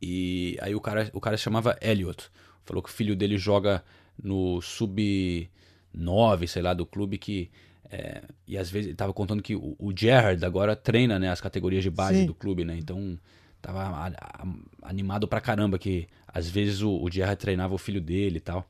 E 0.00 0.56
aí 0.60 0.74
o 0.74 0.80
cara, 0.80 1.10
o 1.12 1.20
cara 1.20 1.36
se 1.36 1.42
chamava 1.42 1.76
Elliot. 1.80 2.30
Falou 2.64 2.82
que 2.82 2.88
o 2.88 2.92
filho 2.92 3.16
dele 3.16 3.36
joga 3.36 3.82
no 4.22 4.60
sub 4.60 5.50
9, 5.92 6.46
sei 6.46 6.62
lá, 6.62 6.74
do 6.74 6.86
clube 6.86 7.18
que 7.18 7.50
é, 7.90 8.22
e 8.46 8.56
às 8.56 8.70
vezes 8.70 8.86
ele 8.88 8.96
tava 8.96 9.12
contando 9.12 9.42
que 9.42 9.54
o, 9.54 9.76
o 9.78 9.92
Gerrard 9.94 10.42
agora 10.46 10.74
treina, 10.74 11.18
né, 11.18 11.28
as 11.30 11.40
categorias 11.42 11.82
de 11.82 11.90
base 11.90 12.20
Sim. 12.20 12.26
do 12.26 12.32
clube, 12.34 12.64
né? 12.64 12.76
Então 12.78 13.18
tava 13.60 13.80
a- 13.82 14.06
a- 14.08 14.46
animado 14.82 15.28
pra 15.28 15.40
caramba 15.42 15.78
que 15.78 16.08
às 16.26 16.48
vezes 16.48 16.80
o, 16.80 16.90
o 17.02 17.10
Gerrard 17.10 17.38
treinava 17.38 17.74
o 17.74 17.78
filho 17.78 18.00
dele 18.00 18.38
e 18.38 18.40
tal. 18.40 18.66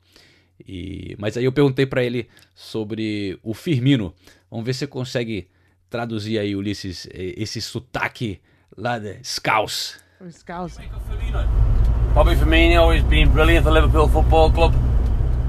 E, 0.59 1.15
mas 1.19 1.35
aí 1.35 1.45
eu 1.45 1.51
perguntei 1.51 1.85
pra 1.85 2.03
ele 2.03 2.27
sobre 2.53 3.37
o 3.43 3.53
Firmino. 3.53 4.13
Vamos 4.49 4.65
ver 4.65 4.73
se 4.73 4.79
você 4.79 4.87
consegue 4.87 5.47
traduzir 5.89 6.39
aí, 6.39 6.55
Ulisses, 6.55 7.07
esse 7.13 7.61
sotaque 7.61 8.39
lá 8.75 8.97
de 8.97 9.17
Scouse. 9.23 9.95
Bobby 12.13 12.35
Firmino 12.35 12.91
has 12.91 13.03
been 13.03 13.27
brilliant 13.27 13.63
for 13.63 13.73
Liverpool 13.73 14.07
Football 14.07 14.51
Club. 14.51 14.73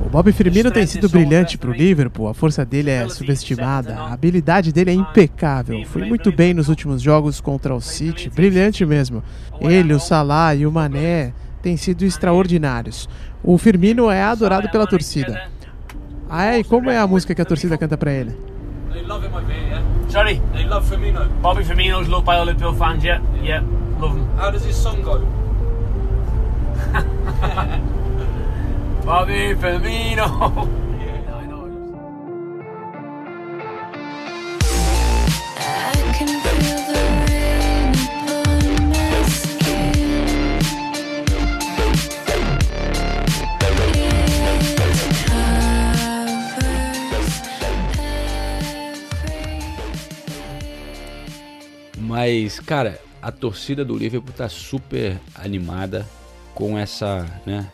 O 0.04 0.08
Bob 0.08 0.30
Firmino 0.32 0.70
tem 0.70 0.86
sido 0.86 1.08
brilhante 1.08 1.56
para 1.56 1.70
o 1.70 1.72
Liverpool, 1.72 2.28
a 2.28 2.34
força 2.34 2.64
dele 2.64 2.90
é 2.90 3.08
subestimada, 3.08 3.96
a 3.96 4.12
habilidade 4.12 4.70
dele 4.70 4.90
é 4.90 4.94
impecável. 4.94 5.82
Foi 5.86 6.04
muito 6.04 6.30
bem 6.30 6.52
nos 6.52 6.68
últimos 6.68 7.00
jogos 7.00 7.40
contra 7.40 7.74
o 7.74 7.80
City, 7.80 8.28
brilhante 8.28 8.84
mesmo. 8.84 9.22
Ele, 9.60 9.94
o 9.94 9.98
Salah 9.98 10.54
e 10.54 10.66
o 10.66 10.72
Mané 10.72 11.32
têm 11.64 11.77
sido 11.79 12.05
extraordinários. 12.05 13.09
O 13.42 13.57
Firmino 13.57 14.11
é 14.11 14.22
adorado 14.22 14.68
pela 14.68 14.87
torcida. 14.87 15.48
Ah, 16.29 16.44
é? 16.44 16.59
E 16.59 16.64
como 16.64 16.90
é 16.90 16.98
a 16.98 17.07
música 17.07 17.35
que 17.35 17.40
a 17.40 17.44
torcida 17.44 17.79
canta 17.79 17.96
para 17.96 18.12
ele? 18.12 18.37
They 18.92 19.03
love 19.03 19.27
him, 19.27 19.31
I 19.31 19.40
bet, 19.40 19.57
yeah? 19.57 19.83
Sorry? 20.11 20.42
They 20.53 20.66
love 20.66 20.87
Firmino. 20.87 21.27
Bobby 21.40 21.64
Firmino's 21.64 22.07
loved 22.07 22.27
by 22.27 22.37
all 22.37 22.44
Liverpool 22.44 22.74
fans, 22.74 23.03
yeah? 23.03 23.22
Yeah, 23.42 23.64
love 23.98 24.14
him. 24.14 24.27
How 24.37 24.50
does 24.50 24.62
his 24.64 24.77
song 24.77 25.00
go? 25.03 25.20
Bobby 29.07 29.55
Firmino! 29.55 30.68
Mas, 52.18 52.61
cara, 52.61 53.00
a 53.20 53.33
torcida 53.33 53.85
do 53.85 53.96
Liverpool 53.96 54.33
tá 54.33 54.48
super 54.48 55.18
animada 55.35 56.09
com 56.55 56.79
essa, 56.79 57.27
né, 57.44 57.68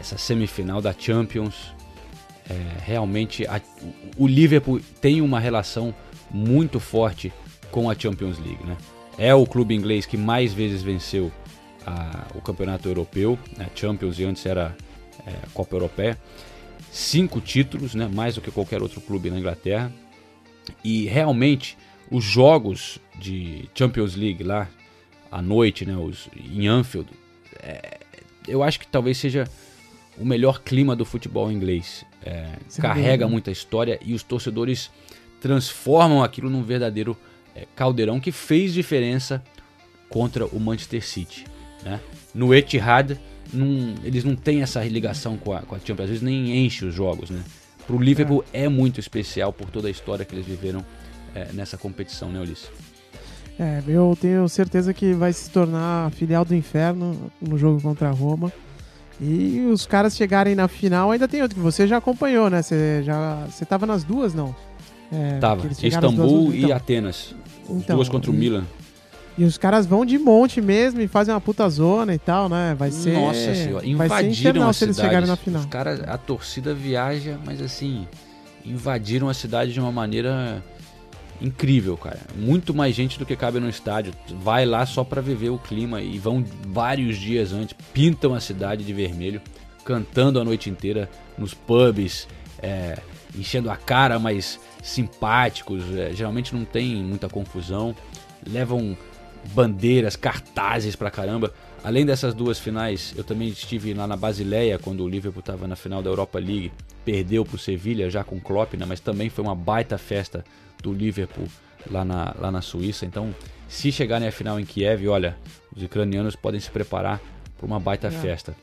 essa 0.00 0.16
semifinal 0.16 0.80
da 0.80 0.94
Champions. 0.96 1.74
É, 2.48 2.54
realmente, 2.84 3.44
a- 3.44 3.60
o- 4.16 4.28
Liverpool 4.28 4.80
tem 5.00 5.20
uma 5.20 5.40
relação 5.40 5.92
muito 6.30 6.78
forte 6.78 7.32
com 7.72 7.90
a 7.90 7.98
Champions 7.98 8.38
League, 8.38 8.64
né? 8.64 8.76
É 9.18 9.34
o 9.34 9.44
clube 9.44 9.74
inglês 9.74 10.06
que 10.06 10.16
mais 10.16 10.52
vezes 10.54 10.80
venceu 10.80 11.32
a- 11.84 12.28
o 12.36 12.40
campeonato 12.40 12.88
europeu, 12.88 13.36
né? 13.58 13.66
Champions 13.74 14.20
e 14.20 14.24
antes 14.24 14.46
era 14.46 14.76
é, 15.26 15.32
Copa 15.52 15.74
Europeia. 15.74 16.16
Cinco 16.92 17.40
títulos, 17.40 17.96
né? 17.96 18.08
Mais 18.14 18.36
do 18.36 18.40
que 18.40 18.52
qualquer 18.52 18.80
outro 18.80 19.00
clube 19.00 19.28
na 19.28 19.40
Inglaterra. 19.40 19.90
E 20.84 21.06
realmente 21.06 21.76
os 22.10 22.24
jogos 22.24 22.98
de 23.18 23.68
Champions 23.74 24.14
League 24.14 24.42
lá 24.42 24.68
à 25.30 25.42
noite, 25.42 25.84
né, 25.84 25.96
os, 25.96 26.28
em 26.36 26.66
Anfield, 26.68 27.08
é, 27.60 27.98
eu 28.46 28.62
acho 28.62 28.78
que 28.78 28.86
talvez 28.86 29.18
seja 29.18 29.48
o 30.18 30.24
melhor 30.24 30.62
clima 30.62 30.94
do 30.96 31.04
futebol 31.04 31.50
inglês. 31.50 32.04
É, 32.24 32.54
carrega 32.80 33.08
dúvida. 33.18 33.28
muita 33.28 33.50
história 33.50 33.98
e 34.04 34.14
os 34.14 34.22
torcedores 34.22 34.90
transformam 35.40 36.22
aquilo 36.22 36.50
num 36.50 36.62
verdadeiro 36.62 37.16
é, 37.54 37.66
caldeirão 37.76 38.18
que 38.18 38.32
fez 38.32 38.72
diferença 38.72 39.42
contra 40.08 40.46
o 40.46 40.58
Manchester 40.58 41.04
City. 41.04 41.44
Né? 41.84 42.00
No 42.34 42.54
Etihad, 42.54 43.18
não- 43.52 43.94
eles 44.02 44.24
não 44.24 44.34
têm 44.34 44.62
essa 44.62 44.82
ligação 44.84 45.36
com 45.36 45.52
a, 45.52 45.62
com 45.62 45.74
a 45.74 45.78
Champions, 45.78 46.00
às 46.04 46.08
vezes 46.08 46.22
nem 46.22 46.64
enche 46.64 46.84
os 46.84 46.94
jogos. 46.94 47.30
Né? 47.30 47.42
Para 47.86 47.94
o 47.94 48.02
Liverpool 48.02 48.44
é. 48.52 48.68
muito 48.68 48.98
especial 48.98 49.52
por 49.52 49.70
toda 49.70 49.88
a 49.88 49.90
história 49.90 50.24
que 50.24 50.34
eles 50.34 50.46
viveram 50.46 50.84
é, 51.36 51.52
nessa 51.52 51.76
competição, 51.76 52.30
né, 52.30 52.40
Ulisses? 52.40 52.70
É, 53.58 53.82
eu 53.88 54.16
tenho 54.20 54.48
certeza 54.48 54.92
que 54.92 55.12
vai 55.14 55.32
se 55.32 55.48
tornar 55.50 56.06
a 56.06 56.10
filial 56.10 56.44
do 56.44 56.54
inferno 56.54 57.30
no 57.40 57.56
jogo 57.56 57.80
contra 57.80 58.08
a 58.08 58.12
Roma. 58.12 58.52
E 59.20 59.66
os 59.72 59.86
caras 59.86 60.14
chegarem 60.14 60.54
na 60.54 60.68
final, 60.68 61.10
ainda 61.10 61.26
tem 61.26 61.40
outro 61.40 61.56
que 61.56 61.62
você 61.62 61.86
já 61.86 61.96
acompanhou, 61.96 62.50
né? 62.50 62.60
Você 62.60 63.02
já, 63.02 63.46
você 63.50 63.64
tava 63.64 63.86
nas 63.86 64.04
duas, 64.04 64.34
não? 64.34 64.54
É, 65.10 65.38
Tava, 65.38 65.62
duas 65.62 65.82
Istambul 65.82 66.26
últimas- 66.26 66.54
e 66.54 66.64
então. 66.64 66.76
Atenas. 66.76 67.34
As 67.64 67.70
Então, 67.70 67.96
duas 67.96 68.08
contra 68.10 68.30
o 68.30 68.34
e- 68.34 68.36
Milan. 68.36 68.64
E 69.38 69.44
os 69.44 69.56
caras 69.56 69.86
vão 69.86 70.04
de 70.04 70.18
monte 70.18 70.60
mesmo 70.60 71.00
e 71.00 71.08
fazem 71.08 71.32
uma 71.32 71.40
puta 71.40 71.66
zona 71.68 72.14
e 72.14 72.18
tal, 72.18 72.48
né? 72.48 72.74
Vai 72.78 72.90
ser. 72.90 73.12
Nossa 73.12 73.38
senhora, 73.54 73.72
vai 73.72 73.82
ser 73.82 73.88
invadiram 73.88 74.30
infernal 74.30 74.68
a 74.68 74.72
se 74.72 74.84
eles 74.84 74.96
cidade. 74.96 75.08
chegarem 75.10 75.28
na 75.28 75.36
final. 75.36 75.60
Os 75.60 75.66
caras, 75.66 76.00
a 76.06 76.18
torcida 76.18 76.74
viaja, 76.74 77.38
mas 77.44 77.60
assim, 77.62 78.06
invadiram 78.64 79.28
a 79.28 79.34
cidade 79.34 79.72
de 79.72 79.80
uma 79.80 79.92
maneira 79.92 80.62
incrível, 81.40 81.96
cara. 81.96 82.20
Muito 82.34 82.74
mais 82.74 82.94
gente 82.94 83.18
do 83.18 83.26
que 83.26 83.36
cabe 83.36 83.60
no 83.60 83.68
estádio. 83.68 84.12
Vai 84.42 84.64
lá 84.64 84.84
só 84.86 85.04
pra 85.04 85.20
viver 85.20 85.50
o 85.50 85.58
clima 85.58 86.00
e 86.00 86.18
vão 86.18 86.44
vários 86.68 87.16
dias 87.16 87.52
antes, 87.52 87.74
pintam 87.92 88.34
a 88.34 88.40
cidade 88.40 88.84
de 88.84 88.92
vermelho, 88.92 89.40
cantando 89.84 90.40
a 90.40 90.44
noite 90.44 90.68
inteira 90.70 91.08
nos 91.38 91.54
pubs, 91.54 92.26
é, 92.62 92.98
enchendo 93.36 93.70
a 93.70 93.76
cara, 93.76 94.18
mas 94.18 94.58
simpáticos. 94.82 95.82
é, 95.96 96.12
geralmente 96.12 96.54
não 96.54 96.64
tem 96.64 96.96
muita 96.96 97.28
confusão. 97.28 97.94
Levam 98.46 98.96
bandeiras, 99.52 100.16
cartazes 100.16 100.96
pra 100.96 101.10
caramba. 101.10 101.52
Além 101.86 102.04
dessas 102.04 102.34
duas 102.34 102.58
finais, 102.58 103.14
eu 103.16 103.22
também 103.22 103.46
estive 103.48 103.94
lá 103.94 104.08
na 104.08 104.16
Basileia 104.16 104.76
quando 104.76 105.04
o 105.04 105.08
Liverpool 105.08 105.38
estava 105.38 105.68
na 105.68 105.76
final 105.76 106.02
da 106.02 106.10
Europa 106.10 106.36
League, 106.40 106.72
perdeu 107.04 107.44
pro 107.44 107.56
Sevilha 107.56 108.10
já 108.10 108.24
com 108.24 108.40
Klopp, 108.40 108.74
né? 108.74 108.84
Mas 108.84 108.98
também 108.98 109.28
foi 109.30 109.44
uma 109.44 109.54
baita 109.54 109.96
festa 109.96 110.44
do 110.82 110.92
Liverpool 110.92 111.46
lá 111.88 112.04
na, 112.04 112.34
lá 112.40 112.50
na 112.50 112.60
Suíça. 112.60 113.06
Então, 113.06 113.32
se 113.68 113.92
chegarem 113.92 114.26
à 114.26 114.32
final 114.32 114.58
em 114.58 114.64
Kiev, 114.64 115.06
olha, 115.06 115.36
os 115.76 115.80
ucranianos 115.84 116.34
podem 116.34 116.58
se 116.58 116.68
preparar 116.72 117.20
para 117.56 117.66
uma 117.66 117.78
baita 117.78 118.08
É. 118.08 118.10
festa. 118.10 118.56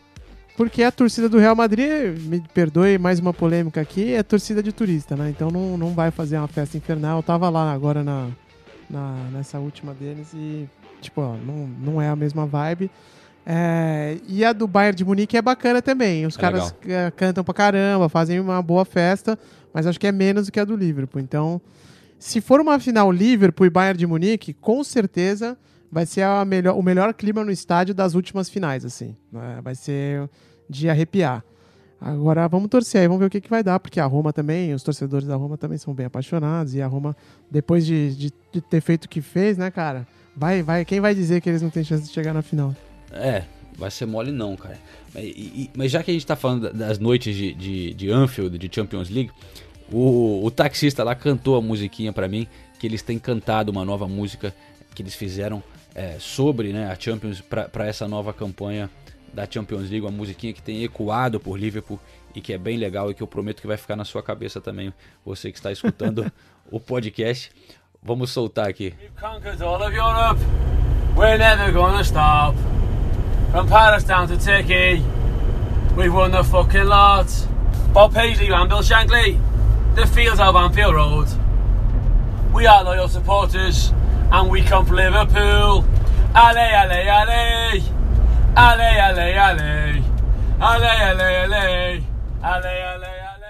Porque 0.57 0.83
a 0.83 0.91
torcida 0.91 1.29
do 1.29 1.39
Real 1.39 1.55
Madrid, 1.55 1.87
me 2.25 2.41
perdoe 2.53 2.97
mais 2.97 3.19
uma 3.21 3.33
polêmica 3.33 3.79
aqui, 3.79 4.13
é 4.13 4.21
torcida 4.21 4.61
de 4.61 4.73
turista, 4.73 5.15
né? 5.15 5.29
Então 5.29 5.49
não, 5.49 5.77
não 5.77 5.93
vai 5.93 6.11
fazer 6.11 6.37
uma 6.37 6.47
festa 6.49 6.75
infernal. 6.77 7.19
Eu 7.19 7.23
tava 7.23 7.49
lá 7.49 7.71
agora 7.71 8.03
na, 8.03 8.27
na- 8.89 9.29
nessa 9.31 9.57
última 9.59 9.93
deles 9.93 10.27
e, 10.33 10.67
tipo, 11.03 11.21
ó, 11.21 11.35
não, 11.37 11.67
não 11.67 12.01
é 12.01 12.09
a 12.09 12.15
mesma 12.15 12.45
vibe. 12.45 12.89
É, 13.45 14.17
e 14.27 14.43
a 14.45 14.53
do 14.53 14.67
Bayern 14.67 14.95
de 14.95 15.03
Munique 15.05 15.35
é 15.37 15.41
bacana 15.41 15.81
também. 15.81 16.25
Os 16.25 16.37
É 16.37 16.41
caras 16.41 16.73
eh, 16.87 17.11
cantam 17.15 17.43
pra 17.43 17.53
caramba, 17.53 18.07
fazem 18.07 18.39
uma 18.39 18.61
boa 18.61 18.85
festa, 18.85 19.37
mas 19.73 19.85
acho 19.85 19.99
que 19.99 20.07
é 20.07 20.11
menos 20.11 20.45
do 20.45 20.51
que 20.51 20.59
a 20.59 20.65
do 20.65 20.75
Liverpool. 20.75 21.19
Então, 21.21 21.61
se 22.17 22.39
for 22.39 22.61
uma 22.61 22.79
final 22.79 23.11
Liverpool 23.11 23.65
e 23.67 23.69
Bayern 23.69 23.97
de 23.99 24.07
Munique, 24.07 24.53
com 24.53 24.81
certeza 24.83 25.57
vai 25.91 26.05
ser 26.05 26.25
melhor, 26.47 26.77
o 26.77 26.81
melhor 26.81 27.13
clima 27.13 27.43
no 27.43 27.51
estádio 27.51 27.93
das 27.93 28.15
últimas 28.15 28.49
finais, 28.49 28.85
assim. 28.85 29.15
né? 29.31 29.59
Vai 29.61 29.75
ser 29.75 30.29
de 30.69 30.89
arrepiar. 30.89 31.43
Agora 31.99 32.47
vamos 32.47 32.69
torcer 32.69 33.01
aí, 33.01 33.07
vamos 33.07 33.19
ver 33.21 33.27
o 33.27 33.29
que, 33.29 33.39
que 33.39 33.49
vai 33.49 33.63
dar, 33.63 33.79
porque 33.79 33.99
a 33.99 34.05
Roma 34.05 34.33
também, 34.33 34.73
os 34.73 34.83
torcedores 34.83 35.25
da 35.27 35.35
Roma 35.35 35.57
também 35.57 35.77
são 35.77 35.93
bem 35.93 36.05
apaixonados, 36.05 36.75
e 36.75 36.81
a 36.81 36.87
Roma, 36.87 37.15
depois 37.49 37.85
de, 37.85 38.13
de, 38.15 38.33
de 38.51 38.61
ter 38.61 38.81
feito 38.81 39.05
o 39.05 39.09
que 39.09 39.21
fez, 39.21 39.57
né, 39.57 39.71
cara, 39.71 40.05
vai, 40.35 40.61
vai, 40.63 40.85
quem 40.85 40.99
vai 40.99 41.13
dizer 41.15 41.41
que 41.41 41.49
eles 41.49 41.61
não 41.61 41.69
têm 41.69 41.83
chance 41.83 42.07
de 42.07 42.13
chegar 42.13 42.33
na 42.33 42.41
final? 42.41 42.75
É, 43.11 43.43
vai 43.77 43.91
ser 43.91 44.05
mole 44.05 44.31
não, 44.31 44.55
cara. 44.55 44.77
Mas, 45.13 45.23
e- 45.25 45.69
mas 45.75 45.91
já 45.91 46.01
que 46.03 46.11
a 46.11 46.13
gente 46.13 46.25
tá 46.25 46.35
falando 46.35 46.63
da- 46.63 46.87
das 46.87 46.99
noites 46.99 47.35
de, 47.35 47.53
de, 47.53 47.93
de 47.93 48.09
Anfield, 48.11 48.57
de 48.57 48.69
Champions 48.73 49.09
League, 49.09 49.31
o, 49.91 50.43
o 50.43 50.49
taxista 50.51 51.03
lá 51.03 51.13
cantou 51.15 51.55
a 51.55 51.61
musiquinha 51.61 52.11
pra 52.11 52.27
mim, 52.27 52.47
que 52.79 52.87
eles 52.87 53.01
têm 53.01 53.19
cantado 53.19 53.71
uma 53.71 53.85
nova 53.85 54.07
música 54.07 54.53
que 54.95 55.01
eles 55.01 55.15
fizeram 55.15 55.63
é, 55.95 56.17
sobre 56.19 56.73
né, 56.73 56.87
a 56.91 56.95
Champions 56.99 57.41
pra 57.41 57.85
essa 57.87 58.07
nova 58.07 58.33
campanha 58.33 58.89
da 59.33 59.47
Champions 59.49 59.89
League, 59.89 60.01
uma 60.01 60.11
musiquinha 60.11 60.53
que 60.53 60.61
tem 60.61 60.83
ecoado 60.83 61.39
por 61.39 61.57
Liverpool 61.59 61.99
e 62.35 62.41
que 62.41 62.53
é 62.53 62.57
bem 62.57 62.77
legal 62.77 63.09
e 63.09 63.13
que 63.13 63.21
eu 63.23 63.27
prometo 63.27 63.61
que 63.61 63.67
vai 63.67 63.77
ficar 63.77 63.95
na 63.95 64.05
sua 64.05 64.21
cabeça 64.21 64.59
também, 64.61 64.93
você 65.25 65.51
que 65.51 65.57
está 65.57 65.71
escutando 65.71 66.31
o 66.71 66.79
podcast. 66.79 67.51
Vamos 68.05 68.31
soltar 68.31 68.67
aqui. 68.67 68.93
conquered 69.19 69.61
all 69.61 69.81
of 69.81 69.93
Europe. 69.93 70.39
We're 71.15 71.37
never 71.37 71.71
gonna 71.71 72.03
stop. 72.03 72.53
From 73.51 73.67
Paris 73.67 74.03
down 74.03 74.27
to 74.27 74.37
Turkey, 74.37 75.01
we've 75.95 76.13
won 76.13 76.31
the 76.31 76.43
fucking 76.43 76.85
lot. 76.85 77.27
Bob 77.93 78.13
Paisley 78.13 78.49
and 78.49 78.67
Bill 78.67 78.81
Shankly, 78.81 79.39
the 79.95 80.05
fields 80.07 80.39
of 80.39 80.55
Anfield 80.55 80.95
Road. 80.95 81.27
We 82.53 82.65
are 82.65 82.83
loyal 82.83 83.07
supporters, 83.07 83.93
and 84.31 84.49
we 84.49 84.61
come 84.63 84.85
from 84.85 84.97
Liverpool. 84.97 85.85
Ale, 86.35 86.57
ale. 86.57 87.07
Ale, 88.55 88.83
ale, 88.97 89.37
ale. 89.37 90.03
Ale, 90.59 90.89
ale, 90.89 91.37
ale. 91.37 92.03
Ale, 92.41 92.83
ale, 92.83 93.07
ale. 93.21 93.43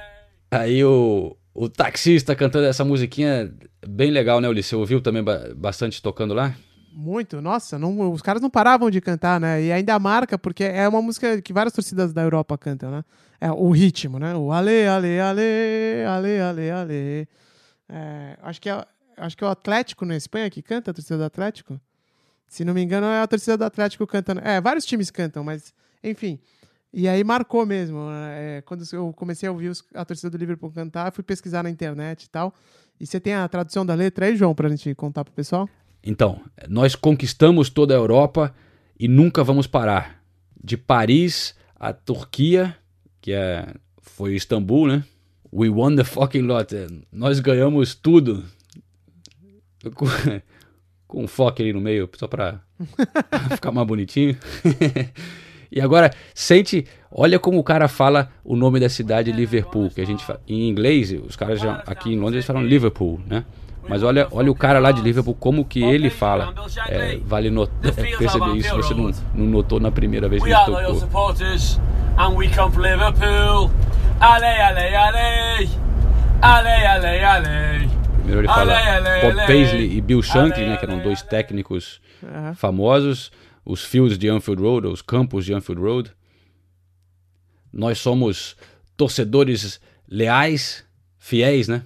Aí 0.51 0.85
o, 0.85 1.35
o 1.53 1.69
taxista 1.69 2.35
cantando 2.35 2.65
essa 2.65 2.83
musiquinha 2.83 3.53
bem 3.87 4.11
legal, 4.11 4.41
né, 4.41 4.47
Ulisses? 4.47 4.69
Você 4.69 4.75
ouviu 4.75 5.01
também 5.01 5.23
ba- 5.23 5.51
bastante 5.55 6.01
tocando 6.01 6.33
lá? 6.33 6.55
Muito, 6.95 7.41
nossa, 7.41 7.79
não, 7.79 8.11
os 8.11 8.21
caras 8.21 8.41
não 8.41 8.49
paravam 8.51 8.91
de 8.91 9.01
cantar, 9.01 9.39
né? 9.39 9.63
E 9.63 9.71
ainda 9.71 9.97
marca, 9.97 10.37
porque 10.37 10.63
é 10.63 10.87
uma 10.87 11.01
música 11.01 11.41
que 11.41 11.51
várias 11.51 11.73
torcidas 11.73 12.13
da 12.13 12.21
Europa 12.21 12.55
cantam, 12.57 12.91
né? 12.91 13.03
É 13.41 13.51
o 13.51 13.71
ritmo, 13.71 14.19
né? 14.19 14.35
O 14.35 14.51
ale, 14.51 14.85
ale, 14.85 15.19
ale, 15.19 16.03
ale, 16.07 16.39
ale, 16.39 16.71
ale. 16.71 17.27
É, 17.89 18.37
acho, 18.43 18.61
que 18.61 18.69
é, 18.69 18.85
acho 19.17 19.35
que 19.35 19.43
é 19.43 19.47
o 19.47 19.49
Atlético 19.49 20.05
na 20.05 20.15
Espanha 20.15 20.49
que 20.51 20.61
canta, 20.61 20.91
a 20.91 20.93
torcida 20.93 21.17
do 21.17 21.23
Atlético. 21.23 21.79
Se 22.47 22.63
não 22.63 22.73
me 22.75 22.83
engano, 22.83 23.07
é 23.07 23.21
a 23.21 23.27
torcida 23.27 23.57
do 23.57 23.63
Atlético 23.65 24.05
cantando. 24.05 24.41
É, 24.43 24.61
vários 24.61 24.85
times 24.85 25.09
cantam, 25.09 25.43
mas 25.43 25.73
enfim. 26.03 26.39
E 26.93 27.07
aí 27.07 27.23
marcou 27.23 27.65
mesmo. 27.65 28.07
É, 28.11 28.61
quando 28.61 28.83
eu 28.93 29.11
comecei 29.13 29.49
a 29.49 29.51
ouvir 29.51 29.69
os- 29.69 29.83
a 29.95 30.05
torcida 30.05 30.29
do 30.29 30.37
Liverpool 30.37 30.71
cantar, 30.71 31.11
fui 31.11 31.23
pesquisar 31.23 31.63
na 31.63 31.69
internet 31.69 32.23
e 32.25 32.29
tal. 32.29 32.53
E 32.99 33.07
você 33.07 33.19
tem 33.19 33.33
a 33.33 33.47
tradução 33.47 33.83
da 33.85 33.95
letra 33.95 34.27
aí, 34.27 34.35
João, 34.35 34.53
pra 34.53 34.69
gente 34.69 34.93
contar 34.93 35.23
pro 35.25 35.33
pessoal? 35.33 35.67
Então, 36.03 36.39
nós 36.69 36.95
conquistamos 36.95 37.69
toda 37.69 37.93
a 37.93 37.97
Europa 37.97 38.53
e 38.99 39.07
nunca 39.07 39.43
vamos 39.43 39.65
parar. 39.65 40.21
De 40.63 40.77
Paris 40.77 41.55
à 41.75 41.91
Turquia, 41.91 42.77
que 43.19 43.31
é, 43.33 43.73
foi 44.01 44.35
Istambul, 44.35 44.87
né? 44.87 45.03
We 45.51 45.69
won 45.69 45.95
the 45.95 46.03
fucking 46.03 46.41
lot. 46.43 46.73
Nós 47.11 47.39
ganhamos 47.39 47.95
tudo. 47.95 48.43
Com, 49.95 50.05
com 51.07 51.23
um 51.23 51.27
foco 51.27 51.61
ali 51.61 51.73
no 51.73 51.81
meio, 51.81 52.09
só 52.15 52.27
pra 52.27 52.61
ficar 53.51 53.71
mais 53.71 53.87
bonitinho. 53.87 54.37
e 55.75 55.81
agora, 55.81 56.11
sente, 56.33 56.85
olha 57.11 57.39
como 57.39 57.57
o 57.59 57.63
cara 57.63 57.87
fala 57.87 58.29
o 58.43 58.55
nome 58.55 58.79
da 58.79 58.87
cidade 58.89 59.31
Liverpool, 59.31 59.89
que 59.89 59.99
a 60.01 60.05
gente 60.05 60.23
em 60.47 60.69
inglês, 60.69 61.11
os 61.25 61.35
caras 61.35 61.59
já, 61.59 61.81
aqui 61.87 62.13
em 62.13 62.17
Londres 62.17 62.35
eles 62.35 62.45
falam 62.45 62.63
Liverpool, 62.63 63.19
né? 63.27 63.43
Mas 63.89 64.01
olha, 64.01 64.27
olha 64.31 64.49
o 64.49 64.55
cara 64.55 64.79
lá 64.79 64.91
de 64.93 65.01
Liverpool, 65.01 65.35
como 65.35 65.65
que 65.65 65.83
ele 65.83 66.09
fala. 66.09 66.53
É, 66.87 67.17
vale 67.25 67.49
not- 67.49 67.69
perceber 68.17 68.55
isso, 68.55 68.73
você 68.77 68.93
não, 68.93 69.11
não 69.35 69.45
notou 69.45 69.77
na 69.79 69.91
primeira 69.91 70.29
vez 70.29 70.41
que 70.41 70.47
We 70.49 70.55
ele 70.55 70.61
are 70.61 70.71
loyal 70.71 70.93
tocou. 70.93 71.01
supporters, 71.01 71.79
and 72.17 72.29
we 72.35 72.47
come 72.47 72.71
from 72.71 72.81
Liverpool. 72.81 73.69
Ale, 74.21 74.45
ale, 74.45 74.95
ale. 74.95 75.69
Ale, 76.41 76.85
ale, 76.87 77.23
ale. 77.25 77.89
Primeiro 78.19 78.39
ele 78.41 78.47
fala 78.47 78.73
Bob. 79.21 79.35
Paisley 79.47 79.97
e 79.97 80.01
Bill 80.01 80.21
Shankly, 80.21 80.65
né, 80.65 80.77
que 80.77 80.85
eram 80.85 80.99
dois 80.99 81.21
técnicos 81.21 81.99
famosos, 82.55 83.31
os 83.65 83.83
fields 83.83 84.17
de 84.17 84.27
Anfield 84.27 84.61
Road, 84.61 84.87
os 84.87 85.01
campos 85.01 85.45
de 85.45 85.53
Anfield 85.53 85.81
Road. 85.81 86.11
Nós 87.71 87.97
somos 87.97 88.55
torcedores 88.95 89.79
leais, 90.07 90.85
fiéis, 91.17 91.67
né? 91.67 91.83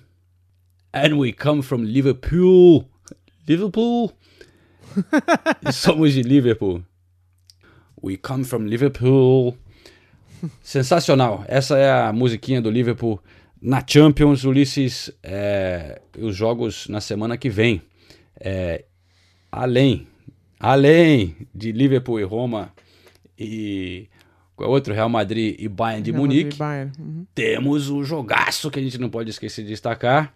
And 0.93 1.15
we 1.17 1.31
come 1.31 1.61
from 1.61 1.83
Liverpool. 1.83 2.85
Liverpool. 3.47 4.11
Somos 5.71 6.13
de 6.13 6.23
Liverpool. 6.23 6.83
We 8.01 8.17
come 8.17 8.43
from 8.43 8.65
Liverpool. 8.65 9.57
Sensacional. 10.61 11.45
Essa 11.47 11.77
é 11.77 11.89
a 11.89 12.11
musiquinha 12.11 12.61
do 12.61 12.69
Liverpool 12.69 13.21
na 13.61 13.83
Champions, 13.85 14.43
Ulisses. 14.43 15.11
É, 15.21 16.01
os 16.17 16.35
jogos 16.35 16.87
na 16.87 16.99
semana 16.99 17.37
que 17.37 17.49
vem. 17.49 17.81
É, 18.39 18.85
além, 19.51 20.07
além 20.59 21.35
de 21.53 21.71
Liverpool 21.71 22.19
e 22.19 22.23
Roma 22.23 22.71
e 23.37 24.07
qual 24.55 24.69
é 24.69 24.73
outro? 24.73 24.93
Real 24.93 25.09
Madrid 25.09 25.55
e 25.59 25.67
Bayern 25.67 26.01
de 26.03 26.11
Real 26.11 26.21
Munique. 26.21 26.57
Bayern, 26.57 26.91
uhum. 26.99 27.25
Temos 27.35 27.89
o 27.89 28.03
jogaço 28.03 28.71
que 28.71 28.79
a 28.79 28.81
gente 28.81 28.97
não 28.97 29.09
pode 29.09 29.29
esquecer 29.29 29.61
de 29.63 29.69
destacar. 29.69 30.33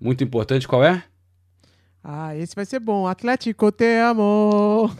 Muito 0.00 0.22
importante, 0.22 0.68
qual 0.68 0.84
é? 0.84 1.02
Ah, 2.02 2.36
esse 2.36 2.54
vai 2.54 2.66
ser 2.66 2.78
bom. 2.80 3.06
Atlético 3.06 3.72
te 3.72 3.98
amo. 4.00 4.90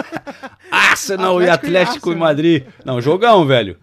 Arsenal 0.70 1.36
Atlético 1.38 1.46
e 1.46 1.50
Atlético 1.78 2.12
e. 2.12 2.16
Madrid. 2.16 2.64
Não, 2.84 3.00
jogão, 3.00 3.46
velho. 3.46 3.78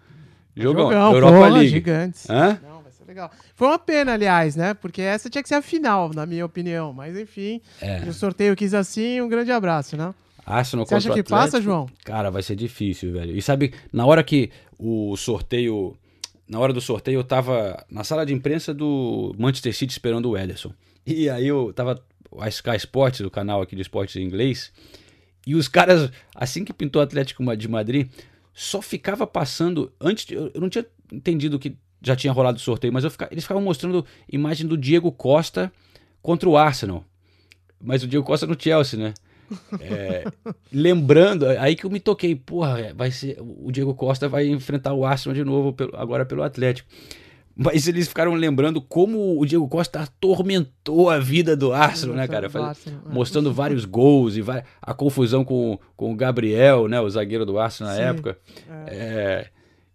Jogão. 0.55 0.83
Jogão, 0.91 1.13
Europa 1.13 1.37
porra, 1.37 1.49
League. 1.49 1.69
gigantes. 1.69 2.29
Hã? 2.29 2.59
Não, 2.61 2.81
vai 2.81 2.91
ser 2.91 3.05
legal. 3.05 3.31
Foi 3.55 3.67
uma 3.67 3.79
pena, 3.79 4.13
aliás, 4.13 4.55
né? 4.55 4.73
Porque 4.73 5.01
essa 5.01 5.29
tinha 5.29 5.41
que 5.41 5.47
ser 5.49 5.55
a 5.55 5.61
final, 5.61 6.11
na 6.13 6.25
minha 6.25 6.45
opinião. 6.45 6.91
Mas 6.93 7.17
enfim, 7.17 7.61
É. 7.81 8.01
o 8.07 8.13
sorteio 8.13 8.55
quis 8.55 8.73
assim. 8.73 9.21
Um 9.21 9.29
grande 9.29 9.51
abraço, 9.51 9.95
né? 9.95 10.13
Arsenal 10.55 10.85
Você 10.85 10.95
acha 10.95 11.13
que 11.13 11.23
passa, 11.23 11.57
Atlético. 11.57 11.63
João? 11.63 11.85
Cara, 12.05 12.29
vai 12.31 12.41
ser 12.41 12.55
difícil, 12.55 13.11
velho. 13.11 13.35
E 13.35 13.41
sabe, 13.41 13.73
na 13.91 14.05
hora 14.05 14.23
que 14.23 14.49
o 14.79 15.15
sorteio. 15.17 15.95
Na 16.47 16.59
hora 16.59 16.71
do 16.71 16.79
sorteio, 16.79 17.19
eu 17.19 17.23
tava 17.25 17.85
na 17.91 18.05
sala 18.05 18.25
de 18.25 18.33
imprensa 18.33 18.73
do 18.73 19.35
Manchester 19.37 19.75
City 19.75 19.91
esperando 19.91 20.29
o 20.29 20.37
Ederson. 20.37 20.71
E 21.05 21.29
aí 21.29 21.47
eu 21.47 21.73
tava. 21.73 22.01
A 22.39 22.47
Sky 22.49 22.75
Sports, 22.77 23.19
o 23.21 23.29
canal 23.29 23.61
aqui 23.61 23.75
de 23.75 23.81
esportes 23.81 24.15
em 24.15 24.23
inglês. 24.23 24.71
E 25.45 25.55
os 25.55 25.67
caras, 25.67 26.11
assim 26.35 26.63
que 26.65 26.73
pintou 26.73 27.01
o 27.01 27.03
Atlético 27.03 27.43
de 27.55 27.67
Madrid, 27.67 28.09
só 28.53 28.81
ficava 28.81 29.25
passando. 29.27 29.91
Antes, 29.99 30.25
de- 30.25 30.35
eu 30.35 30.51
não 30.55 30.69
tinha 30.69 30.85
entendido 31.11 31.57
que 31.57 31.75
já 32.01 32.15
tinha 32.15 32.31
rolado 32.33 32.57
o 32.57 32.61
sorteio, 32.61 32.91
mas 32.93 33.03
eu 33.05 33.09
fica- 33.11 33.27
eles 33.31 33.43
ficavam 33.45 33.63
mostrando 33.63 34.05
imagem 34.31 34.67
do 34.67 34.77
Diego 34.77 35.11
Costa 35.11 35.71
contra 36.21 36.47
o 36.49 36.57
Arsenal. 36.57 37.03
Mas 37.81 38.03
o 38.03 38.07
Diego 38.07 38.25
Costa 38.25 38.45
no 38.45 38.59
Chelsea, 38.59 38.99
né? 38.99 39.13
É, 39.79 40.23
lembrando, 40.71 41.45
aí 41.47 41.75
que 41.75 41.85
eu 41.85 41.89
me 41.89 41.99
toquei, 41.99 42.35
porra, 42.35 42.93
vai 42.95 43.11
ser 43.11 43.37
o 43.39 43.71
Diego 43.71 43.93
Costa 43.93 44.27
vai 44.27 44.47
enfrentar 44.47 44.93
o 44.93 45.05
Arsenal 45.05 45.35
de 45.35 45.43
novo 45.43 45.73
pelo- 45.73 45.95
agora 45.95 46.25
pelo 46.25 46.43
Atlético. 46.43 46.89
Mas 47.59 47.87
eles 47.87 48.07
ficaram 48.07 48.33
lembrando 48.35 48.79
como 48.79 49.39
o 49.39 49.43
Diego 49.45 49.67
Costa 49.67 50.01
atormentou 50.01 51.09
a 51.09 51.17
vida 51.17 51.55
do 51.57 51.73
Arsenal, 51.73 52.15
né, 52.15 52.27
cara? 52.27 52.49
Faz- 52.51 52.85
é. 52.85 52.91
mostrando 53.11 53.51
vários 53.51 53.83
gols 53.83 54.35
e 54.37 54.41
vai- 54.41 54.63
a 54.79 54.93
confusão 54.93 55.43
com, 55.43 55.79
com 55.95 56.11
o 56.11 56.15
Gabriel, 56.15 56.87
né, 56.87 57.01
o 57.01 57.09
zagueiro 57.09 57.45
do 57.47 57.57
Arsenal 57.57 57.93
na 57.93 57.97
Sim, 57.99 58.03
época. 58.05 58.37
É, 58.85 59.47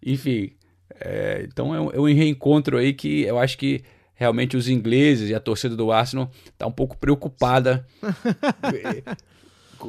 enfim, 0.05 0.51
é, 0.99 1.45
então 1.49 1.73
é 1.73 1.79
um, 1.79 1.91
é 1.91 1.99
um 1.99 2.05
reencontro 2.13 2.77
aí 2.77 2.91
que 2.93 3.21
eu 3.21 3.39
acho 3.39 3.57
que 3.57 3.81
realmente 4.13 4.57
os 4.57 4.67
ingleses 4.67 5.29
e 5.29 5.33
a 5.35 5.39
torcida 5.39 5.73
do 5.75 5.89
Arsenal 5.91 6.29
tá 6.57 6.67
um 6.67 6.71
pouco 6.71 6.97
preocupada 6.97 7.85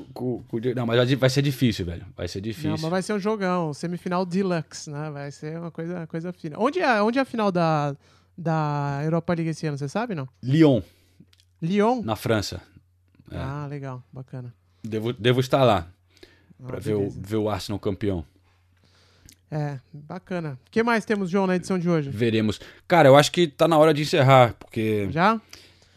com- 0.03 0.43
com- 0.43 0.59
não, 0.75 0.87
mas 0.87 1.13
vai 1.15 1.31
ser 1.31 1.43
difícil, 1.43 1.85
velho. 1.87 2.05
Vai 2.17 2.27
ser 2.29 2.41
difícil. 2.41 2.71
Não, 2.71 2.79
mas 2.79 2.91
vai 2.91 3.03
ser 3.03 3.13
um 3.13 3.19
jogão, 3.21 3.73
semifinal 3.75 4.25
deluxe, 4.27 4.91
né? 4.91 5.11
Vai 5.11 5.31
ser 5.31 5.59
uma 5.59 5.71
coisa, 5.71 6.07
coisa 6.07 6.33
fina. 6.33 6.57
Onde 6.59 6.81
é, 6.81 7.01
onde 7.03 7.19
é 7.19 7.23
a 7.23 7.25
final 7.25 7.51
da, 7.53 7.97
da 8.37 9.01
Europa 9.05 9.35
League 9.35 9.51
esse 9.51 9.67
ano, 9.67 9.77
você 9.79 9.89
sabe, 9.89 10.15
não? 10.15 10.29
Lyon, 10.43 10.81
Lyon? 11.63 12.03
na 12.03 12.17
França. 12.17 12.61
É. 13.31 13.37
Ah, 13.39 13.67
legal, 13.69 14.03
bacana. 14.13 14.53
Devo, 14.83 15.13
devo 15.13 15.41
estar 15.41 15.63
lá 15.65 15.87
pra 16.67 16.77
Ah, 16.77 16.81
ver, 16.81 16.95
o, 16.95 17.09
ver 17.11 17.37
o 17.37 17.49
Arsenal 17.49 17.79
campeão. 17.79 18.25
É, 19.51 19.79
bacana. 19.93 20.59
O 20.67 20.71
que 20.71 20.83
mais 20.83 21.05
temos, 21.05 21.31
João, 21.31 21.47
na 21.47 21.57
edição 21.57 21.79
de 21.79 21.89
hoje? 21.89 22.11
Veremos. 22.11 22.61
Cara, 22.89 23.09
eu 23.09 23.17
acho 23.17 23.31
que 23.31 23.47
tá 23.47 23.69
na 23.69 23.79
hora 23.79 23.95
de 23.95 24.03
encerrar, 24.03 24.55
porque 24.59 25.09
Já? 25.11 25.39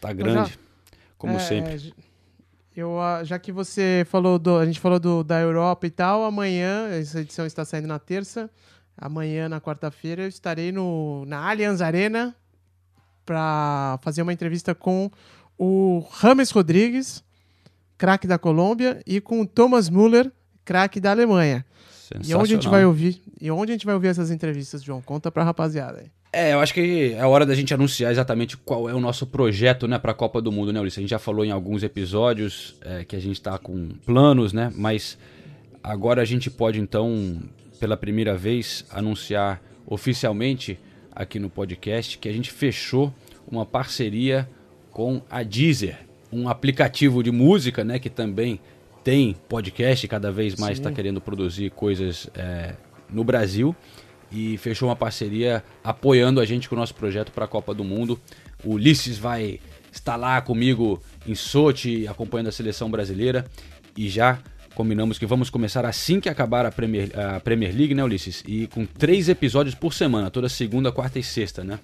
tá 0.00 0.12
Então 0.12 0.14
grande, 0.14 0.50
já- 0.50 0.56
como 1.16 1.32
É, 1.34 1.38
sempre. 1.40 1.76
j- 1.78 1.94
Eu, 2.78 3.00
ah, 3.00 3.24
já 3.24 3.40
que 3.40 3.50
você 3.50 4.06
falou 4.08 4.38
do. 4.38 4.56
A 4.56 4.64
gente 4.64 4.78
falou 4.78 5.00
do, 5.00 5.24
da 5.24 5.40
Europa 5.40 5.84
e 5.84 5.90
tal, 5.90 6.24
amanhã, 6.24 6.88
essa 6.90 7.22
edição 7.22 7.44
está 7.44 7.64
saindo 7.64 7.88
na 7.88 7.98
terça. 7.98 8.48
Amanhã, 8.96 9.48
na 9.48 9.60
quarta-feira, 9.60 10.22
eu 10.22 10.28
estarei 10.28 10.70
no, 10.70 11.24
na 11.26 11.50
Allianz 11.50 11.80
Arena 11.80 12.36
para 13.26 13.98
fazer 14.00 14.22
uma 14.22 14.32
entrevista 14.32 14.76
com 14.76 15.10
o 15.58 16.06
Rames 16.08 16.52
Rodrigues, 16.52 17.24
craque 17.96 18.28
da 18.28 18.38
Colômbia, 18.38 19.02
e 19.04 19.20
com 19.20 19.40
o 19.40 19.46
Thomas 19.46 19.90
Müller, 19.90 20.30
craque 20.64 21.00
da 21.00 21.10
Alemanha. 21.10 21.66
E 22.24 22.32
onde 22.32 22.52
a 22.52 22.56
gente 22.56 22.68
vai 22.68 22.84
ouvir? 22.84 23.20
E 23.40 23.50
onde 23.50 23.72
a 23.72 23.74
gente 23.74 23.86
vai 23.86 23.96
ouvir 23.96 24.06
essas 24.06 24.30
entrevistas, 24.30 24.84
João? 24.84 25.02
Conta 25.02 25.32
pra 25.32 25.42
rapaziada 25.42 25.98
aí. 25.98 26.12
É, 26.38 26.52
eu 26.52 26.60
acho 26.60 26.72
que 26.72 27.14
é 27.14 27.26
hora 27.26 27.44
da 27.44 27.52
gente 27.52 27.74
anunciar 27.74 28.12
exatamente 28.12 28.56
qual 28.56 28.88
é 28.88 28.94
o 28.94 29.00
nosso 29.00 29.26
projeto, 29.26 29.88
né, 29.88 29.98
para 29.98 30.12
a 30.12 30.14
Copa 30.14 30.40
do 30.40 30.52
Mundo, 30.52 30.72
né, 30.72 30.80
Ulisses? 30.80 30.98
A 30.98 31.00
gente 31.00 31.10
já 31.10 31.18
falou 31.18 31.44
em 31.44 31.50
alguns 31.50 31.82
episódios 31.82 32.76
é, 32.80 33.04
que 33.04 33.16
a 33.16 33.18
gente 33.18 33.32
está 33.32 33.58
com 33.58 33.88
planos, 34.06 34.52
né, 34.52 34.72
mas 34.76 35.18
agora 35.82 36.22
a 36.22 36.24
gente 36.24 36.48
pode 36.48 36.78
então, 36.78 37.42
pela 37.80 37.96
primeira 37.96 38.36
vez, 38.36 38.84
anunciar 38.88 39.60
oficialmente 39.84 40.78
aqui 41.10 41.40
no 41.40 41.50
podcast 41.50 42.16
que 42.16 42.28
a 42.28 42.32
gente 42.32 42.52
fechou 42.52 43.12
uma 43.50 43.66
parceria 43.66 44.48
com 44.92 45.20
a 45.28 45.42
Deezer, 45.42 45.98
um 46.32 46.48
aplicativo 46.48 47.20
de 47.20 47.32
música, 47.32 47.82
né, 47.82 47.98
que 47.98 48.08
também 48.08 48.60
tem 49.02 49.34
podcast, 49.48 50.06
cada 50.06 50.30
vez 50.30 50.54
mais 50.54 50.78
está 50.78 50.92
querendo 50.92 51.20
produzir 51.20 51.72
coisas 51.72 52.30
é, 52.36 52.76
no 53.10 53.24
Brasil 53.24 53.74
e 54.30 54.56
fechou 54.58 54.88
uma 54.88 54.96
parceria 54.96 55.62
apoiando 55.82 56.40
a 56.40 56.44
gente 56.44 56.68
com 56.68 56.74
o 56.74 56.78
nosso 56.78 56.94
projeto 56.94 57.32
para 57.32 57.44
a 57.44 57.48
Copa 57.48 57.74
do 57.74 57.84
Mundo. 57.84 58.18
O 58.64 58.74
Ulisses 58.74 59.18
vai 59.18 59.60
estar 59.92 60.16
lá 60.16 60.40
comigo 60.40 61.02
em 61.26 61.34
Sochi, 61.34 62.06
acompanhando 62.06 62.48
a 62.48 62.52
seleção 62.52 62.90
brasileira 62.90 63.46
e 63.96 64.08
já 64.08 64.38
combinamos 64.74 65.18
que 65.18 65.26
vamos 65.26 65.50
começar 65.50 65.84
assim 65.84 66.20
que 66.20 66.28
acabar 66.28 66.64
a 66.64 66.70
Premier, 66.70 67.10
a 67.18 67.40
Premier 67.40 67.74
League, 67.74 67.94
né, 67.94 68.04
Ulisses? 68.04 68.44
E 68.46 68.68
com 68.68 68.86
três 68.86 69.28
episódios 69.28 69.74
por 69.74 69.92
semana, 69.92 70.30
toda 70.30 70.48
segunda, 70.48 70.92
quarta 70.92 71.18
e 71.18 71.22
sexta, 71.22 71.64
né? 71.64 71.80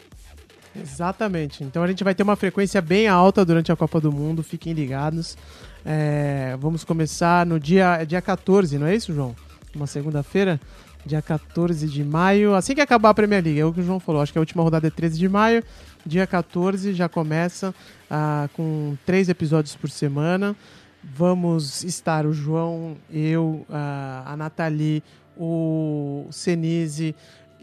Exatamente. 0.80 1.62
Então 1.62 1.82
a 1.82 1.86
gente 1.86 2.02
vai 2.04 2.14
ter 2.14 2.22
uma 2.22 2.36
frequência 2.36 2.80
bem 2.80 3.06
alta 3.06 3.44
durante 3.44 3.70
a 3.70 3.76
Copa 3.76 4.00
do 4.00 4.12
Mundo, 4.12 4.42
fiquem 4.42 4.72
ligados. 4.72 5.36
É, 5.84 6.56
vamos 6.60 6.84
começar 6.84 7.44
no 7.44 7.60
dia, 7.60 7.98
é 8.00 8.04
dia 8.04 8.22
14, 8.22 8.78
não 8.78 8.86
é 8.86 8.94
isso, 8.94 9.12
João? 9.12 9.34
Uma 9.74 9.86
segunda-feira, 9.86 10.60
dia 11.04 11.22
14 11.22 11.86
de 11.86 12.04
maio. 12.04 12.54
Assim 12.54 12.74
que 12.74 12.80
acabar 12.80 13.10
a 13.10 13.14
Premier 13.14 13.42
League, 13.42 13.60
é 13.60 13.64
o 13.64 13.72
que 13.72 13.80
o 13.80 13.84
João 13.84 14.00
falou. 14.00 14.22
Acho 14.22 14.32
que 14.32 14.38
a 14.38 14.40
última 14.40 14.62
rodada 14.62 14.86
é 14.86 14.90
13 14.90 15.18
de 15.18 15.28
maio. 15.28 15.62
Dia 16.04 16.26
14 16.26 16.92
já 16.92 17.08
começa 17.08 17.74
ah, 18.10 18.48
com 18.54 18.96
três 19.06 19.28
episódios 19.28 19.74
por 19.74 19.90
semana. 19.90 20.54
Vamos 21.02 21.84
estar 21.84 22.24
o 22.26 22.32
João, 22.32 22.96
eu, 23.10 23.66
ah, 23.70 24.24
a 24.26 24.36
Nathalie, 24.36 25.02
o 25.36 26.26
Senise 26.30 27.14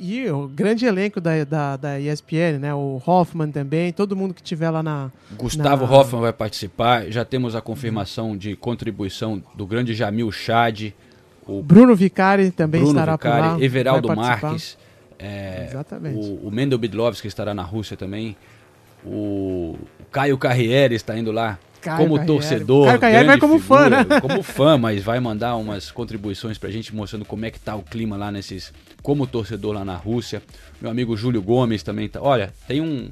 e 0.03 0.27
o 0.31 0.47
grande 0.47 0.85
elenco 0.85 1.21
da, 1.21 1.43
da, 1.43 1.77
da 1.77 1.99
ESPN, 1.99 2.57
né? 2.59 2.73
O 2.73 2.99
Hoffman 3.05 3.51
também, 3.51 3.93
todo 3.93 4.15
mundo 4.15 4.33
que 4.33 4.41
tiver 4.41 4.71
lá 4.71 4.81
na. 4.81 5.11
Gustavo 5.37 5.85
na... 5.85 5.91
Hoffman 5.91 6.21
vai 6.21 6.33
participar. 6.33 7.11
Já 7.11 7.23
temos 7.23 7.55
a 7.55 7.61
confirmação 7.61 8.35
de 8.35 8.55
contribuição 8.55 9.43
do 9.55 9.67
grande 9.67 9.93
Jamil 9.93 10.31
Chad. 10.31 10.91
O 11.59 11.63
Bruno 11.63 11.95
Vicari 11.95 12.51
também 12.51 12.81
Bruno 12.81 12.97
estará 12.97 13.13
Vicari, 13.13 13.41
por 13.41 13.57
lá. 13.57 13.63
Everaldo. 13.63 14.15
Marques. 14.15 14.77
é, 15.19 15.67
Exatamente. 15.69 16.17
O, 16.17 16.47
o 16.47 16.51
Mendel 16.51 16.77
Bidlovski 16.77 17.27
estará 17.27 17.53
na 17.53 17.63
Rússia 17.63 17.97
também. 17.97 18.35
O, 19.03 19.77
o 19.99 20.05
Caio 20.11 20.37
Carriere 20.37 20.95
está 20.95 21.17
indo 21.17 21.31
lá 21.31 21.57
Caio 21.81 21.97
como 21.97 22.15
Carriere. 22.15 22.27
torcedor. 22.27 22.85
Caio 22.85 22.99
Carriere 22.99 23.25
vai 23.25 23.39
como 23.39 23.59
fã, 23.59 23.83
figura, 23.83 24.03
né? 24.03 24.21
Como 24.21 24.43
fã, 24.43 24.77
mas 24.77 25.03
vai 25.03 25.19
mandar 25.19 25.55
umas 25.55 25.89
contribuições 25.89 26.57
pra 26.57 26.69
gente 26.69 26.95
mostrando 26.95 27.25
como 27.25 27.43
é 27.45 27.51
que 27.51 27.59
tá 27.59 27.75
o 27.75 27.81
clima 27.81 28.15
lá 28.15 28.31
nesses. 28.31 28.71
Como 29.01 29.25
torcedor 29.25 29.73
lá 29.73 29.83
na 29.83 29.95
Rússia. 29.95 30.43
Meu 30.79 30.91
amigo 30.91 31.17
Júlio 31.17 31.41
Gomes 31.41 31.81
também 31.81 32.07
tá. 32.07 32.21
Olha, 32.21 32.53
tem 32.67 32.79
um, 32.81 33.09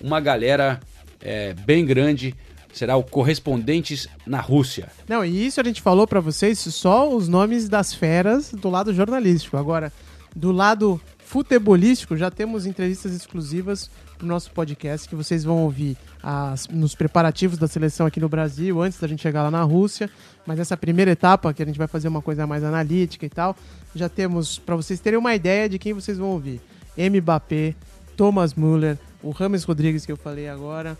uma 0.00 0.20
galera 0.20 0.80
é, 1.20 1.52
bem 1.52 1.84
grande. 1.84 2.34
Será 2.74 2.96
o 2.96 3.02
Correspondentes 3.02 4.08
na 4.26 4.40
Rússia. 4.40 4.90
Não, 5.08 5.24
e 5.24 5.46
isso 5.46 5.60
a 5.60 5.64
gente 5.64 5.80
falou 5.80 6.06
pra 6.06 6.20
vocês 6.20 6.58
só 6.58 7.08
os 7.14 7.28
nomes 7.28 7.68
das 7.68 7.94
feras 7.94 8.50
do 8.52 8.68
lado 8.68 8.92
jornalístico. 8.92 9.56
Agora, 9.56 9.92
do 10.34 10.50
lado 10.52 11.00
futebolístico, 11.24 12.16
já 12.16 12.30
temos 12.30 12.66
entrevistas 12.66 13.12
exclusivas 13.14 13.90
pro 14.18 14.26
nosso 14.26 14.50
podcast 14.50 15.08
que 15.08 15.14
vocês 15.16 15.42
vão 15.44 15.62
ouvir 15.64 15.96
as- 16.22 16.68
nos 16.68 16.94
preparativos 16.94 17.58
da 17.58 17.66
seleção 17.66 18.06
aqui 18.06 18.20
no 18.20 18.28
Brasil, 18.28 18.80
antes 18.82 18.98
da 18.98 19.08
gente 19.08 19.22
chegar 19.22 19.42
lá 19.42 19.50
na 19.50 19.62
Rússia. 19.62 20.08
Mas 20.46 20.58
essa 20.58 20.76
primeira 20.76 21.10
etapa, 21.10 21.52
que 21.54 21.62
a 21.62 21.66
gente 21.66 21.78
vai 21.78 21.86
fazer 21.88 22.08
uma 22.08 22.20
coisa 22.22 22.46
mais 22.46 22.62
analítica 22.64 23.24
e 23.26 23.28
tal, 23.28 23.56
já 23.94 24.08
temos, 24.08 24.58
pra 24.58 24.76
vocês 24.76 25.00
terem 25.00 25.18
uma 25.18 25.34
ideia 25.34 25.68
de 25.68 25.78
quem 25.78 25.92
vocês 25.92 26.18
vão 26.18 26.28
ouvir. 26.30 26.60
Mbappé, 26.96 27.74
Thomas 28.16 28.54
Müller, 28.54 28.96
o 29.22 29.30
Rames 29.30 29.64
Rodrigues 29.64 30.06
que 30.06 30.12
eu 30.12 30.16
falei 30.16 30.48
agora, 30.48 30.96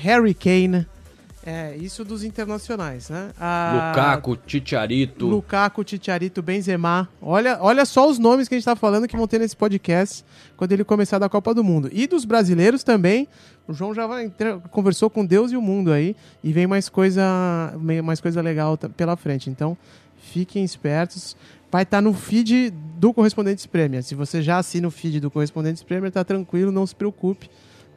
Harry 0.00 0.34
Kane, 0.34 0.86
é, 1.44 1.76
isso 1.76 2.04
dos 2.04 2.22
internacionais, 2.24 3.08
né? 3.10 3.30
A- 3.40 3.88
Lukaku, 3.90 4.36
Titiarito. 4.36 5.26
Lukaku, 5.26 5.82
Titiarito, 5.84 6.40
Benzema. 6.42 7.08
Olha, 7.20 7.58
olha 7.60 7.84
só 7.84 8.08
os 8.08 8.18
nomes 8.18 8.48
que 8.48 8.54
a 8.54 8.58
gente 8.58 8.64
tá 8.64 8.76
falando 8.76 9.08
que 9.08 9.16
vão 9.16 9.26
ter 9.26 9.38
nesse 9.40 9.56
podcast 9.56 10.24
quando 10.56 10.72
ele 10.72 10.84
começar 10.84 11.18
da 11.18 11.28
Copa 11.28 11.52
do 11.54 11.64
Mundo. 11.64 11.88
E 11.92 12.06
dos 12.06 12.24
brasileiros 12.24 12.84
também. 12.84 13.26
O 13.66 13.72
João 13.72 13.94
já 13.94 14.06
vai 14.06 14.30
conversou 14.70 15.08
com 15.08 15.24
Deus 15.24 15.52
e 15.52 15.56
o 15.56 15.62
mundo 15.62 15.92
aí 15.92 16.16
e 16.42 16.52
vem 16.52 16.66
mais 16.66 16.88
coisa, 16.88 17.22
mais 18.04 18.20
coisa 18.20 18.40
legal 18.40 18.76
pela 18.96 19.16
frente. 19.16 19.48
Então, 19.48 19.76
fiquem 20.20 20.64
espertos. 20.64 21.36
Vai 21.70 21.84
estar 21.84 22.00
no 22.02 22.12
feed 22.12 22.70
do 22.98 23.12
Correspondentes 23.14 23.64
Premier. 23.66 24.02
Se 24.02 24.14
você 24.14 24.42
já 24.42 24.58
assina 24.58 24.86
o 24.86 24.90
feed 24.90 25.20
do 25.20 25.30
Correspondentes 25.30 25.82
Premier, 25.82 26.12
tá 26.12 26.22
tranquilo, 26.22 26.70
não 26.70 26.86
se 26.86 26.94
preocupe. 26.94 27.48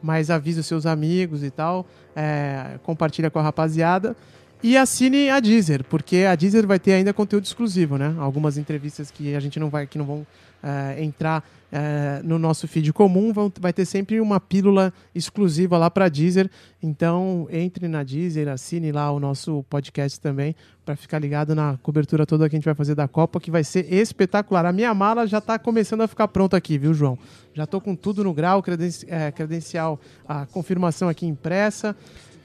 Mas 0.06 0.30
avise 0.30 0.60
os 0.60 0.66
seus 0.66 0.86
amigos 0.86 1.42
e 1.42 1.50
tal. 1.50 1.84
é, 2.14 2.78
compartilha 2.84 3.28
com 3.28 3.40
a 3.40 3.42
rapaziada. 3.42 4.16
E 4.62 4.76
assine 4.76 5.28
a 5.28 5.38
Deezer, 5.38 5.84
porque 5.84 6.18
a 6.18 6.34
Deezer 6.34 6.66
vai 6.66 6.78
ter 6.78 6.92
ainda 6.92 7.12
conteúdo 7.12 7.44
exclusivo, 7.44 7.98
né? 7.98 8.14
Algumas 8.18 8.56
entrevistas 8.56 9.10
que 9.10 9.34
a 9.34 9.40
gente 9.40 9.60
não 9.60 9.68
vai, 9.68 9.86
que 9.86 9.98
não 9.98 10.06
vão 10.06 10.26
é, 10.62 11.02
entrar 11.02 11.44
é, 11.70 12.20
no 12.22 12.38
nosso 12.38 12.66
feed 12.68 12.92
comum, 12.92 13.32
vão, 13.32 13.52
vai 13.60 13.72
ter 13.72 13.84
sempre 13.84 14.20
uma 14.20 14.40
pílula 14.40 14.92
exclusiva 15.14 15.76
lá 15.76 15.90
para 15.90 16.08
Deezer. 16.08 16.50
Então 16.82 17.48
entre 17.50 17.88
na 17.88 18.02
Deezer, 18.02 18.48
assine 18.48 18.92
lá 18.92 19.10
o 19.10 19.20
nosso 19.20 19.64
podcast 19.68 20.20
também 20.20 20.54
para 20.84 20.94
ficar 20.96 21.18
ligado 21.18 21.54
na 21.54 21.76
cobertura 21.82 22.24
toda 22.24 22.48
que 22.48 22.54
a 22.54 22.58
gente 22.58 22.64
vai 22.64 22.74
fazer 22.74 22.94
da 22.94 23.08
Copa, 23.08 23.40
que 23.40 23.50
vai 23.50 23.64
ser 23.64 23.92
espetacular. 23.92 24.64
A 24.64 24.72
minha 24.72 24.94
mala 24.94 25.26
já 25.26 25.38
está 25.38 25.58
começando 25.58 26.02
a 26.02 26.08
ficar 26.08 26.28
pronta 26.28 26.56
aqui, 26.56 26.78
viu, 26.78 26.94
João? 26.94 27.18
Já 27.52 27.66
tô 27.66 27.80
com 27.80 27.96
tudo 27.96 28.22
no 28.22 28.32
grau, 28.32 28.62
é, 29.08 29.32
credencial, 29.32 29.98
a 30.28 30.46
confirmação 30.46 31.08
aqui 31.08 31.26
impressa. 31.26 31.96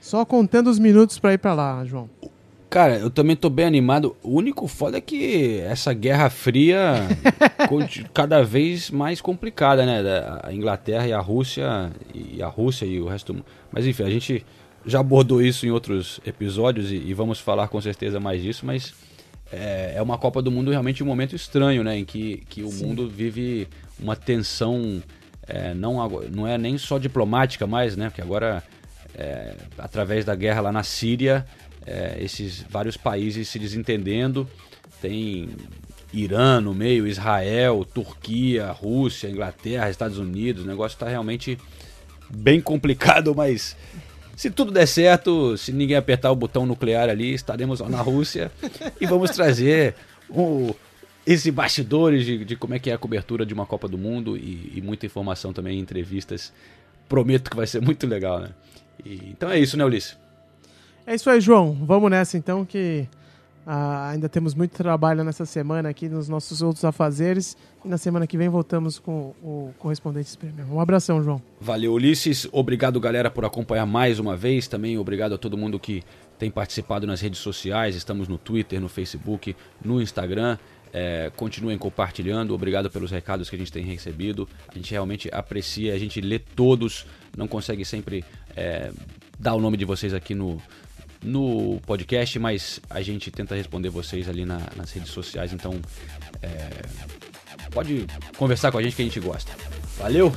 Só 0.01 0.25
contando 0.25 0.67
os 0.67 0.79
minutos 0.79 1.19
para 1.19 1.33
ir 1.33 1.37
para 1.37 1.53
lá, 1.53 1.85
João. 1.85 2.09
Cara, 2.71 2.97
eu 2.97 3.09
também 3.09 3.35
tô 3.35 3.49
bem 3.49 3.65
animado. 3.65 4.15
O 4.23 4.37
único 4.37 4.65
foda 4.65 4.97
é 4.97 5.01
que 5.01 5.59
essa 5.59 5.91
Guerra 5.93 6.29
Fria 6.29 7.05
cada 8.13 8.41
vez 8.45 8.89
mais 8.89 9.19
complicada, 9.19 9.85
né? 9.85 10.01
A 10.41 10.53
Inglaterra 10.53 11.05
e 11.05 11.11
a 11.11 11.19
Rússia 11.19 11.91
e 12.15 12.41
a 12.41 12.47
Rússia 12.47 12.85
e 12.85 13.01
o 13.01 13.09
resto 13.09 13.33
do 13.33 13.39
mundo. 13.39 13.45
Mas 13.69 13.85
enfim, 13.85 14.03
a 14.03 14.09
gente 14.09 14.45
já 14.85 15.01
abordou 15.01 15.41
isso 15.41 15.65
em 15.65 15.69
outros 15.69 16.21
episódios 16.25 16.93
e, 16.93 16.95
e 16.95 17.13
vamos 17.13 17.41
falar 17.41 17.67
com 17.67 17.81
certeza 17.81 18.21
mais 18.21 18.41
disso, 18.41 18.65
mas 18.65 18.93
é, 19.51 19.95
é 19.97 20.01
uma 20.01 20.17
Copa 20.17 20.41
do 20.41 20.49
Mundo 20.49 20.71
realmente 20.71 21.03
um 21.03 21.07
momento 21.07 21.35
estranho, 21.35 21.83
né? 21.83 21.97
Em 21.97 22.05
que, 22.05 22.37
que 22.47 22.63
o 22.63 22.71
Sim. 22.71 22.85
mundo 22.85 23.09
vive 23.09 23.67
uma 23.99 24.15
tensão 24.15 25.03
é, 25.45 25.73
não, 25.73 25.97
não 26.33 26.47
é 26.47 26.57
nem 26.57 26.77
só 26.77 26.97
diplomática 26.97 27.67
mais, 27.67 27.97
né? 27.97 28.09
Porque 28.09 28.21
agora, 28.21 28.63
é, 29.13 29.55
através 29.77 30.23
da 30.23 30.33
guerra 30.35 30.61
lá 30.61 30.71
na 30.71 30.83
Síria, 30.83 31.45
é, 31.85 32.17
esses 32.19 32.63
vários 32.69 32.97
países 32.97 33.47
se 33.47 33.57
desentendendo, 33.59 34.47
tem 35.01 35.49
Irã 36.13 36.59
no 36.61 36.73
meio, 36.73 37.07
Israel, 37.07 37.85
Turquia, 37.85 38.71
Rússia, 38.71 39.29
Inglaterra, 39.29 39.89
Estados 39.89 40.17
Unidos, 40.17 40.63
o 40.63 40.67
negócio 40.67 40.95
está 40.95 41.07
realmente 41.07 41.57
bem 42.29 42.61
complicado, 42.61 43.33
mas 43.35 43.75
se 44.35 44.49
tudo 44.49 44.71
der 44.71 44.87
certo, 44.87 45.57
se 45.57 45.71
ninguém 45.71 45.97
apertar 45.97 46.31
o 46.31 46.35
botão 46.35 46.65
nuclear 46.65 47.09
ali, 47.09 47.33
estaremos 47.33 47.79
lá 47.79 47.89
na 47.89 48.01
Rússia 48.01 48.51
e 48.99 49.05
vamos 49.05 49.31
trazer 49.31 49.95
o, 50.29 50.75
esse 51.25 51.51
bastidores 51.51 52.25
de, 52.25 52.43
de 52.43 52.55
como 52.55 52.73
é 52.73 52.79
que 52.79 52.89
é 52.89 52.93
a 52.93 52.97
cobertura 52.97 53.45
de 53.45 53.53
uma 53.53 53.65
Copa 53.65 53.87
do 53.87 53.97
Mundo 53.97 54.35
e, 54.37 54.73
e 54.75 54.81
muita 54.81 55.05
informação 55.05 55.53
também, 55.53 55.79
entrevistas. 55.79 56.51
Prometo 57.07 57.49
que 57.51 57.55
vai 57.57 57.67
ser 57.67 57.81
muito 57.81 58.07
legal, 58.07 58.39
né? 58.39 58.49
E- 59.05 59.29
então 59.29 59.49
é 59.49 59.59
isso, 59.59 59.77
né, 59.77 59.85
Ulisses? 59.85 60.17
É 61.05 61.15
isso 61.15 61.29
aí, 61.29 61.41
João. 61.41 61.73
Vamos 61.73 62.09
nessa 62.09 62.37
então, 62.37 62.65
que 62.65 63.07
ah, 63.65 64.09
ainda 64.09 64.27
temos 64.27 64.53
muito 64.53 64.71
trabalho 64.71 65.23
nessa 65.23 65.45
semana 65.45 65.89
aqui 65.89 66.09
nos 66.09 66.27
nossos 66.27 66.61
outros 66.61 66.83
afazeres. 66.83 67.55
E 67.83 67.87
na 67.87 67.97
semana 67.97 68.27
que 68.27 68.37
vem 68.37 68.49
voltamos 68.49 68.99
com 68.99 69.33
o 69.41 69.73
Correspondentes 69.77 70.35
Premier. 70.35 70.65
Um 70.71 70.79
abração, 70.79 71.23
João. 71.23 71.41
Valeu, 71.59 71.93
Ulisses. 71.93 72.47
Obrigado, 72.51 72.99
galera, 72.99 73.29
por 73.29 73.45
acompanhar 73.45 73.85
mais 73.85 74.19
uma 74.19 74.35
vez. 74.35 74.67
Também 74.67 74.97
obrigado 74.97 75.33
a 75.33 75.37
todo 75.37 75.57
mundo 75.57 75.79
que 75.79 76.03
tem 76.37 76.49
participado 76.49 77.05
nas 77.05 77.21
redes 77.21 77.39
sociais. 77.39 77.95
Estamos 77.95 78.27
no 78.27 78.37
Twitter, 78.37 78.79
no 78.79 78.89
Facebook, 78.89 79.55
no 79.83 80.01
Instagram. 80.01 80.57
É, 80.93 81.31
continuem 81.37 81.77
compartilhando, 81.77 82.53
obrigado 82.53 82.89
pelos 82.89 83.11
recados 83.11 83.49
que 83.49 83.55
a 83.55 83.59
gente 83.59 83.71
tem 83.71 83.83
recebido. 83.85 84.47
A 84.67 84.73
gente 84.75 84.91
realmente 84.91 85.29
aprecia, 85.31 85.93
a 85.93 85.97
gente 85.97 86.19
lê 86.19 86.37
todos, 86.37 87.05
não 87.37 87.47
consegue 87.47 87.85
sempre 87.85 88.25
é, 88.55 88.91
dar 89.39 89.53
o 89.53 89.61
nome 89.61 89.77
de 89.77 89.85
vocês 89.85 90.13
aqui 90.13 90.35
no, 90.35 90.61
no 91.23 91.79
podcast, 91.85 92.37
mas 92.39 92.79
a 92.89 93.01
gente 93.01 93.29
tenta 93.31 93.55
responder 93.55 93.89
vocês 93.89 94.27
ali 94.27 94.45
na- 94.45 94.67
nas 94.75 94.91
redes 94.91 95.11
sociais, 95.11 95.53
então 95.53 95.79
é, 96.41 96.69
pode 97.71 98.05
conversar 98.37 98.71
com 98.71 98.77
a 98.77 98.81
gente 98.83 98.95
que 98.95 99.01
a 99.01 99.05
gente 99.05 99.19
gosta. 99.19 99.51
Valeu! 99.97 100.33